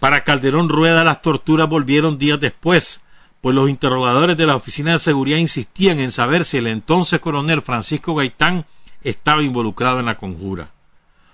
Para 0.00 0.24
Calderón 0.24 0.68
Rueda 0.68 1.04
las 1.04 1.22
torturas 1.22 1.68
volvieron 1.68 2.18
días 2.18 2.38
después, 2.38 3.00
pues 3.40 3.54
los 3.54 3.70
interrogadores 3.70 4.36
de 4.36 4.46
la 4.46 4.56
Oficina 4.56 4.92
de 4.92 4.98
Seguridad 4.98 5.38
insistían 5.38 6.00
en 6.00 6.10
saber 6.10 6.44
si 6.44 6.58
el 6.58 6.66
entonces 6.66 7.20
coronel 7.20 7.62
Francisco 7.62 8.14
Gaitán 8.14 8.66
estaba 9.02 9.42
involucrado 9.42 10.00
en 10.00 10.06
la 10.06 10.18
conjura. 10.18 10.70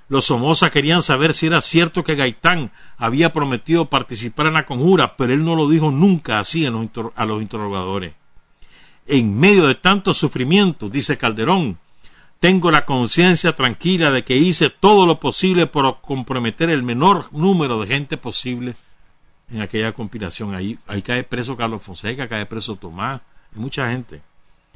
Los 0.08 0.26
Somoza 0.26 0.70
querían 0.70 1.02
saber 1.02 1.32
si 1.32 1.46
era 1.46 1.60
cierto 1.62 2.04
que 2.04 2.14
Gaitán 2.14 2.70
había 2.98 3.32
prometido 3.32 3.86
participar 3.86 4.46
en 4.46 4.54
la 4.54 4.66
conjura, 4.66 5.16
pero 5.16 5.32
él 5.32 5.44
no 5.44 5.56
lo 5.56 5.68
dijo 5.68 5.90
nunca 5.90 6.38
así 6.38 6.66
a 6.66 6.70
los 7.24 7.42
interrogadores. 7.42 8.12
En 9.06 9.40
medio 9.40 9.66
de 9.66 9.74
tanto 9.74 10.12
sufrimiento, 10.12 10.88
dice 10.88 11.16
Calderón, 11.16 11.78
tengo 12.42 12.72
la 12.72 12.84
conciencia 12.84 13.52
tranquila 13.52 14.10
de 14.10 14.24
que 14.24 14.34
hice 14.34 14.68
todo 14.68 15.06
lo 15.06 15.20
posible 15.20 15.68
por 15.68 16.00
comprometer 16.00 16.70
el 16.70 16.82
menor 16.82 17.32
número 17.32 17.80
de 17.80 17.86
gente 17.86 18.16
posible 18.16 18.74
en 19.48 19.60
aquella 19.60 19.92
conspiración. 19.92 20.52
Ahí, 20.52 20.76
cae 21.02 21.22
preso 21.22 21.56
Carlos 21.56 21.84
Fonseca, 21.84 22.26
cae 22.26 22.44
preso 22.46 22.74
Tomás, 22.74 23.20
hay 23.54 23.60
mucha 23.60 23.88
gente. 23.90 24.22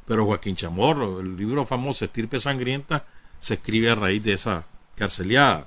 Pero 0.06 0.26
Joaquín 0.26 0.54
Chamorro, 0.54 1.18
el 1.18 1.36
libro 1.36 1.66
famoso 1.66 2.04
Estirpe 2.04 2.38
Sangrienta, 2.38 3.04
se 3.40 3.54
escribe 3.54 3.90
a 3.90 3.96
raíz 3.96 4.22
de 4.22 4.34
esa 4.34 4.64
carceliada. 4.94 5.66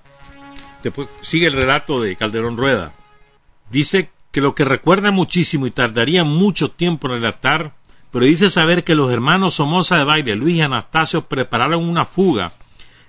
Después 0.82 1.10
sigue 1.20 1.48
el 1.48 1.54
relato 1.54 2.00
de 2.00 2.16
Calderón 2.16 2.56
Rueda. 2.56 2.94
Dice 3.70 4.10
que 4.32 4.40
lo 4.40 4.56
que 4.56 4.64
recuerda 4.64 5.12
muchísimo 5.12 5.68
y 5.68 5.72
tardaría 5.72 6.24
mucho 6.24 6.72
tiempo 6.72 7.08
en 7.08 7.16
relatar, 7.16 7.74
pero 8.12 8.26
dice 8.26 8.50
saber 8.50 8.84
que 8.84 8.96
los 8.96 9.12
hermanos 9.12 9.56
Somoza 9.56 9.98
de 9.98 10.04
Baile, 10.04 10.36
Luis 10.36 10.56
y 10.56 10.62
Anastasio, 10.62 11.28
prepararon 11.28 11.84
una 11.84 12.06
fuga 12.06 12.54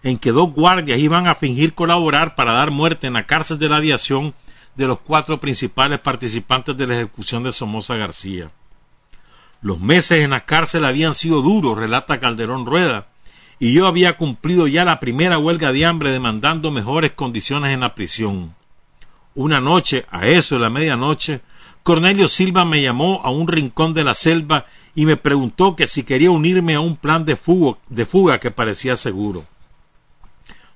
en 0.03 0.19
que 0.19 0.33
dos 0.33 0.53
guardias 0.53 0.99
iban 0.99 1.27
a 1.27 1.35
fingir 1.35 1.75
colaborar 1.75 2.35
para 2.35 2.53
dar 2.53 2.71
muerte 2.71 3.07
en 3.07 3.15
la 3.15 3.27
cárcel 3.27 3.59
de 3.59 3.69
la 3.69 3.77
aviación 3.77 4.35
de 4.77 4.87
los 4.87 4.99
cuatro 5.01 5.41
principales 5.41 6.01
participantes 6.01 6.77
de 6.77 6.87
la 6.87 6.97
ejecución 6.97 7.43
de 7.43 7.53
Somoza 7.53 7.97
García. 7.97 8.51
Los 9.63 9.79
meses 9.79 10.25
en 10.25 10.31
la 10.31 10.41
cárcel 10.41 10.85
habían 10.85 11.15
sido 11.15 11.43
duros, 11.43 11.77
relata 11.77 12.21
Calderón 12.21 12.65
Rueda, 12.65 13.09
y 13.59 13.75
yo 13.75 13.87
había 13.87 14.17
cumplido 14.17 14.67
ya 14.67 14.87
la 14.87 15.01
primera 15.01 15.37
huelga 15.37 15.71
de 15.73 15.85
hambre 15.85 16.11
demandando 16.11 16.71
mejores 16.71 17.13
condiciones 17.13 17.73
en 17.73 17.81
la 17.81 17.95
prisión. 17.95 18.55
Una 19.35 19.61
noche, 19.61 20.07
a 20.11 20.27
eso 20.27 20.55
de 20.55 20.63
la 20.63 20.71
medianoche, 20.71 21.43
Cornelio 21.83 22.29
Silva 22.29 22.65
me 22.65 22.83
llamó 22.83 23.21
a 23.23 23.31
un 23.31 23.49
rincón 23.49 23.93
de 23.93 24.05
la 24.05 24.15
selva 24.15 24.67
y 24.95 25.07
me 25.07 25.17
preguntó 25.17 25.77
que 25.77 25.87
si 25.87 26.03
quería 26.03 26.31
unirme 26.31 26.75
a 26.75 26.81
un 26.81 26.97
plan 26.97 27.25
de 27.25 27.37
fuga, 27.37 27.79
de 27.89 28.07
fuga 28.07 28.41
que 28.41 28.51
parecía 28.51 28.97
seguro. 28.97 29.45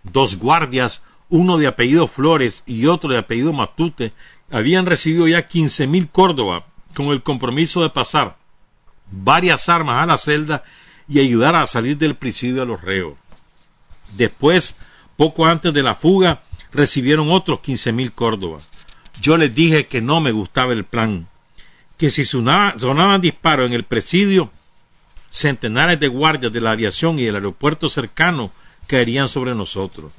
Dos 0.02 0.36
guardias, 0.36 1.02
uno 1.28 1.56
de 1.58 1.66
apellido 1.66 2.06
Flores 2.06 2.62
y 2.66 2.86
otro 2.86 3.10
de 3.10 3.18
apellido 3.18 3.52
Matute, 3.52 4.12
habían 4.50 4.86
recibido 4.86 5.26
ya 5.26 5.48
quince 5.48 5.86
mil 5.86 6.08
Córdoba 6.08 6.66
con 6.94 7.06
el 7.06 7.22
compromiso 7.22 7.82
de 7.82 7.90
pasar 7.90 8.36
varias 9.10 9.68
armas 9.68 10.02
a 10.02 10.06
la 10.06 10.18
celda 10.18 10.62
y 11.08 11.20
ayudar 11.20 11.56
a 11.56 11.66
salir 11.66 11.98
del 11.98 12.16
presidio 12.16 12.62
a 12.62 12.66
los 12.66 12.80
reos. 12.80 13.14
Después, 14.16 14.76
poco 15.16 15.46
antes 15.46 15.72
de 15.74 15.82
la 15.82 15.94
fuga, 15.94 16.42
recibieron 16.72 17.30
otros 17.30 17.60
quince 17.60 17.92
mil 17.92 18.12
Córdobas. 18.12 18.68
Yo 19.20 19.36
les 19.36 19.54
dije 19.54 19.86
que 19.86 20.00
no 20.00 20.20
me 20.20 20.32
gustaba 20.32 20.72
el 20.72 20.84
plan, 20.84 21.28
que 21.96 22.10
si 22.10 22.24
sonaban 22.24 23.20
disparos 23.20 23.66
en 23.66 23.72
el 23.72 23.84
presidio, 23.84 24.50
centenares 25.30 25.98
de 26.00 26.08
guardias 26.08 26.52
de 26.52 26.60
la 26.60 26.72
aviación 26.72 27.18
y 27.18 27.24
del 27.24 27.36
aeropuerto 27.36 27.88
cercano 27.88 28.52
caerían 28.86 29.28
sobre 29.28 29.54
nosotros. 29.54 30.12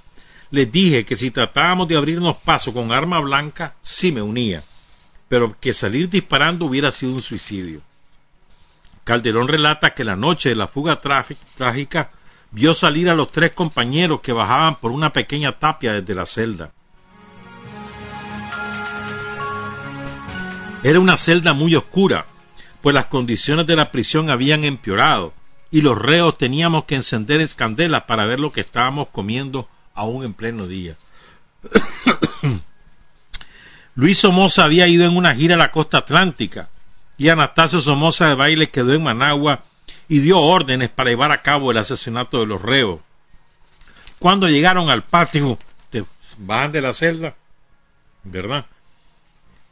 Les 0.52 0.72
dije 0.72 1.06
que 1.06 1.16
si 1.16 1.32
tratábamos 1.32 1.88
de 1.88 1.98
abrirnos 1.98 2.38
paso 2.38 2.74
con 2.74 2.92
arma 2.92 3.20
blanca, 3.20 3.76
sí 3.82 4.12
me 4.12 4.22
unía, 4.22 4.64
pero 5.28 5.56
que 5.60 5.74
salir 5.74 6.10
disparando 6.10 6.66
hubiera 6.66 6.92
sido 6.92 7.14
un 7.14 7.22
suicidio. 7.22 7.82
Calderón 9.04 9.48
relata 9.48 9.94
que 9.94 10.04
la 10.04 10.16
noche 10.16 10.50
de 10.50 10.56
la 10.56 10.68
fuga 10.68 11.00
trágica 11.00 12.12
vio 12.52 12.74
salir 12.74 13.10
a 13.10 13.16
los 13.16 13.32
tres 13.32 13.52
compañeros 13.52 14.22
que 14.22 14.34
bajaban 14.34 14.76
por 14.76 14.92
una 14.92 15.14
pequeña 15.14 15.58
tapia 15.58 15.94
desde 15.94 16.16
la 16.16 16.26
celda. 16.26 16.72
Era 20.86 21.00
una 21.00 21.18
celda 21.18 21.54
muy 21.54 21.74
oscura, 21.74 22.28
pues 22.84 22.94
las 22.94 23.08
condiciones 23.08 23.66
de 23.66 23.76
la 23.76 23.90
prisión 23.90 24.30
habían 24.30 24.64
empeorado 24.64 25.34
y 25.72 25.82
los 25.82 25.98
reos 25.98 26.38
teníamos 26.38 26.86
que 26.86 26.94
encender 26.94 27.42
escandelas 27.42 28.04
para 28.04 28.28
ver 28.28 28.40
lo 28.40 28.52
que 28.52 28.62
estábamos 28.62 29.10
comiendo 29.10 29.68
aún 29.96 30.24
en 30.24 30.36
pleno 30.36 30.68
día. 30.68 30.96
Luis 33.96 34.20
Somoza 34.20 34.64
había 34.64 34.88
ido 34.88 35.08
en 35.08 35.18
una 35.18 35.34
gira 35.34 35.56
a 35.56 35.58
la 35.58 35.72
costa 35.72 35.98
atlántica 35.98 36.70
y 37.18 37.30
Anastasio 37.30 37.82
Somoza 37.82 38.28
de 38.28 38.36
Baile 38.36 38.70
quedó 38.70 38.94
en 38.94 39.02
Managua 39.02 39.64
y 40.08 40.20
dio 40.20 40.38
órdenes 40.40 40.90
para 40.90 41.10
llevar 41.10 41.32
a 41.32 41.42
cabo 41.42 41.72
el 41.72 41.80
asesinato 41.80 42.42
de 42.42 42.46
los 42.46 42.62
reos. 42.62 43.00
Cuando 44.20 44.48
llegaron 44.48 44.92
al 44.92 45.04
patio, 45.04 45.58
bajan 46.38 46.72
de 46.72 46.82
la 46.82 46.94
celda, 46.94 47.36
¿verdad? 48.24 48.68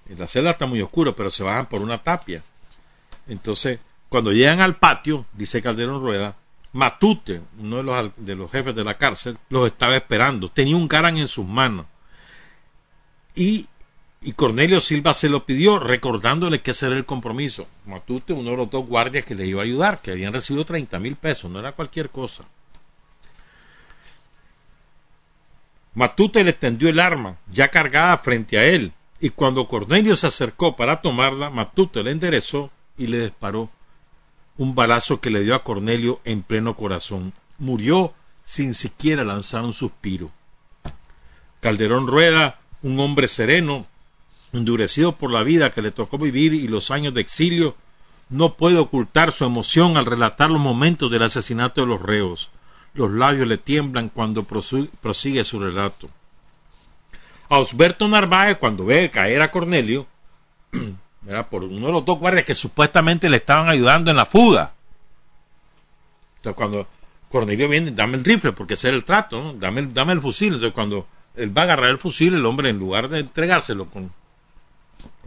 La 0.09 0.27
celda 0.27 0.51
está 0.51 0.65
muy 0.65 0.81
oscura, 0.81 1.13
pero 1.13 1.31
se 1.31 1.43
bajan 1.43 1.65
por 1.65 1.81
una 1.81 1.97
tapia. 1.97 2.43
Entonces, 3.27 3.79
cuando 4.09 4.31
llegan 4.31 4.61
al 4.61 4.77
patio, 4.77 5.25
dice 5.33 5.61
Calderón 5.61 6.01
Rueda, 6.01 6.35
Matute, 6.73 7.41
uno 7.59 7.77
de 7.77 7.83
los, 7.83 8.11
de 8.17 8.35
los 8.35 8.51
jefes 8.51 8.75
de 8.75 8.83
la 8.83 8.97
cárcel, 8.97 9.37
los 9.49 9.67
estaba 9.67 9.95
esperando. 9.95 10.49
Tenía 10.49 10.75
un 10.75 10.87
garan 10.87 11.17
en 11.17 11.27
sus 11.27 11.45
manos. 11.45 11.85
Y, 13.35 13.67
y, 14.21 14.33
Cornelio 14.33 14.81
Silva 14.81 15.13
se 15.13 15.29
lo 15.29 15.45
pidió, 15.45 15.79
recordándole 15.79 16.61
que 16.61 16.71
ese 16.71 16.87
era 16.87 16.95
el 16.95 17.05
compromiso. 17.05 17.67
Matute, 17.85 18.33
uno 18.33 18.51
de 18.51 18.57
los 18.57 18.69
dos 18.69 18.85
guardias 18.85 19.23
que 19.23 19.35
le 19.35 19.45
iba 19.45 19.61
a 19.61 19.65
ayudar, 19.65 20.01
que 20.01 20.11
habían 20.11 20.33
recibido 20.33 20.65
30 20.65 20.99
mil 20.99 21.15
pesos, 21.15 21.49
no 21.49 21.59
era 21.59 21.71
cualquier 21.71 22.09
cosa. 22.09 22.43
Matute 25.93 26.43
le 26.43 26.51
extendió 26.51 26.89
el 26.89 26.99
arma, 26.99 27.37
ya 27.51 27.69
cargada 27.69 28.17
frente 28.17 28.57
a 28.57 28.65
él, 28.65 28.91
y 29.23 29.29
cuando 29.29 29.69
Cornelio 29.69 30.17
se 30.17 30.27
acercó 30.27 30.75
para 30.75 30.99
tomarla, 30.99 31.49
Matute 31.49 32.03
le 32.03 32.11
enderezó 32.11 32.69
y 32.97 33.07
le 33.07 33.21
disparó 33.21 33.69
un 34.57 34.75
balazo 34.75 35.21
que 35.21 35.29
le 35.29 35.45
dio 35.45 35.55
a 35.55 35.63
Cornelio 35.63 36.19
en 36.25 36.43
pleno 36.43 36.75
corazón. 36.75 37.31
Murió 37.57 38.13
sin 38.43 38.73
siquiera 38.73 39.23
lanzar 39.23 39.63
un 39.63 39.71
suspiro. 39.71 40.29
Calderón 41.61 42.05
Rueda, 42.05 42.59
un 42.81 42.99
hombre 42.99 43.29
sereno, 43.29 43.87
endurecido 44.51 45.15
por 45.15 45.31
la 45.31 45.43
vida 45.43 45.71
que 45.71 45.81
le 45.81 45.91
tocó 45.91 46.17
vivir 46.17 46.53
y 46.53 46.67
los 46.67 46.91
años 46.91 47.13
de 47.13 47.21
exilio, 47.21 47.77
no 48.27 48.55
puede 48.55 48.77
ocultar 48.77 49.31
su 49.31 49.45
emoción 49.45 49.95
al 49.95 50.05
relatar 50.05 50.51
los 50.51 50.59
momentos 50.59 51.09
del 51.09 51.23
asesinato 51.23 51.79
de 51.79 51.87
los 51.87 52.01
reos 52.01 52.49
los 52.93 53.11
labios 53.11 53.47
le 53.47 53.57
tiemblan 53.57 54.09
cuando 54.09 54.43
prosigue 54.43 55.43
su 55.43 55.59
relato. 55.59 56.09
A 57.53 57.59
Osberto 57.59 58.07
Narváez, 58.07 58.57
cuando 58.57 58.83
ve 58.83 59.11
caer 59.11 59.43
a 59.43 59.51
Cornelio, 59.51 60.07
era 61.27 61.47
por 61.51 61.63
uno 61.63 61.85
de 61.85 61.91
los 61.91 62.03
dos 62.03 62.17
guardias 62.17 62.45
que 62.45 62.55
supuestamente 62.55 63.29
le 63.29 63.37
estaban 63.37 63.69
ayudando 63.69 64.09
en 64.09 64.17
la 64.17 64.25
fuga. 64.25 64.73
Entonces, 66.37 66.57
cuando 66.57 66.87
Cornelio 67.29 67.69
viene, 67.69 67.91
dame 67.91 68.17
el 68.17 68.23
rifle, 68.23 68.53
porque 68.53 68.73
ese 68.73 68.87
era 68.87 68.97
el 68.97 69.03
trato, 69.03 69.53
dame, 69.53 69.81
el 69.81 70.19
fusil. 70.19 70.55
Entonces, 70.55 70.73
cuando 70.73 71.05
él 71.35 71.55
va 71.55 71.61
a 71.61 71.65
agarrar 71.65 71.91
el 71.91 71.99
fusil, 71.99 72.33
el 72.33 72.43
hombre, 72.47 72.71
en 72.71 72.79
lugar 72.79 73.07
de 73.07 73.19
entregárselo 73.19 73.85
con, 73.85 74.11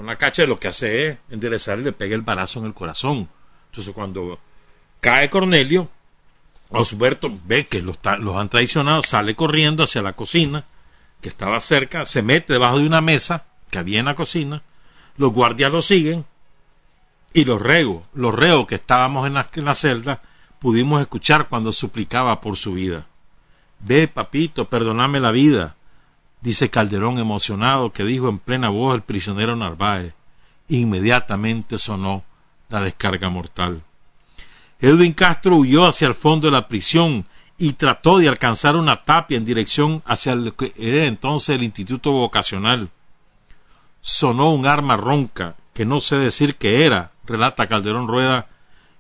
la 0.05 0.17
cacha, 0.17 0.47
lo 0.47 0.59
que 0.59 0.67
hace 0.67 1.07
es 1.07 1.19
enderezar 1.31 1.79
y 1.79 1.85
le 1.85 1.93
pega 1.93 2.17
el 2.17 2.23
balazo 2.23 2.59
en 2.59 2.65
el 2.67 2.75
corazón. 2.75 3.29
Entonces, 3.71 3.95
cuando 3.95 4.41
cae 5.01 5.31
Cornelio, 5.31 5.89
Osberto 6.71 7.31
ve 7.45 7.69
que 7.69 7.83
los, 7.83 7.99
han 8.05 8.49
traicionado, 8.49 9.01
sale 9.05 9.37
corriendo 9.37 9.85
hacia 9.85 10.03
la 10.03 10.15
cocina, 10.15 10.65
que 11.21 11.29
estaba 11.29 11.61
cerca, 11.61 12.07
se 12.07 12.23
mete 12.23 12.53
debajo 12.53 12.79
de 12.79 12.87
una 12.87 13.01
mesa 13.01 13.45
que 13.71 13.79
había 13.79 14.01
en 14.01 14.07
la 14.07 14.15
cocina, 14.15 14.63
los 15.17 15.33
guardias 15.33 15.73
lo 15.73 15.83
siguen, 15.83 16.25
y 17.33 17.45
los 17.45 17.61
reos, 17.61 18.03
los 18.15 18.35
reos 18.35 18.67
que 18.67 18.77
estábamos 18.77 19.27
en 19.27 19.35
la, 19.35 19.49
en 19.53 19.65
la 19.65 19.75
celda, 19.75 20.23
pudimos 20.59 21.01
escuchar 21.01 21.49
cuando 21.49 21.73
suplicaba 21.73 22.41
por 22.41 22.57
su 22.57 22.73
vida. 22.73 23.07
Ve, 23.81 24.09
papito, 24.09 24.71
perdoname 24.71 25.21
la 25.21 25.31
vida, 25.31 25.77
dice 26.41 26.71
Calderón 26.71 27.19
emocionado 27.19 27.93
que 27.93 28.05
dijo 28.05 28.29
en 28.29 28.39
plena 28.39 28.69
voz 28.69 28.95
el 28.95 29.03
prisionero 29.03 29.57
Narváez. 29.57 30.15
Inmediatamente 30.69 31.79
sonó 31.79 32.25
la 32.69 32.81
descarga 32.81 33.29
mortal. 33.29 33.83
Edwin 34.81 35.13
Castro 35.13 35.57
huyó 35.57 35.87
hacia 35.87 36.09
el 36.09 36.15
fondo 36.15 36.49
de 36.49 36.53
la 36.53 36.69
prisión 36.69 37.27
y 37.59 37.73
trató 37.75 38.19
de 38.19 38.29
alcanzar 38.29 38.77
una 38.77 39.05
tapia 39.05 39.39
en 39.39 39.45
dirección 39.45 40.03
hacia 40.05 40.35
lo 40.35 40.55
que 40.55 40.73
era 40.77 41.05
entonces 41.05 41.57
el 41.57 41.63
Instituto 41.63 42.13
Vocacional. 42.13 42.91
Sonó 44.01 44.53
un 44.53 44.67
arma 44.67 44.97
ronca, 44.97 45.57
que 45.73 45.85
no 45.85 46.01
sé 46.01 46.17
decir 46.17 46.57
qué 46.57 46.85
era, 46.85 47.13
relata 47.25 47.67
Calderón 47.67 48.09
Rueda, 48.09 48.47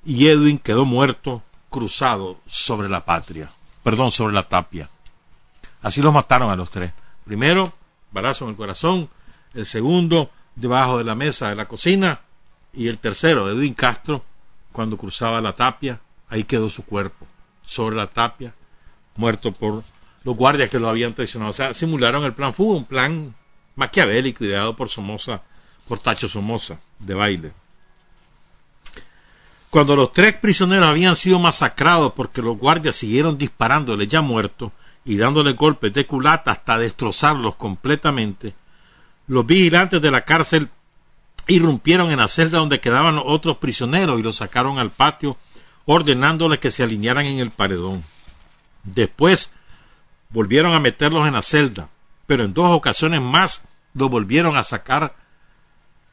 y 0.05 0.28
Edwin 0.28 0.59
quedó 0.59 0.85
muerto, 0.85 1.43
cruzado 1.70 2.39
sobre 2.47 2.89
la 2.89 3.05
patria, 3.05 3.51
perdón, 3.83 4.11
sobre 4.11 4.35
la 4.35 4.43
tapia. 4.43 4.89
Así 5.83 6.01
los 6.01 6.15
mataron 6.15 6.51
a 6.51 6.57
los 6.57 6.70
tres. 6.70 6.93
Primero, 7.24 7.73
balazo 8.12 8.45
en 8.45 8.51
el 8.51 8.57
corazón, 8.57 9.11
el 9.53 9.66
segundo, 9.66 10.31
debajo 10.55 10.99
de 10.99 11.05
la 11.05 11.15
mesa 11.15 11.51
de 11.51 11.57
la 11.57 11.69
cocina, 11.69 12.20
y 12.73 12.89
el 12.89 12.99
tercero, 12.99 13.49
Edwin 13.51 13.74
Castro, 13.74 14.24
cuando 14.73 14.97
cruzaba 14.97 15.41
la 15.41 15.55
tapia, 15.55 16.01
ahí 16.28 16.45
quedó 16.45 16.70
su 16.70 16.85
cuerpo, 16.85 17.27
sobre 17.66 17.97
la 17.97 18.06
tapia, 18.06 18.55
muerto 19.16 19.52
por 19.52 19.82
los 20.24 20.36
guardias 20.36 20.70
que 20.70 20.78
lo 20.78 20.88
habían 20.88 21.12
traicionado. 21.12 21.51
O 21.51 21.55
sea, 21.55 21.74
simularon 21.74 22.24
el 22.24 22.32
plan 22.32 22.55
fuga, 22.55 22.78
un 22.78 22.84
plan 22.84 23.34
maquiavélico 23.74 24.44
ideado 24.44 24.74
por 24.74 24.88
Somoza, 24.88 25.43
por 25.86 25.98
Tacho 25.98 26.28
Somoza, 26.28 26.78
de 26.98 27.14
baile. 27.14 27.52
Cuando 29.68 29.97
los 29.97 30.12
tres 30.12 30.34
prisioneros 30.34 30.88
habían 30.88 31.16
sido 31.16 31.38
masacrados 31.38 32.12
porque 32.14 32.40
los 32.40 32.56
guardias 32.56 32.97
siguieron 32.97 33.36
disparándole 33.36 34.06
ya 34.06 34.22
muertos 34.22 34.72
y 35.05 35.16
dándole 35.16 35.52
golpes 35.52 35.93
de 35.93 36.06
culata 36.06 36.52
hasta 36.52 36.78
destrozarlos 36.78 37.56
completamente, 37.56 38.55
los 39.26 39.44
vigilantes 39.44 40.01
de 40.01 40.10
la 40.10 40.24
cárcel 40.24 40.70
irrumpieron 41.48 42.10
en 42.10 42.18
la 42.18 42.28
celda 42.28 42.59
donde 42.59 42.80
quedaban 42.80 43.20
otros 43.22 43.59
prisioneros 43.59 44.18
y 44.18 44.22
los 44.22 44.36
sacaron 44.36 44.78
al 44.78 44.90
patio, 44.90 45.36
ordenándoles 45.86 46.58
que 46.58 46.70
se 46.70 46.82
alinearan 46.82 47.24
en 47.24 47.38
el 47.38 47.50
paredón. 47.50 48.04
Después 48.82 49.52
volvieron 50.28 50.74
a 50.74 50.80
meterlos 50.80 51.26
en 51.26 51.34
la 51.34 51.42
celda, 51.42 51.88
pero 52.26 52.44
en 52.44 52.52
dos 52.52 52.70
ocasiones 52.70 53.22
más 53.22 53.64
los 53.94 54.10
volvieron 54.10 54.56
a 54.56 54.64
sacar 54.64 55.16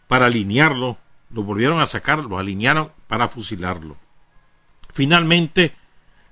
para 0.08 0.28
alinearlo, 0.28 0.98
los 1.32 1.46
volvieron 1.46 1.82
a 1.82 1.88
sacar, 1.88 2.20
los 2.20 2.40
alinearon 2.40 2.92
para 3.08 3.28
fusilarlo. 3.28 3.98
Finalmente, 4.94 5.76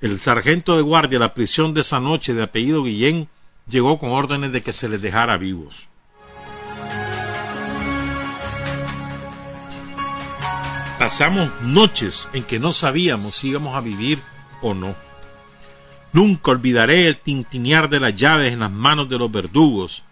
el 0.01 0.19
sargento 0.19 0.75
de 0.75 0.83
guardia 0.83 1.17
de 1.17 1.25
la 1.25 1.33
prisión 1.33 1.73
de 1.73 1.81
esa 1.81 1.99
noche 1.99 2.33
de 2.33 2.43
apellido 2.43 2.83
Guillén 2.83 3.27
llegó 3.67 3.97
con 3.97 4.11
órdenes 4.11 4.51
de 4.51 4.61
que 4.61 4.73
se 4.73 4.87
les 4.87 5.01
dejara 5.01 5.37
vivos. 5.37 5.87
Pasamos 11.01 11.49
noches 11.63 12.29
en 12.31 12.43
que 12.43 12.59
no 12.59 12.71
sabíamos 12.71 13.33
si 13.33 13.47
íbamos 13.47 13.75
a 13.75 13.81
vivir 13.81 14.21
o 14.61 14.75
no. 14.75 14.95
Nunca 16.13 16.51
olvidaré 16.51 17.07
el 17.07 17.17
tintinear 17.17 17.89
de 17.89 17.99
las 17.99 18.15
llaves 18.15 18.53
en 18.53 18.59
las 18.59 18.69
manos 18.69 19.09
de 19.09 19.17
los 19.17 19.31
verdugos. 19.31 20.03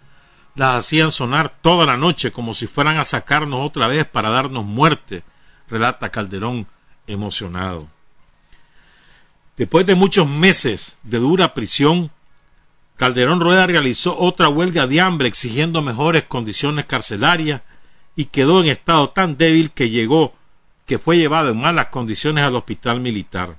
Las 0.56 0.78
hacían 0.78 1.11
sonar 1.11 1.53
toda 1.61 1.86
la 1.86 1.95
noche 1.95 2.32
como 2.32 2.56
si 2.56 2.66
fueran 2.66 2.98
a 2.98 3.06
sacarnos 3.06 3.68
otra 3.68 3.88
vez 3.88 4.07
para 4.07 4.30
darnos 4.30 4.66
muerte, 4.66 5.22
relata 5.70 6.10
Calderón 6.10 6.66
emocionado. 7.06 7.88
Después 9.57 9.86
de 9.86 9.94
muchos 9.94 10.28
meses 10.28 10.98
de 11.03 11.20
dura 11.20 11.53
prisión, 11.53 12.10
Calderón 12.95 13.41
Rueda 13.41 13.68
realizó 13.68 14.18
otra 14.18 14.49
huelga 14.49 14.88
de 14.88 15.02
hambre 15.02 15.28
exigiendo 15.28 15.84
mejores 15.84 16.24
condiciones 16.24 16.88
carcelarias 16.88 17.61
y 18.16 18.26
quedó 18.26 18.64
en 18.64 18.70
estado 18.70 19.11
tan 19.11 19.38
débil 19.38 19.70
que 19.70 19.91
llegó 19.91 20.39
que 20.90 20.98
fue 20.98 21.18
llevado 21.18 21.52
en 21.52 21.61
malas 21.61 21.90
condiciones 21.90 22.44
al 22.44 22.56
hospital 22.56 22.99
militar. 22.99 23.56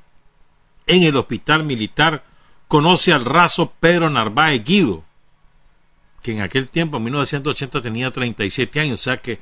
En 0.88 1.04
el 1.04 1.16
hospital 1.16 1.62
militar 1.62 2.24
conoce 2.66 3.12
al 3.12 3.24
raso 3.24 3.72
Pedro 3.78 4.10
Narváez 4.10 4.64
Guido, 4.64 5.04
que 6.22 6.32
en 6.32 6.40
aquel 6.40 6.68
tiempo, 6.68 6.96
en 6.96 7.04
1980, 7.04 7.82
tenía 7.82 8.10
37 8.10 8.80
años, 8.80 9.00
o 9.00 9.04
sea 9.04 9.18
que 9.18 9.38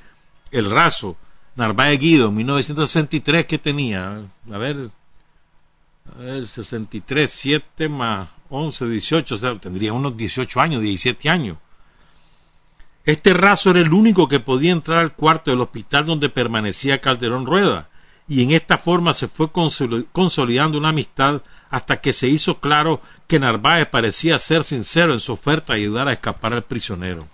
el 0.51 0.69
raso 0.69 1.17
Narváez 1.57 1.99
Guido, 1.99 2.29
en 2.29 2.35
1963, 2.35 3.47
¿qué 3.47 3.57
tenía? 3.57 4.23
A 4.53 4.59
ver, 4.59 4.91
a 6.15 6.19
ver, 6.19 6.47
63, 6.47 7.31
7 7.31 7.89
más 7.89 8.29
11, 8.51 8.87
18, 8.87 9.35
o 9.35 9.39
sea, 9.39 9.55
tendría 9.59 9.95
unos 9.95 10.15
18 10.15 10.61
años, 10.61 10.83
17 10.83 11.31
años. 11.31 11.57
Este 13.05 13.33
raso 13.33 13.71
era 13.71 13.81
el 13.81 13.93
único 13.93 14.29
que 14.29 14.41
podía 14.41 14.73
entrar 14.73 14.99
al 14.99 15.15
cuarto 15.15 15.51
del 15.51 15.61
hospital 15.61 16.05
donde 16.05 16.29
permanecía 16.29 17.01
Calderón 17.01 17.47
Rueda, 17.47 17.89
y 18.29 18.43
en 18.43 18.51
esta 18.51 18.77
forma 18.77 19.15
se 19.15 19.29
fue 19.29 19.51
consolidando 19.51 20.77
una 20.77 20.91
amistad 20.91 21.41
hasta 21.71 22.01
que 22.01 22.13
se 22.13 22.29
hizo 22.29 22.61
claro 22.61 23.01
que 23.27 23.39
Narváez 23.39 23.89
parecía 23.89 24.39
ser 24.39 24.65
sincero 24.65 25.15
en 25.15 25.21
su 25.21 25.33
oferta 25.33 25.73
de 25.73 25.81
ayudar 25.81 26.09
a 26.09 26.13
escapar 26.13 26.55
al 26.55 26.65
prisionero. 26.65 27.27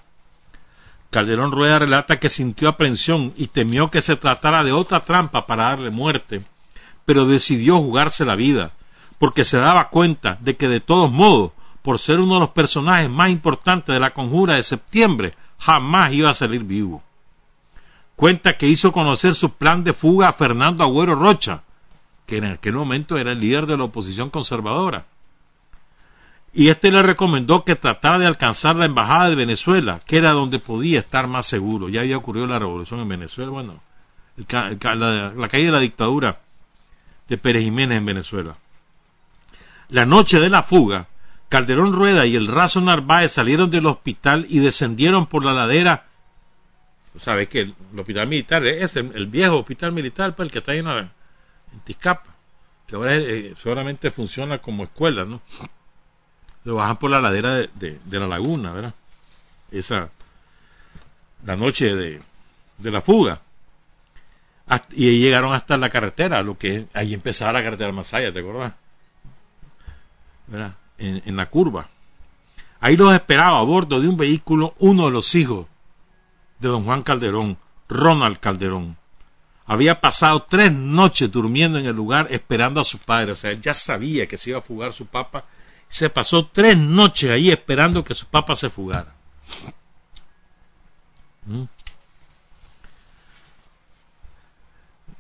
Calderón 1.11 1.53
Rueda 1.53 1.79
relata 1.79 2.19
que 2.19 2.29
sintió 2.29 2.69
aprensión 2.69 3.33
y 3.37 3.49
temió 3.49 3.91
que 3.91 4.01
se 4.01 4.17
tratara 4.17 4.65
de 4.65 4.73
otra 4.73 5.05
trampa 5.05 5.47
para 5.47 5.65
darle 5.65 5.91
muerte, 5.91 6.43
pero 7.05 7.27
decidió 7.27 7.79
jugarse 7.79 8.25
la 8.25 8.35
vida, 8.35 8.73
porque 9.19 9.45
se 9.45 9.59
daba 9.59 9.91
cuenta 9.91 10.39
de 10.41 10.57
que 10.57 10.69
de 10.69 10.81
todos 10.81 11.11
modos, 11.11 11.53
por 11.83 11.99
ser 11.99 12.19
uno 12.19 12.35
de 12.35 12.41
los 12.41 12.49
personajes 12.51 13.11
más 13.11 13.31
importantes 13.31 13.93
de 13.93 14.01
la 14.01 14.15
conjura 14.15 14.55
de 14.55 14.63
septiembre, 14.63 15.35
jamás 15.65 16.13
iba 16.13 16.31
a 16.31 16.35
salir 16.35 16.65
vivo. 16.65 17.03
Cuenta 18.17 18.59
que 18.59 18.69
hizo 18.69 18.93
conocer 18.93 19.35
su 19.35 19.55
plan 19.55 19.83
de 19.83 19.95
fuga 19.95 20.29
a 20.29 20.33
Fernando 20.33 20.85
Agüero 20.85 21.15
Rocha, 21.15 21.63
que 22.27 22.37
en 22.37 22.45
aquel 22.45 22.75
momento 22.75 23.17
era 23.17 23.33
el 23.33 23.41
líder 23.41 23.67
de 23.67 23.79
la 23.79 23.85
oposición 23.85 24.31
conservadora. 24.31 25.07
Y 26.53 26.69
este 26.69 26.93
le 26.93 27.03
recomendó 27.03 27.65
que 27.65 27.75
tratara 27.75 28.19
de 28.19 28.27
alcanzar 28.27 28.77
la 28.77 28.85
embajada 28.85 29.31
de 29.31 29.35
Venezuela, 29.35 30.01
que 30.07 30.19
era 30.19 30.31
donde 30.31 30.59
podía 30.59 31.01
estar 31.01 31.27
más 31.27 31.47
seguro. 31.47 31.89
Ya 31.89 32.03
había 32.03 32.19
ocurrido 32.19 32.47
la 32.47 32.59
revolución 32.59 33.01
en 33.01 33.09
Venezuela, 33.09 33.51
bueno, 33.51 33.81
la, 34.49 35.33
la 35.35 35.49
caída 35.49 35.67
de 35.67 35.73
la 35.73 35.81
dictadura 35.81 36.41
de 37.27 37.39
Pérez 37.39 37.65
Jiménez 37.65 37.99
en 37.99 38.07
Venezuela. 38.07 38.57
La 39.89 40.07
noche 40.07 40.39
de 40.39 40.51
la 40.51 40.63
fuga, 40.63 41.09
Calderón 41.55 41.93
Rueda 41.93 42.27
y 42.27 42.35
el 42.35 42.49
Razo 42.49 42.81
Narváez 42.81 43.31
salieron 43.31 43.71
del 43.71 43.87
hospital 43.87 44.45
y 44.49 44.59
descendieron 44.59 45.27
por 45.27 45.45
la 45.45 45.53
ladera. 45.53 46.07
Sabes 47.17 47.49
que 47.49 47.61
el, 47.61 47.75
hospital 47.97 48.27
militar 48.27 48.67
es 48.67 48.97
el, 48.97 49.29
viejo 49.29 49.59
hospital 49.59 49.93
militar, 49.93 50.35
pues, 50.35 50.49
el 50.49 50.53
que 50.53 50.59
está 50.59 50.75
en, 50.75 50.89
en 50.89 51.11
Tizcapa, 51.85 52.35
que 52.89 52.97
ahora 52.97 53.15
eh, 53.15 53.55
solamente 53.57 54.11
funciona 54.11 54.59
como 54.59 54.83
escuela, 54.83 55.25
¿no? 55.25 55.43
Lo 56.65 56.75
bajan 56.75 56.97
por 56.97 57.13
la 57.13 57.21
ladera 57.21 57.55
de, 57.55 58.01
la 58.11 58.27
laguna, 58.27 58.73
¿verdad? 58.73 58.95
Esa, 59.71 60.11
la 61.47 61.55
noche 61.55 61.95
de, 61.95 62.21
de 62.79 62.91
la 62.91 63.01
fuga. 63.01 63.41
y 64.91 65.09
ahí 65.09 65.21
llegaron 65.21 65.55
hasta 65.55 65.77
la 65.77 65.89
carretera, 65.89 66.43
lo 66.43 66.59
que 66.59 66.89
ahí 66.95 67.15
empezaba 67.15 67.53
la 67.53 67.63
carretera 67.63 67.93
Masaya, 67.93 68.33
¿te 68.33 68.41
acuerdas? 68.41 68.73
¿Verdad? 70.49 70.75
En, 70.99 71.37
la 71.37 71.47
curva. 71.47 71.89
Ahí 72.81 72.97
los 72.97 73.13
esperaba 73.13 73.59
a 73.59 73.63
bordo 73.63 74.01
de 74.01 74.09
un 74.09 74.17
vehículo 74.17 74.75
uno 74.79 75.07
de 75.07 75.11
los 75.13 75.35
hijos 75.35 75.67
de 76.61 76.69
don 76.69 76.85
Juan 76.85 77.03
Calderón, 77.03 77.59
Ronald 77.89 78.39
Calderón. 78.39 78.97
Había 79.67 80.01
pasado 80.01 80.43
tres 80.43 80.73
noches 80.73 81.31
durmiendo 81.31 81.79
en 81.79 81.87
el 81.87 81.97
lugar 81.97 82.29
esperando 82.31 82.81
a 82.81 82.85
su 82.85 82.99
padre. 82.99 83.33
O 83.33 83.35
sea, 83.35 83.51
él 83.51 83.61
ya 83.61 83.75
sabía 83.75 84.27
que 84.27 84.39
se 84.39 84.51
iba 84.51 84.59
a 84.59 84.63
fugar 84.63 84.93
su 84.93 85.07
papá 85.07 85.45
se 85.95 86.11
pasó 86.11 86.47
tres 86.47 86.77
noches 86.77 87.31
ahí 87.31 87.51
esperando 87.51 88.03
que 88.03 88.17
su 88.17 88.27
papá 88.27 88.57
se 88.57 88.69
fugara. 88.69 89.15
¿Mm? 91.47 91.65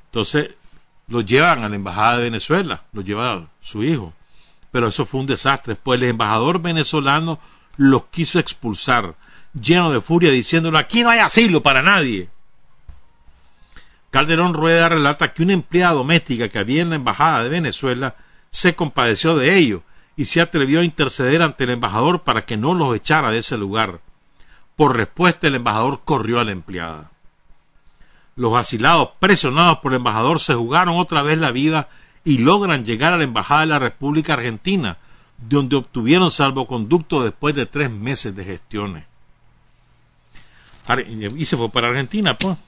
Entonces 0.06 0.54
lo 1.06 1.20
llevan 1.20 1.62
a 1.62 1.68
la 1.68 1.76
embajada 1.76 2.16
de 2.16 2.24
Venezuela, 2.24 2.82
lo 2.92 3.02
lleva 3.02 3.48
su 3.62 3.84
hijo. 3.84 4.12
Pero 4.74 4.88
eso 4.88 5.06
fue 5.06 5.20
un 5.20 5.26
desastre. 5.26 5.76
Pues 5.76 6.02
el 6.02 6.08
embajador 6.08 6.60
venezolano 6.60 7.38
los 7.76 8.06
quiso 8.06 8.40
expulsar, 8.40 9.14
lleno 9.52 9.92
de 9.92 10.00
furia, 10.00 10.32
diciéndole 10.32 10.80
aquí 10.80 11.04
no 11.04 11.10
hay 11.10 11.20
asilo 11.20 11.62
para 11.62 11.80
nadie. 11.80 12.28
Calderón 14.10 14.52
Rueda 14.52 14.88
relata 14.88 15.32
que 15.32 15.44
una 15.44 15.52
empleada 15.52 15.94
doméstica 15.94 16.48
que 16.48 16.58
había 16.58 16.82
en 16.82 16.90
la 16.90 16.96
embajada 16.96 17.44
de 17.44 17.50
Venezuela 17.50 18.16
se 18.50 18.74
compadeció 18.74 19.36
de 19.36 19.56
ello 19.56 19.84
y 20.16 20.24
se 20.24 20.40
atrevió 20.40 20.80
a 20.80 20.84
interceder 20.84 21.44
ante 21.44 21.62
el 21.62 21.70
embajador 21.70 22.22
para 22.24 22.42
que 22.42 22.56
no 22.56 22.74
los 22.74 22.96
echara 22.96 23.30
de 23.30 23.38
ese 23.38 23.56
lugar. 23.56 24.00
Por 24.74 24.96
respuesta 24.96 25.46
el 25.46 25.54
embajador 25.54 26.00
corrió 26.04 26.40
a 26.40 26.44
la 26.44 26.50
empleada. 26.50 27.12
Los 28.34 28.56
asilados, 28.56 29.10
presionados 29.20 29.78
por 29.78 29.92
el 29.92 29.98
embajador, 29.98 30.40
se 30.40 30.54
jugaron 30.54 30.96
otra 30.96 31.22
vez 31.22 31.38
la 31.38 31.52
vida 31.52 31.88
y 32.24 32.38
logran 32.38 32.84
llegar 32.84 33.12
a 33.12 33.18
la 33.18 33.24
embajada 33.24 33.60
de 33.60 33.66
la 33.66 33.78
República 33.78 34.34
Argentina, 34.34 34.96
donde 35.36 35.76
obtuvieron 35.76 36.30
salvoconducto 36.30 37.22
después 37.22 37.54
de 37.54 37.66
tres 37.66 37.90
meses 37.90 38.34
de 38.34 38.44
gestiones. 38.44 39.04
Y 41.36 41.46
se 41.46 41.56
fue 41.56 41.70
para 41.70 41.88
Argentina, 41.88 42.36
pues. 42.36 42.58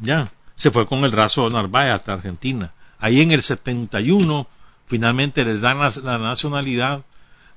Ya, 0.00 0.30
se 0.54 0.70
fue 0.70 0.86
con 0.86 1.04
el 1.04 1.12
raso 1.12 1.48
Narváez 1.48 1.92
hasta 1.92 2.12
Argentina. 2.12 2.72
Ahí 2.98 3.20
en 3.20 3.32
el 3.32 3.42
71 3.42 4.46
finalmente 4.86 5.44
les 5.44 5.60
dan 5.60 5.78
la, 5.78 6.18
nacionalidad. 6.18 7.04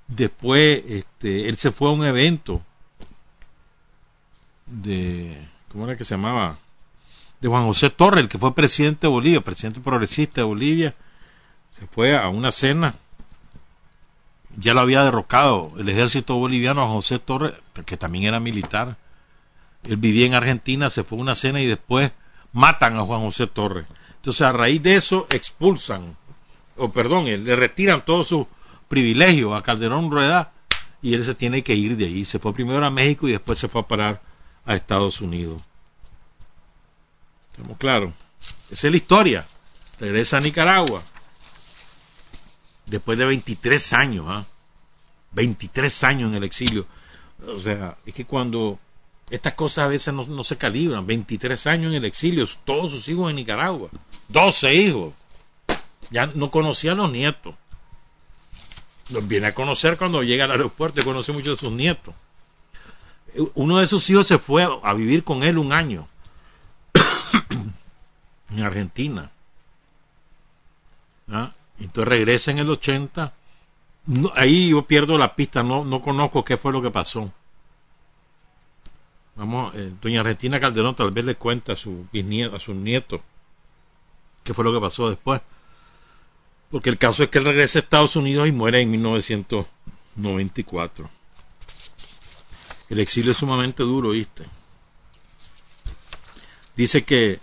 Después 0.07 0.83
este, 0.87 1.49
él 1.49 1.57
se 1.57 1.71
fue 1.71 1.89
a 1.89 1.93
un 1.93 2.05
evento 2.05 2.61
de, 4.65 5.37
¿cómo 5.69 5.85
era 5.85 5.97
que 5.97 6.05
se 6.05 6.15
llamaba? 6.15 6.57
De 7.39 7.47
Juan 7.47 7.65
José 7.65 7.89
Torres, 7.89 8.23
el 8.23 8.29
que 8.29 8.37
fue 8.37 8.55
presidente 8.55 9.01
de 9.01 9.07
Bolivia, 9.07 9.41
presidente 9.41 9.79
progresista 9.79 10.41
de 10.41 10.45
Bolivia. 10.45 10.95
Se 11.77 11.85
fue 11.87 12.17
a 12.17 12.29
una 12.29 12.51
cena. 12.51 12.95
Ya 14.57 14.73
lo 14.73 14.81
había 14.81 15.03
derrocado 15.03 15.71
el 15.77 15.87
ejército 15.89 16.35
boliviano 16.35 16.81
Juan 16.81 16.95
José 16.95 17.19
Torres, 17.19 17.53
que 17.85 17.97
también 17.97 18.23
era 18.23 18.39
militar. 18.39 18.97
Él 19.83 19.97
vivía 19.97 20.25
en 20.25 20.33
Argentina, 20.33 20.89
se 20.89 21.03
fue 21.03 21.19
a 21.19 21.21
una 21.21 21.35
cena 21.35 21.61
y 21.61 21.67
después 21.67 22.11
matan 22.53 22.97
a 22.97 23.03
Juan 23.03 23.21
José 23.21 23.45
Torres. 23.45 23.85
Entonces, 24.15 24.41
a 24.41 24.51
raíz 24.51 24.81
de 24.81 24.95
eso, 24.95 25.27
expulsan 25.29 26.15
o 26.77 26.89
perdón, 26.89 27.25
le 27.25 27.55
retiran 27.55 28.05
todos 28.05 28.27
sus 28.27 28.45
privilegios 28.87 29.53
a 29.53 29.63
Calderón 29.63 30.11
Rueda 30.11 30.51
y 31.01 31.13
él 31.13 31.25
se 31.25 31.35
tiene 31.35 31.63
que 31.63 31.75
ir 31.75 31.97
de 31.97 32.05
ahí. 32.05 32.25
Se 32.25 32.39
fue 32.39 32.53
primero 32.53 32.85
a 32.85 32.89
México 32.89 33.27
y 33.27 33.31
después 33.31 33.59
se 33.59 33.67
fue 33.67 33.81
a 33.81 33.87
parar 33.87 34.21
a 34.65 34.75
Estados 34.75 35.21
Unidos. 35.21 35.61
¿Estamos 37.57 37.77
claros? 37.79 38.13
Esa 38.69 38.87
es 38.87 38.91
la 38.91 38.97
historia. 38.97 39.45
Regresa 39.99 40.37
a 40.37 40.41
Nicaragua. 40.41 41.01
Después 42.85 43.17
de 43.17 43.25
23 43.25 43.93
años, 43.93 44.25
¿ah? 44.29 44.45
23 45.31 46.03
años 46.03 46.29
en 46.29 46.35
el 46.35 46.43
exilio. 46.43 46.85
O 47.47 47.59
sea, 47.59 47.97
es 48.05 48.13
que 48.13 48.25
cuando 48.25 48.79
estas 49.31 49.55
cosas 49.55 49.85
a 49.85 49.87
veces 49.87 50.13
no, 50.13 50.25
no 50.25 50.43
se 50.43 50.57
calibran. 50.57 51.07
23 51.07 51.65
años 51.67 51.91
en 51.91 51.97
el 51.97 52.05
exilio, 52.05 52.45
todos 52.63 52.91
sus 52.91 53.07
hijos 53.09 53.31
en 53.31 53.37
Nicaragua. 53.37 53.89
12 54.29 54.75
hijos. 54.75 55.13
Ya 56.11 56.27
no 56.27 56.51
conocía 56.51 56.91
a 56.91 56.95
los 56.95 57.11
nietos. 57.11 57.55
Los 59.09 59.27
viene 59.27 59.47
a 59.47 59.55
conocer 59.55 59.97
cuando 59.97 60.21
llega 60.21 60.45
al 60.45 60.51
aeropuerto 60.51 61.01
y 61.01 61.03
conoce 61.03 61.31
muchos 61.31 61.59
de 61.59 61.67
sus 61.67 61.75
nietos. 61.75 62.13
Uno 63.55 63.79
de 63.79 63.87
sus 63.87 64.07
hijos 64.11 64.27
se 64.27 64.37
fue 64.37 64.67
a 64.83 64.93
vivir 64.93 65.23
con 65.23 65.43
él 65.43 65.57
un 65.57 65.73
año 65.73 66.07
en 68.51 68.63
Argentina. 68.63 69.31
¿Ah? 71.29 71.51
Entonces 71.79 72.07
regresa 72.07 72.51
en 72.51 72.59
el 72.59 72.69
80. 72.69 73.33
ahí 74.35 74.69
yo 74.69 74.85
pierdo 74.85 75.17
la 75.17 75.35
pista, 75.35 75.63
no, 75.63 75.83
no 75.83 76.01
conozco 76.01 76.43
qué 76.43 76.57
fue 76.57 76.71
lo 76.71 76.81
que 76.81 76.91
pasó. 76.91 77.31
Vamos, 79.35 79.75
eh, 79.75 79.93
doña 80.01 80.21
Argentina 80.21 80.59
Calderón 80.59 80.95
tal 80.95 81.11
vez 81.11 81.23
le 81.23 81.35
cuenta 81.35 81.73
a 81.73 81.75
su 81.75 82.07
a 82.51 82.59
sus 82.59 82.75
nietos 82.75 83.21
qué 84.47 84.53
fue 84.53 84.63
lo 84.63 84.73
que 84.73 84.79
pasó 84.79 85.09
después. 85.09 85.41
Porque 86.71 86.89
el 86.89 86.97
caso 86.97 87.23
es 87.23 87.29
que 87.29 87.39
él 87.39 87.45
regresa 87.45 87.79
a 87.79 87.81
Estados 87.81 88.15
Unidos 88.15 88.47
y 88.47 88.53
muere 88.53 88.81
en 88.81 88.89
1994. 88.91 91.09
El 92.89 92.99
exilio 92.99 93.33
es 93.33 93.37
sumamente 93.37 93.83
duro, 93.83 94.11
¿viste? 94.11 94.45
Dice 96.77 97.03
que 97.03 97.41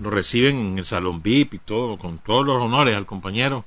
lo 0.00 0.10
reciben 0.10 0.58
en 0.58 0.78
el 0.78 0.84
salón 0.84 1.22
VIP 1.22 1.54
y 1.54 1.58
todo, 1.58 1.96
con 1.96 2.18
todos 2.18 2.46
los 2.46 2.60
honores 2.60 2.96
al 2.96 3.06
compañero. 3.06 3.64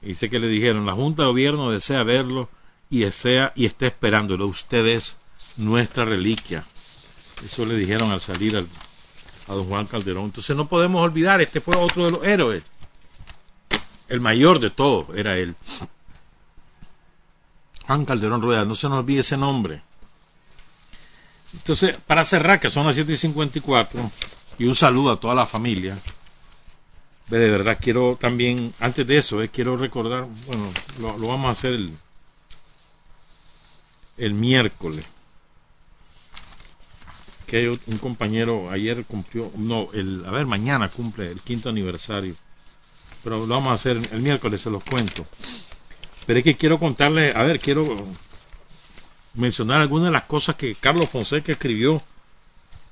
dice 0.00 0.30
que 0.30 0.38
le 0.38 0.48
dijeron, 0.48 0.86
la 0.86 0.92
Junta 0.92 1.22
de 1.22 1.28
Gobierno 1.28 1.70
desea 1.70 2.02
verlo 2.02 2.48
y 2.90 3.00
desea 3.00 3.52
y 3.54 3.66
está 3.66 3.86
esperándolo. 3.86 4.46
Usted 4.46 4.86
es 4.86 5.18
nuestra 5.56 6.04
reliquia. 6.04 6.64
Eso 7.44 7.66
le 7.66 7.74
dijeron 7.74 8.10
al 8.10 8.20
salir 8.20 8.56
al, 8.56 8.66
a 9.48 9.54
don 9.54 9.66
Juan 9.66 9.86
Calderón. 9.86 10.26
Entonces 10.26 10.56
no 10.56 10.68
podemos 10.68 11.02
olvidar, 11.02 11.40
este 11.40 11.60
fue 11.60 11.76
otro 11.76 12.04
de 12.04 12.10
los 12.12 12.24
héroes. 12.24 12.62
El 14.08 14.20
mayor 14.20 14.60
de 14.60 14.70
todos 14.70 15.16
era 15.16 15.36
él. 15.38 15.56
Juan 17.86 18.04
Calderón 18.04 18.42
Rueda, 18.42 18.64
no 18.64 18.76
se 18.76 18.88
nos 18.88 18.98
olvide 18.98 19.20
ese 19.20 19.36
nombre. 19.36 19.82
Entonces, 21.54 21.96
para 22.06 22.24
cerrar, 22.24 22.60
que 22.60 22.70
son 22.70 22.86
las 22.86 22.96
7.54, 22.96 23.98
y 23.98 24.31
un 24.60 24.74
saludo 24.76 25.12
a 25.12 25.20
toda 25.20 25.34
la 25.34 25.46
familia. 25.46 25.98
De 27.28 27.48
verdad, 27.48 27.78
quiero 27.80 28.16
también, 28.20 28.74
antes 28.80 29.06
de 29.06 29.18
eso, 29.18 29.42
eh, 29.42 29.48
quiero 29.48 29.76
recordar, 29.76 30.26
bueno, 30.46 30.70
lo, 31.00 31.16
lo, 31.18 31.28
vamos 31.28 31.48
a 31.48 31.52
hacer 31.52 31.72
el, 31.74 31.92
el 34.18 34.34
miércoles 34.34 35.04
que 37.52 37.68
un 37.68 37.98
compañero 37.98 38.70
ayer 38.70 39.04
cumplió, 39.04 39.50
no, 39.56 39.88
el, 39.92 40.24
a 40.26 40.30
ver, 40.30 40.46
mañana 40.46 40.88
cumple 40.88 41.30
el 41.30 41.42
quinto 41.42 41.68
aniversario, 41.68 42.34
pero 43.22 43.40
lo 43.40 43.54
vamos 43.54 43.72
a 43.72 43.74
hacer 43.74 43.98
el 44.10 44.22
miércoles, 44.22 44.62
se 44.62 44.70
los 44.70 44.82
cuento. 44.82 45.26
Pero 46.24 46.38
es 46.38 46.44
que 46.44 46.56
quiero 46.56 46.78
contarle, 46.78 47.32
a 47.36 47.42
ver, 47.42 47.58
quiero 47.58 47.84
mencionar 49.34 49.82
algunas 49.82 50.06
de 50.06 50.12
las 50.12 50.24
cosas 50.24 50.56
que 50.56 50.74
Carlos 50.76 51.10
Fonseca 51.10 51.52
escribió 51.52 52.02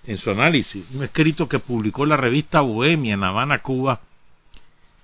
en 0.07 0.19
su 0.19 0.31
análisis, 0.31 0.85
un 0.95 1.05
escrito 1.05 1.49
que 1.49 1.59
publicó 1.59 2.07
la 2.07 2.17
revista 2.17 2.61
Bohemia 2.61 3.15
en 3.15 3.25
Habana, 3.25 3.61
Cuba, 3.61 4.01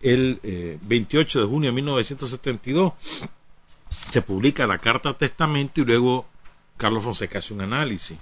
el 0.01 0.40
28 0.82 1.39
eh, 1.39 1.43
de 1.43 1.48
junio 1.48 1.70
de 1.70 1.74
1972. 1.74 2.93
Se 4.10 4.23
publica 4.23 4.66
la 4.66 4.78
Carta 4.78 5.14
Testamento 5.14 5.81
y 5.81 5.85
luego 5.85 6.27
Carlos 6.77 7.05
Fonseca 7.05 7.39
hace 7.39 7.55
un 7.55 7.62
análisis 7.62 8.18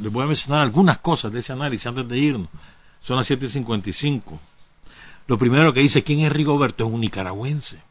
les 0.00 0.12
voy 0.12 0.24
a 0.24 0.26
mencionar 0.26 0.62
algunas 0.62 0.98
cosas 0.98 1.32
de 1.32 1.40
ese 1.40 1.52
análisis 1.52 1.86
antes 1.86 2.08
de 2.08 2.18
irnos. 2.18 2.48
Son 3.00 3.16
las 3.16 3.30
7.55. 3.30 4.38
Lo 5.26 5.38
primero 5.38 5.72
que 5.72 5.80
dice, 5.80 6.02
¿quién 6.02 6.20
es 6.20 6.32
Rigoberto? 6.32 6.86
Es 6.86 6.92
un 6.92 7.00
nicaragüense. 7.00 7.82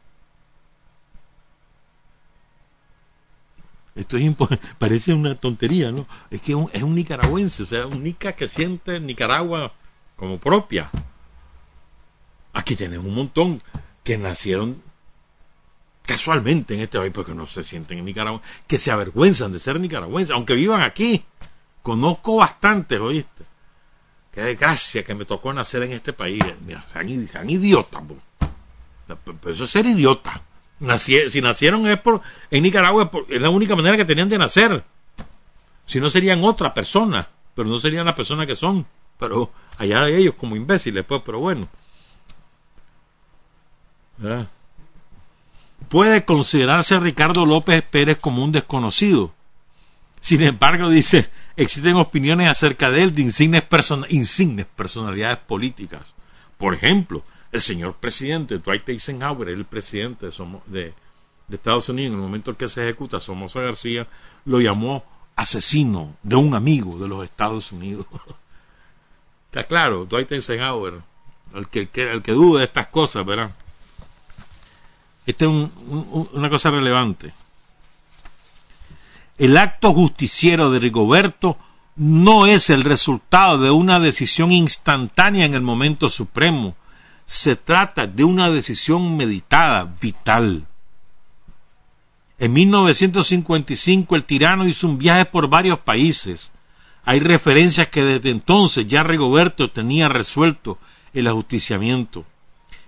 Esto 3.94 4.16
es 4.16 4.34
parece 4.78 5.12
una 5.12 5.34
tontería, 5.34 5.92
¿no? 5.92 6.06
Es 6.30 6.40
que 6.40 6.52
es 6.72 6.82
un 6.82 6.94
nicaragüense, 6.94 7.62
o 7.62 7.66
sea, 7.66 7.86
un 7.86 8.02
nica 8.02 8.32
que 8.32 8.48
siente 8.48 8.98
Nicaragua 9.00 9.72
como 10.16 10.38
propia. 10.38 10.90
Aquí 12.52 12.76
tenemos 12.76 13.06
un 13.06 13.14
montón 13.14 13.62
que 14.02 14.18
nacieron 14.18 14.82
casualmente 16.04 16.74
en 16.74 16.80
este 16.80 16.98
país 16.98 17.12
porque 17.12 17.34
no 17.34 17.46
se 17.46 17.64
sienten 17.64 17.98
en 17.98 18.04
Nicaragua, 18.04 18.42
que 18.66 18.78
se 18.78 18.90
avergüenzan 18.90 19.52
de 19.52 19.58
ser 19.58 19.78
nicaragüenses, 19.78 20.34
aunque 20.34 20.54
vivan 20.54 20.82
aquí. 20.82 21.24
Conozco 21.82 22.36
bastantes, 22.36 23.00
¿oíste? 23.00 23.44
Qué 24.30 24.40
desgracia 24.42 25.04
que 25.04 25.14
me 25.14 25.24
tocó 25.24 25.52
nacer 25.52 25.82
en 25.82 25.92
este 25.92 26.12
país. 26.12 26.42
Mira, 26.64 26.86
sean, 26.86 27.08
idiotas. 27.50 28.02
Pero 29.24 29.52
eso 29.52 29.64
es 29.64 29.70
ser 29.70 29.86
idiota. 29.86 30.42
Si 30.98 31.40
nacieron 31.40 31.86
es 31.86 31.98
por, 32.00 32.20
en 32.50 32.62
Nicaragua 32.62 33.10
es, 33.28 33.40
la 33.40 33.50
única 33.50 33.76
manera 33.76 33.96
que 33.96 34.04
tenían 34.04 34.28
de 34.28 34.38
nacer. 34.38 34.84
Si 35.86 36.00
no 36.00 36.10
serían 36.10 36.42
otra 36.44 36.74
persona, 36.74 37.26
pero 37.54 37.68
no 37.68 37.78
serían 37.78 38.06
la 38.06 38.14
persona 38.14 38.46
que 38.46 38.56
son. 38.56 38.86
Pero 39.18 39.52
allá 39.78 40.08
ellos 40.08 40.34
como 40.34 40.56
imbéciles, 40.56 41.04
pues, 41.04 41.22
pero 41.24 41.38
bueno. 41.38 41.68
Puede 45.88 46.24
considerarse 46.24 46.94
a 46.94 47.00
Ricardo 47.00 47.44
López 47.44 47.82
Pérez 47.82 48.18
como 48.18 48.42
un 48.42 48.52
desconocido. 48.52 49.32
Sin 50.20 50.42
embargo, 50.42 50.88
dice, 50.88 51.30
existen 51.56 51.96
opiniones 51.96 52.48
acerca 52.48 52.90
de 52.90 53.02
él 53.02 53.12
de 53.12 53.22
insignes, 53.22 53.64
insignes 54.08 54.66
personalidades 54.66 55.38
políticas. 55.38 56.02
Por 56.56 56.74
ejemplo, 56.74 57.24
el 57.52 57.60
señor 57.60 57.94
presidente 57.94 58.58
Dwight 58.58 58.88
Eisenhower, 58.88 59.50
el 59.50 59.66
presidente 59.66 60.28
de, 60.66 60.94
Estados 61.50 61.90
Unidos, 61.90 62.14
en 62.14 62.18
el 62.18 62.24
momento 62.24 62.52
en 62.52 62.56
que 62.56 62.66
se 62.66 62.82
ejecuta 62.82 63.20
Somoza 63.20 63.60
García, 63.60 64.08
lo 64.46 64.60
llamó 64.60 65.04
asesino 65.36 66.16
de 66.22 66.36
un 66.36 66.54
amigo 66.54 66.98
de 66.98 67.08
los 67.08 67.22
Estados 67.24 67.70
Unidos. 67.72 68.06
Está 69.50 69.64
claro, 69.64 70.06
Dwight 70.06 70.32
Eisenhower, 70.32 71.02
el 71.54 71.68
que, 71.68 71.90
el 71.94 72.22
que 72.22 72.32
duda 72.32 72.60
de 72.60 72.64
estas 72.64 72.86
cosas, 72.86 73.26
¿verdad? 73.26 73.50
Esta 75.26 75.44
es 75.44 75.50
una 75.50 76.48
cosa 76.48 76.70
relevante. 76.70 77.34
El 79.36 79.58
acto 79.58 79.92
justiciero 79.92 80.70
de 80.70 80.78
Rigoberto 80.78 81.58
no 81.96 82.46
es 82.46 82.70
el 82.70 82.82
resultado 82.82 83.58
de 83.58 83.70
una 83.70 84.00
decisión 84.00 84.50
instantánea 84.50 85.44
en 85.44 85.54
el 85.54 85.60
momento 85.60 86.08
supremo. 86.08 86.74
Se 87.32 87.56
trata 87.56 88.06
de 88.06 88.24
una 88.24 88.50
decisión 88.50 89.16
meditada, 89.16 89.84
vital. 90.00 90.66
En 92.38 92.52
1955 92.52 94.16
el 94.16 94.24
tirano 94.24 94.66
hizo 94.66 94.86
un 94.86 94.98
viaje 94.98 95.24
por 95.24 95.48
varios 95.48 95.78
países. 95.78 96.52
Hay 97.04 97.20
referencias 97.20 97.88
que 97.88 98.04
desde 98.04 98.30
entonces 98.30 98.86
ya 98.86 99.02
Rigoberto 99.02 99.70
tenía 99.70 100.08
resuelto 100.08 100.78
el 101.14 101.26
ajusticiamiento 101.26 102.24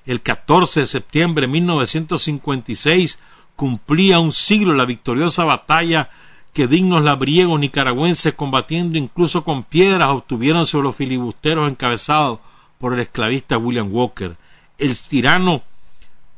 el 0.07 0.21
14 0.21 0.81
de 0.81 0.87
septiembre 0.87 1.47
de 1.47 1.53
1956 1.53 3.19
cumplía 3.57 4.21
un 4.21 4.33
siglo 4.33 4.75
la 4.75 4.85
victoriosa 4.85 5.45
batalla 5.45 6.11
que 6.53 6.67
dignos 6.67 7.03
labriegos 7.03 7.59
nicaragüenses 7.59 8.35
combatiendo 8.35 8.99
incluso 8.99 9.45
con 9.45 9.63
piedras 9.63 10.11
obtuvieron 10.11 10.67
sobre 10.67 10.85
los 10.85 10.97
filibusteros 10.97 11.71
encabezados 11.71 12.41
por 12.79 12.95
el 12.95 13.01
esclavista 13.01 13.59
William 13.59 13.89
Walker. 13.93 14.37
El 14.79 14.99
tirano 14.99 15.63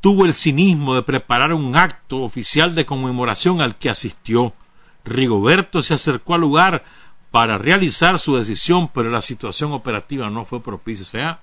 tuvo 0.00 0.24
el 0.24 0.34
cinismo 0.34 0.94
de 0.94 1.02
preparar 1.02 1.52
un 1.52 1.76
acto 1.76 2.22
oficial 2.22 2.74
de 2.74 2.86
conmemoración 2.86 3.60
al 3.60 3.76
que 3.76 3.90
asistió. 3.90 4.52
Rigoberto 5.04 5.82
se 5.82 5.94
acercó 5.94 6.34
al 6.34 6.40
lugar 6.40 6.84
para 7.30 7.58
realizar 7.58 8.18
su 8.18 8.36
decisión, 8.36 8.88
pero 8.88 9.10
la 9.10 9.20
situación 9.20 9.72
operativa 9.72 10.30
no 10.30 10.44
fue 10.44 10.62
propicia. 10.62 11.02
O 11.02 11.06
sea, 11.06 11.40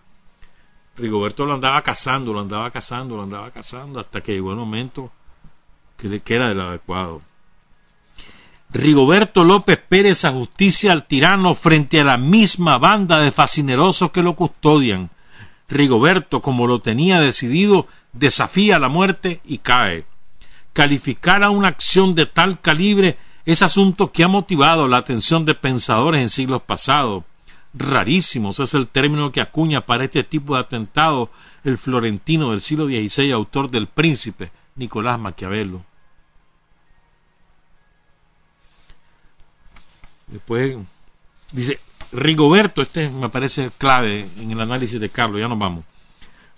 Rigoberto 0.95 1.45
lo 1.45 1.53
andaba 1.53 1.81
cazando, 1.81 2.33
lo 2.33 2.39
andaba 2.39 2.69
cazando, 2.71 3.15
lo 3.15 3.23
andaba 3.23 3.51
cazando, 3.51 3.99
hasta 3.99 4.21
que 4.21 4.33
llegó 4.33 4.51
el 4.51 4.57
momento 4.57 5.11
que 5.97 6.19
queda 6.19 6.51
el 6.51 6.59
adecuado. 6.59 7.21
Rigoberto 8.73 9.43
López 9.43 9.77
Pérez 9.77 10.25
a 10.25 10.31
justicia 10.31 10.91
al 10.91 11.05
tirano 11.05 11.53
frente 11.53 12.01
a 12.01 12.03
la 12.03 12.17
misma 12.17 12.79
banda 12.79 13.19
de 13.19 13.31
fascinerosos 13.31 14.11
que 14.11 14.23
lo 14.23 14.35
custodian. 14.35 15.11
Rigoberto, 15.69 16.41
como 16.41 16.65
lo 16.65 16.79
tenía 16.79 17.19
decidido, 17.19 17.87
desafía 18.13 18.79
la 18.79 18.89
muerte 18.89 19.41
y 19.45 19.59
cae. 19.59 20.05
Calificar 20.73 21.43
a 21.43 21.51
una 21.51 21.67
acción 21.67 22.15
de 22.15 22.25
tal 22.25 22.61
calibre 22.61 23.17
es 23.45 23.61
asunto 23.61 24.11
que 24.11 24.23
ha 24.23 24.27
motivado 24.27 24.87
la 24.87 24.97
atención 24.97 25.45
de 25.45 25.53
pensadores 25.53 26.21
en 26.21 26.29
siglos 26.31 26.63
pasados 26.63 27.23
rarísimos, 27.75 28.59
es 28.59 28.73
el 28.73 28.87
término 28.87 29.31
que 29.31 29.41
acuña 29.41 29.85
para 29.85 30.05
este 30.05 30.23
tipo 30.23 30.55
de 30.55 30.61
atentado 30.61 31.29
el 31.63 31.77
florentino 31.77 32.51
del 32.51 32.61
siglo 32.61 32.85
XVI, 32.85 33.31
autor 33.31 33.69
del 33.69 33.87
Príncipe, 33.87 34.51
Nicolás 34.75 35.19
Maquiavelo. 35.19 35.83
Después 40.33 40.75
dice 41.53 41.79
Rigoberto, 42.11 42.81
este 42.81 43.09
me 43.09 43.29
parece 43.29 43.71
clave 43.77 44.27
en 44.37 44.51
el 44.51 44.59
análisis 44.59 44.99
de 44.99 45.09
Carlos, 45.09 45.39
ya 45.39 45.47
nos 45.47 45.59
vamos. 45.59 45.85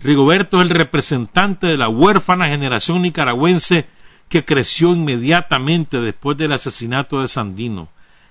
Rigoberto 0.00 0.60
es 0.60 0.68
el 0.68 0.76
representante 0.76 1.68
de 1.68 1.76
la 1.76 1.88
huérfana 1.88 2.48
generación 2.48 3.02
nicaragüense 3.02 3.86
que 4.28 4.44
creció 4.44 4.92
inmediatamente 4.92 6.00
después 6.00 6.36
del 6.36 6.52
asesinato 6.52 7.20
de 7.20 7.28
Sandino 7.28 7.88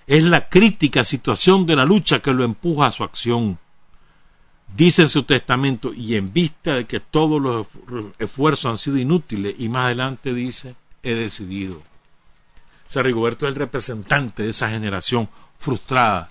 es 0.08 0.24
la 0.24 0.50
crítica 0.50 1.04
situación 1.04 1.66
de 1.66 1.76
la 1.76 1.86
lucha 1.86 2.20
que 2.20 2.34
lo 2.34 2.44
empuja 2.44 2.88
a 2.88 2.92
su 2.92 3.04
acción. 3.04 3.58
Dice 4.76 5.04
en 5.04 5.10
su 5.10 5.24
testamento, 5.24 5.94
y 5.94 6.16
en 6.16 6.34
vista 6.34 6.76
de 6.76 6.86
que 6.86 7.00
todos 7.00 7.42
los 7.42 7.68
esfuerzos 8.20 8.66
han 8.66 8.78
sido 8.78 8.98
inútiles, 8.98 9.56
y 9.58 9.70
más 9.70 9.86
adelante 9.86 10.34
dice, 10.34 10.76
he 11.04 11.14
decidido. 11.14 11.82
O 12.94 13.04
Rigoberto 13.04 13.46
es 13.46 13.54
el 13.54 13.60
representante 13.60 14.44
de 14.44 14.50
esa 14.50 14.70
generación 14.70 15.28
frustrada 15.58 16.30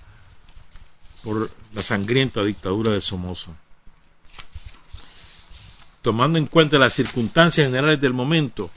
por 1.23 1.49
la 1.73 1.83
sangrienta 1.83 2.43
dictadura 2.43 2.91
de 2.91 3.01
Somoza. 3.01 3.51
Tomando 6.01 6.37
en 6.37 6.45
cuenta 6.45 6.77
las 6.77 6.93
circunstancias 6.93 7.67
generales 7.67 7.99
del 7.99 8.13
momento, 8.13 8.69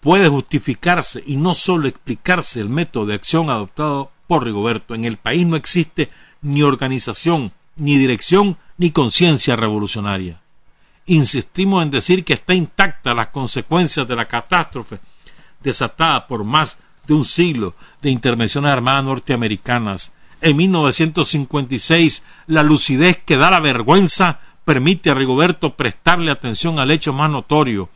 puede 0.00 0.28
justificarse 0.28 1.22
y 1.26 1.36
no 1.36 1.54
solo 1.54 1.88
explicarse 1.88 2.60
el 2.60 2.68
método 2.68 3.06
de 3.06 3.14
acción 3.14 3.50
adoptado 3.50 4.10
por 4.26 4.44
Rigoberto. 4.44 4.94
En 4.94 5.04
el 5.04 5.16
país 5.16 5.46
no 5.46 5.56
existe 5.56 6.10
ni 6.42 6.62
organización, 6.62 7.52
ni 7.76 7.96
dirección, 7.98 8.56
ni 8.76 8.90
conciencia 8.90 9.56
revolucionaria. 9.56 10.40
Insistimos 11.06 11.82
en 11.82 11.90
decir 11.90 12.24
que 12.24 12.34
está 12.34 12.54
intacta 12.54 13.14
las 13.14 13.28
consecuencias 13.28 14.06
de 14.06 14.16
la 14.16 14.26
catástrofe 14.26 14.98
desatada 15.62 16.26
por 16.26 16.44
más 16.44 16.78
de 17.06 17.14
un 17.14 17.24
siglo 17.24 17.74
de 18.02 18.10
intervenciones 18.10 18.70
armadas 18.70 19.04
norteamericanas. 19.04 20.12
En 20.40 20.56
1956, 20.56 22.22
la 22.46 22.62
lucidez 22.62 23.18
que 23.24 23.36
da 23.36 23.50
la 23.50 23.60
vergüenza 23.60 24.40
permite 24.64 25.10
a 25.10 25.14
Rigoberto 25.14 25.74
prestarle 25.74 26.30
atención 26.30 26.78
al 26.78 26.90
hecho 26.90 27.12
más 27.12 27.30
notorio, 27.30 27.88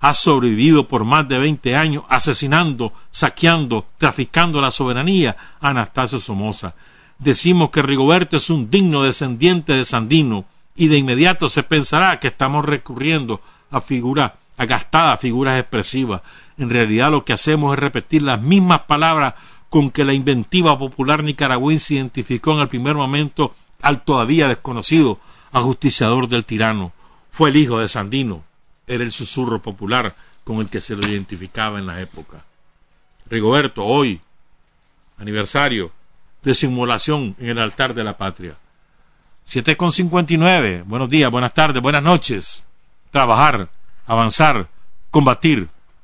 ha 0.00 0.12
sobrevivido 0.12 0.88
por 0.88 1.04
más 1.04 1.28
de 1.28 1.38
20 1.38 1.76
años 1.76 2.04
asesinando, 2.08 2.92
saqueando, 3.10 3.86
traficando 3.96 4.60
la 4.60 4.70
soberanía 4.70 5.36
a 5.60 5.68
Anastasio 5.70 6.18
Somoza. 6.18 6.74
Decimos 7.18 7.70
que 7.70 7.80
Rigoberto 7.80 8.36
es 8.36 8.50
un 8.50 8.68
digno 8.68 9.02
descendiente 9.02 9.72
de 9.72 9.84
Sandino 9.84 10.44
y 10.76 10.88
de 10.88 10.98
inmediato 10.98 11.48
se 11.48 11.62
pensará 11.62 12.20
que 12.20 12.28
estamos 12.28 12.64
recurriendo 12.64 13.40
a 13.70 13.80
figuras, 13.80 14.32
a 14.56 14.66
gastadas 14.66 15.20
figuras 15.20 15.58
expresivas. 15.58 16.20
En 16.56 16.70
realidad 16.70 17.10
lo 17.10 17.24
que 17.24 17.32
hacemos 17.32 17.72
es 17.72 17.78
repetir 17.78 18.22
las 18.22 18.40
mismas 18.40 18.82
palabras 18.82 19.34
con 19.68 19.90
que 19.90 20.04
la 20.04 20.14
inventiva 20.14 20.78
popular 20.78 21.24
nicaragüense 21.24 21.94
identificó 21.94 22.52
en 22.52 22.60
el 22.60 22.68
primer 22.68 22.94
momento 22.94 23.54
al 23.82 24.04
todavía 24.04 24.46
desconocido 24.46 25.18
ajusticiador 25.52 26.28
del 26.28 26.44
tirano. 26.44 26.92
Fue 27.30 27.50
el 27.50 27.56
hijo 27.56 27.78
de 27.78 27.88
Sandino, 27.88 28.44
era 28.86 29.02
el 29.02 29.12
susurro 29.12 29.60
popular 29.60 30.14
con 30.44 30.58
el 30.58 30.68
que 30.68 30.80
se 30.80 30.94
lo 30.94 31.06
identificaba 31.06 31.78
en 31.78 31.86
la 31.86 32.00
época. 32.00 32.44
Rigoberto, 33.26 33.84
hoy, 33.84 34.20
aniversario 35.18 35.90
de 36.42 36.54
simulación 36.54 37.34
en 37.38 37.48
el 37.48 37.58
altar 37.58 37.94
de 37.94 38.04
la 38.04 38.16
patria. 38.16 38.56
7.59, 39.48 40.84
buenos 40.84 41.08
días, 41.08 41.30
buenas 41.30 41.54
tardes, 41.54 41.82
buenas 41.82 42.02
noches. 42.02 42.64
Trabajar, 43.10 43.68
avanzar, 44.06 44.68
combatir, 45.10 45.68